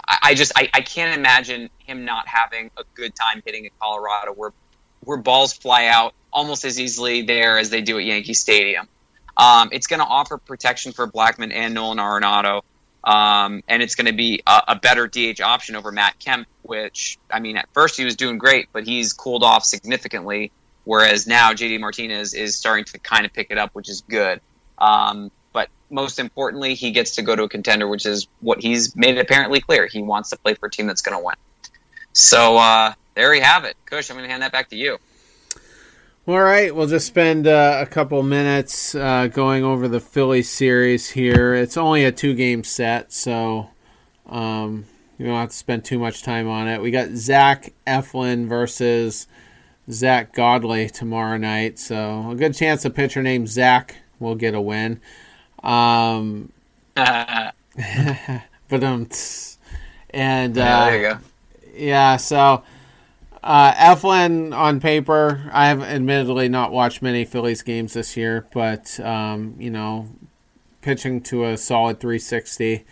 [0.07, 3.71] I, I just I, I can't imagine him not having a good time hitting in
[3.81, 4.53] Colorado, where
[5.05, 8.89] where balls fly out almost as easily there as they do at Yankee Stadium.
[9.37, 12.63] Um, it's going to offer protection for Blackmon and Nolan Arenado.
[13.05, 17.19] Um, and it's going to be a, a, better DH option over Matt Kemp, which,
[17.31, 20.53] I mean, at first he was doing great, but he's cooled off significantly.
[20.85, 24.41] Whereas now JD Martinez is starting to kind of pick it up, which is good.
[24.79, 28.97] Um, but most importantly, he gets to go to a contender, which is what he's
[28.97, 29.87] made apparently clear.
[29.87, 31.37] He wants to play for a team that's going to win.
[32.15, 33.77] So uh, there we have it.
[33.85, 34.99] Kush, I'm going to hand that back to you.
[36.27, 41.11] All right, we'll just spend uh, a couple minutes uh, going over the Philly series
[41.11, 41.55] here.
[41.55, 43.69] It's only a two game set, so
[44.25, 44.87] um,
[45.19, 46.81] you don't have to spend too much time on it.
[46.81, 49.27] We got Zach Eflin versus
[49.91, 54.63] Zack Godley tomorrow night, so a good chance a pitcher named Zach will get a
[54.63, 55.03] win.
[55.63, 56.51] Um,
[56.97, 57.53] but
[58.83, 59.11] um,
[60.09, 61.19] and uh, yeah, there you go.
[61.77, 62.63] Yeah, so
[63.45, 68.99] uh, Eflin on paper, I have admittedly not watched many Phillies games this year, but
[69.01, 70.09] um, you know,
[70.81, 72.87] pitching to a solid 360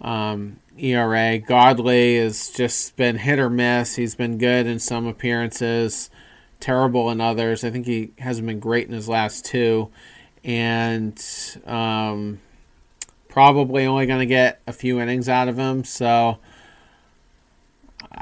[0.00, 1.38] um, ERA.
[1.38, 3.94] Godley has just been hit or miss.
[3.94, 6.10] He's been good in some appearances,
[6.58, 7.62] terrible in others.
[7.62, 9.88] I think he hasn't been great in his last two,
[10.42, 11.16] and
[11.64, 12.40] um,
[13.28, 15.84] probably only going to get a few innings out of him.
[15.84, 16.38] So.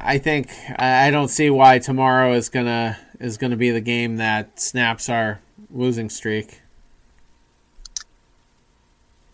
[0.02, 4.58] I think I don't see why tomorrow is gonna is gonna be the game that
[4.58, 5.40] snaps our
[5.70, 6.62] losing streak.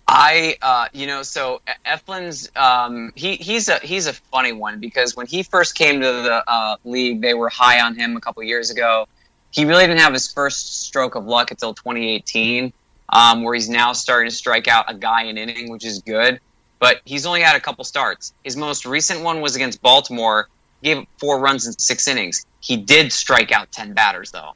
[0.08, 5.16] I, uh, you know, so Eflin's um, he he's a he's a funny one because
[5.16, 8.42] when he first came to the uh, league, they were high on him a couple
[8.42, 9.08] years ago.
[9.50, 12.72] He really didn't have his first stroke of luck until 2018,
[13.08, 16.40] um, where he's now starting to strike out a guy an inning, which is good
[16.78, 18.32] but he's only had a couple starts.
[18.44, 20.48] His most recent one was against Baltimore.
[20.82, 22.44] Gave four runs in six innings.
[22.60, 24.52] He did strike out ten batters though,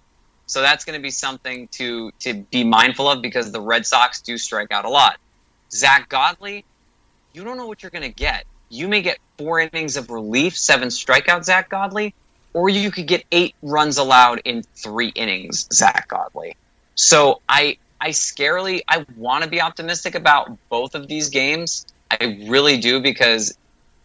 [0.47, 4.21] so that's going to be something to to be mindful of because the Red Sox
[4.21, 5.19] do strike out a lot.
[5.73, 6.65] Zack Godley,
[7.33, 8.45] you don't know what you're going to get.
[8.69, 12.15] You may get four innings of relief, seven strikeout Zack Godley,
[12.53, 16.57] or you could get eight runs allowed in three innings, Zack Godley.
[16.95, 21.87] So I I scarily I want to be optimistic about both of these games.
[22.11, 23.57] I really do because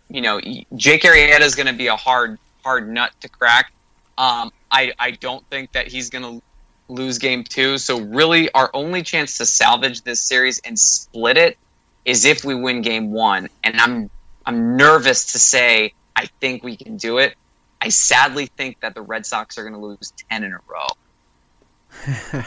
[0.09, 0.39] you know
[0.75, 3.71] Jake Arrieta is going to be a hard hard nut to crack.
[4.17, 6.41] Um, I I don't think that he's going to
[6.87, 7.77] lose game two.
[7.77, 11.57] So really, our only chance to salvage this series and split it
[12.03, 13.49] is if we win game one.
[13.63, 14.09] And I'm
[14.45, 17.35] I'm nervous to say I think we can do it.
[17.81, 22.43] I sadly think that the Red Sox are going to lose ten in a row.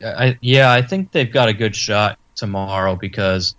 [0.04, 3.54] I, yeah, I think they've got a good shot tomorrow because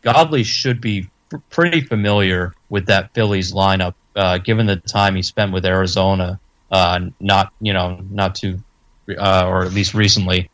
[0.00, 5.52] Godley should be pretty familiar with that Phillies lineup, uh, given the time he spent
[5.52, 6.38] with Arizona.
[6.70, 8.62] Uh, not you know not too,
[9.18, 10.50] uh, or at least recently.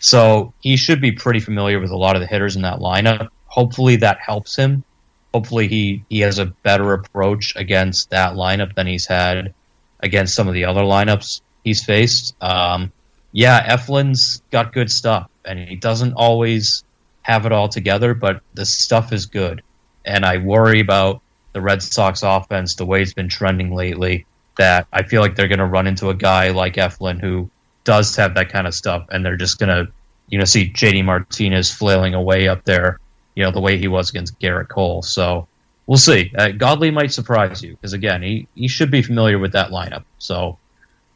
[0.00, 3.28] So he should be pretty familiar with a lot of the hitters in that lineup.
[3.46, 4.84] Hopefully that helps him.
[5.32, 9.54] Hopefully he he has a better approach against that lineup than he's had
[10.00, 12.34] against some of the other lineups he's faced.
[12.40, 12.92] Um,
[13.32, 16.84] yeah, Eflin's got good stuff, and he doesn't always
[17.22, 19.62] have it all together, but the stuff is good.
[20.04, 21.22] And I worry about
[21.52, 24.26] the Red Sox offense, the way it's been trending lately,
[24.58, 27.50] that I feel like they're going to run into a guy like Eflin who
[27.84, 29.92] does have that kind of stuff, and they're just going to
[30.28, 33.00] you know see JD Martinez flailing away up there,
[33.34, 35.02] you know the way he was against Gerrit Cole.
[35.02, 35.48] So
[35.86, 36.32] we'll see.
[36.36, 40.04] Uh, Godley might surprise you because again he he should be familiar with that lineup.
[40.18, 40.58] So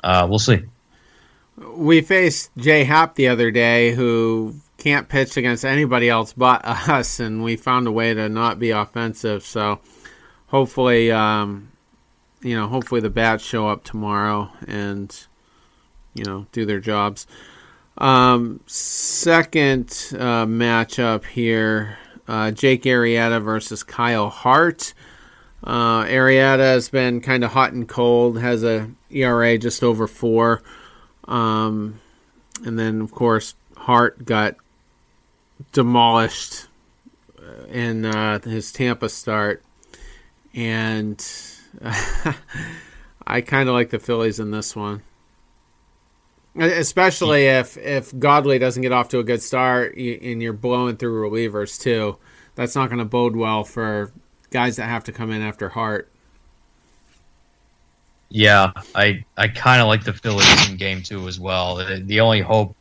[0.03, 0.63] uh, we'll see.
[1.57, 7.19] We faced Jay Happ the other day, who can't pitch against anybody else but us,
[7.19, 9.43] and we found a way to not be offensive.
[9.43, 9.81] So
[10.49, 11.73] hopefully, um,
[12.43, 15.27] you know, hopefully the bats show up tomorrow and
[16.13, 17.27] you know do their jobs.
[17.97, 21.97] Um, second uh, matchup here:
[22.29, 24.93] uh, Jake Arrieta versus Kyle Hart.
[25.63, 30.63] Uh, Arrieta has been kind of hot and cold, has a ERA just over four.
[31.27, 32.03] Um,
[32.67, 34.57] and then, of course, Hart got
[35.73, 36.67] demolished
[37.69, 39.63] in uh, his Tampa start.
[40.55, 41.25] And
[43.27, 45.03] I kind of like the Phillies in this one.
[46.57, 51.29] Especially if, if Godley doesn't get off to a good start and you're blowing through
[51.29, 52.17] relievers, too.
[52.55, 54.13] That's not going to bode well for
[54.51, 56.11] guys that have to come in after Hart.
[58.31, 61.77] Yeah, I I kind of like the Phillies in game two as well.
[61.77, 62.75] The, the, only hope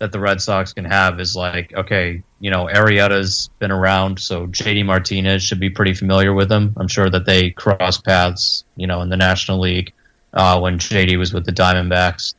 [0.00, 4.46] that the Red Sox can have is like, okay, you know, Arrieta's been around, so
[4.46, 6.74] JD Martinez should be pretty familiar with him.
[6.78, 9.92] I'm sure that they cross paths, you know, in the National League
[10.32, 12.34] uh, when JD was with the Diamondbacks.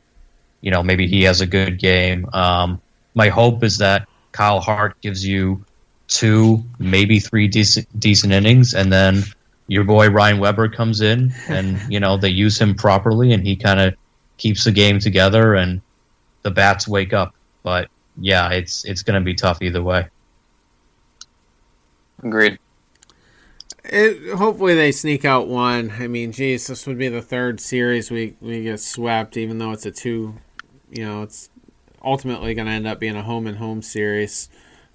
[0.60, 2.28] You know, maybe he has a good game.
[2.32, 2.82] Um,
[3.14, 5.64] my hope is that Kyle Hart gives you
[6.08, 9.22] two, maybe three decent decent innings, and then
[9.68, 13.54] your boy Ryan Weber comes in and you know they use him properly and he
[13.54, 13.94] kind of
[14.36, 15.80] keeps the game together and
[16.42, 17.34] the bats wake up.
[17.62, 20.08] But yeah, it's it's going to be tough either way.
[22.22, 22.58] Agreed.
[23.84, 25.92] It, hopefully they sneak out one.
[25.98, 29.72] I mean, geez, this would be the third series we we get swept, even though
[29.72, 30.36] it's a two.
[30.90, 31.50] You know, it's
[32.04, 34.48] ultimately going to end up being a home and home series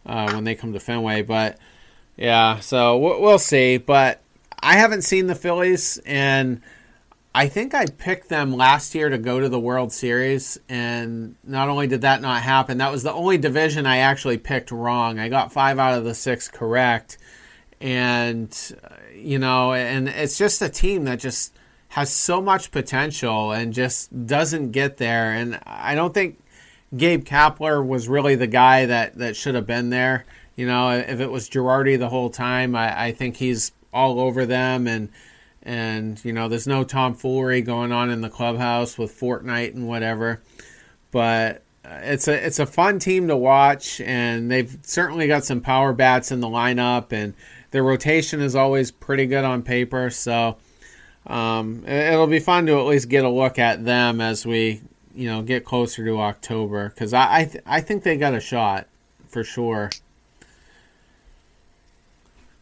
[0.05, 1.23] uh, when they come to Fenway.
[1.23, 1.57] But
[2.15, 3.77] yeah, so we'll, we'll see.
[3.77, 4.21] But
[4.61, 6.61] I haven't seen the Phillies, and
[7.37, 11.69] I think I picked them last year to go to the World Series, and not
[11.69, 15.19] only did that not happen, that was the only division I actually picked wrong.
[15.19, 17.19] I got five out of the six correct,
[17.79, 18.49] and
[18.83, 21.53] uh, you know, and it's just a team that just
[21.89, 25.33] has so much potential and just doesn't get there.
[25.33, 26.39] And I don't think
[26.97, 30.25] Gabe Kapler was really the guy that that should have been there.
[30.55, 34.47] You know, if it was Girardi the whole time, I, I think he's all over
[34.47, 35.09] them and
[35.67, 40.41] and you know there's no tomfoolery going on in the clubhouse with Fortnite and whatever.
[41.11, 45.59] But uh, it's a it's a fun team to watch, and they've certainly got some
[45.59, 47.33] power bats in the lineup, and
[47.71, 50.09] their rotation is always pretty good on paper.
[50.09, 50.57] So
[51.27, 54.81] um, it'll be fun to at least get a look at them as we
[55.13, 58.39] you know get closer to October because I I, th- I think they got a
[58.39, 58.87] shot
[59.27, 59.89] for sure.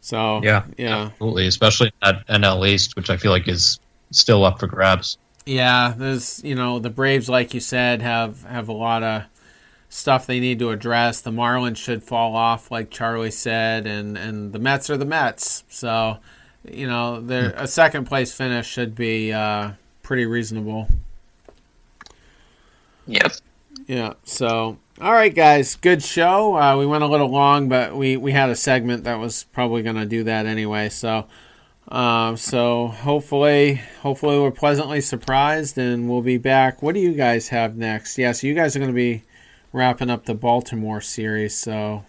[0.06, 3.80] So yeah, yeah, absolutely, especially at NL East, which I feel like is
[4.12, 5.18] still up for grabs.
[5.46, 9.24] Yeah, there's you know the Braves, like you said, have have a lot of
[9.88, 11.22] stuff they need to address.
[11.22, 15.64] The Marlins should fall off, like Charlie said, and and the Mets are the Mets.
[15.68, 16.18] So
[16.62, 17.32] you know, hmm.
[17.56, 19.72] a second place finish should be uh,
[20.04, 20.86] pretty reasonable.
[23.08, 23.32] Yep.
[23.86, 24.14] Yeah.
[24.24, 26.56] So all right, guys, good show.
[26.56, 29.82] Uh, we went a little long, but we, we had a segment that was probably
[29.82, 30.88] going to do that anyway.
[30.88, 31.26] So,
[31.88, 36.82] uh, so hopefully, hopefully we're pleasantly surprised, and we'll be back.
[36.82, 38.16] What do you guys have next?
[38.16, 39.24] Yeah, so you guys are going to be
[39.70, 42.06] wrapping up the Baltimore series, so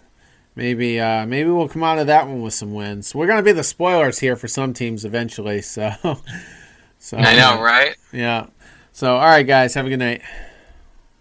[0.54, 3.14] maybe uh, maybe we'll come out of that one with some wins.
[3.14, 5.62] We're going to be the spoilers here for some teams eventually.
[5.62, 5.92] So,
[6.98, 7.94] so I know, right?
[8.12, 8.46] Yeah.
[8.92, 10.22] So, all right, guys, have a good night.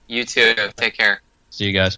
[0.07, 0.55] You too.
[0.75, 1.21] Take care.
[1.49, 1.97] See you guys.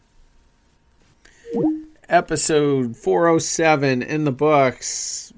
[2.07, 5.31] Episode 407 in the books.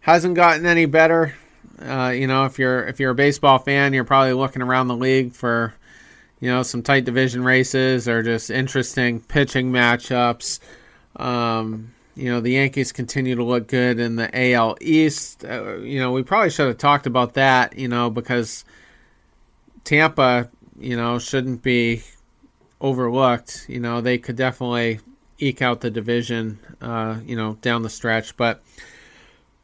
[0.00, 1.34] Hasn't gotten any better.
[1.80, 4.96] Uh, you know, if you're if you're a baseball fan, you're probably looking around the
[4.96, 5.74] league for
[6.40, 10.58] you know some tight division races or just interesting pitching matchups.
[11.16, 15.44] Um, you know, the Yankees continue to look good in the AL East.
[15.44, 17.78] Uh, you know, we probably should have talked about that.
[17.78, 18.64] You know, because
[19.84, 22.02] Tampa, you know, shouldn't be
[22.80, 23.66] overlooked.
[23.68, 25.00] You know, they could definitely
[25.38, 28.36] eke out the division, uh, you know, down the stretch.
[28.36, 28.62] But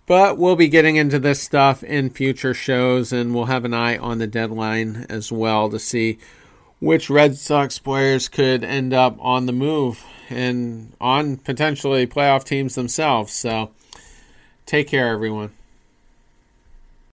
[0.06, 3.98] but we'll be getting into this stuff in future shows, and we'll have an eye
[3.98, 6.18] on the deadline as well to see
[6.80, 12.74] which Red Sox players could end up on the move and on potentially playoff teams
[12.74, 13.32] themselves.
[13.32, 13.70] So
[14.64, 15.52] take care, everyone.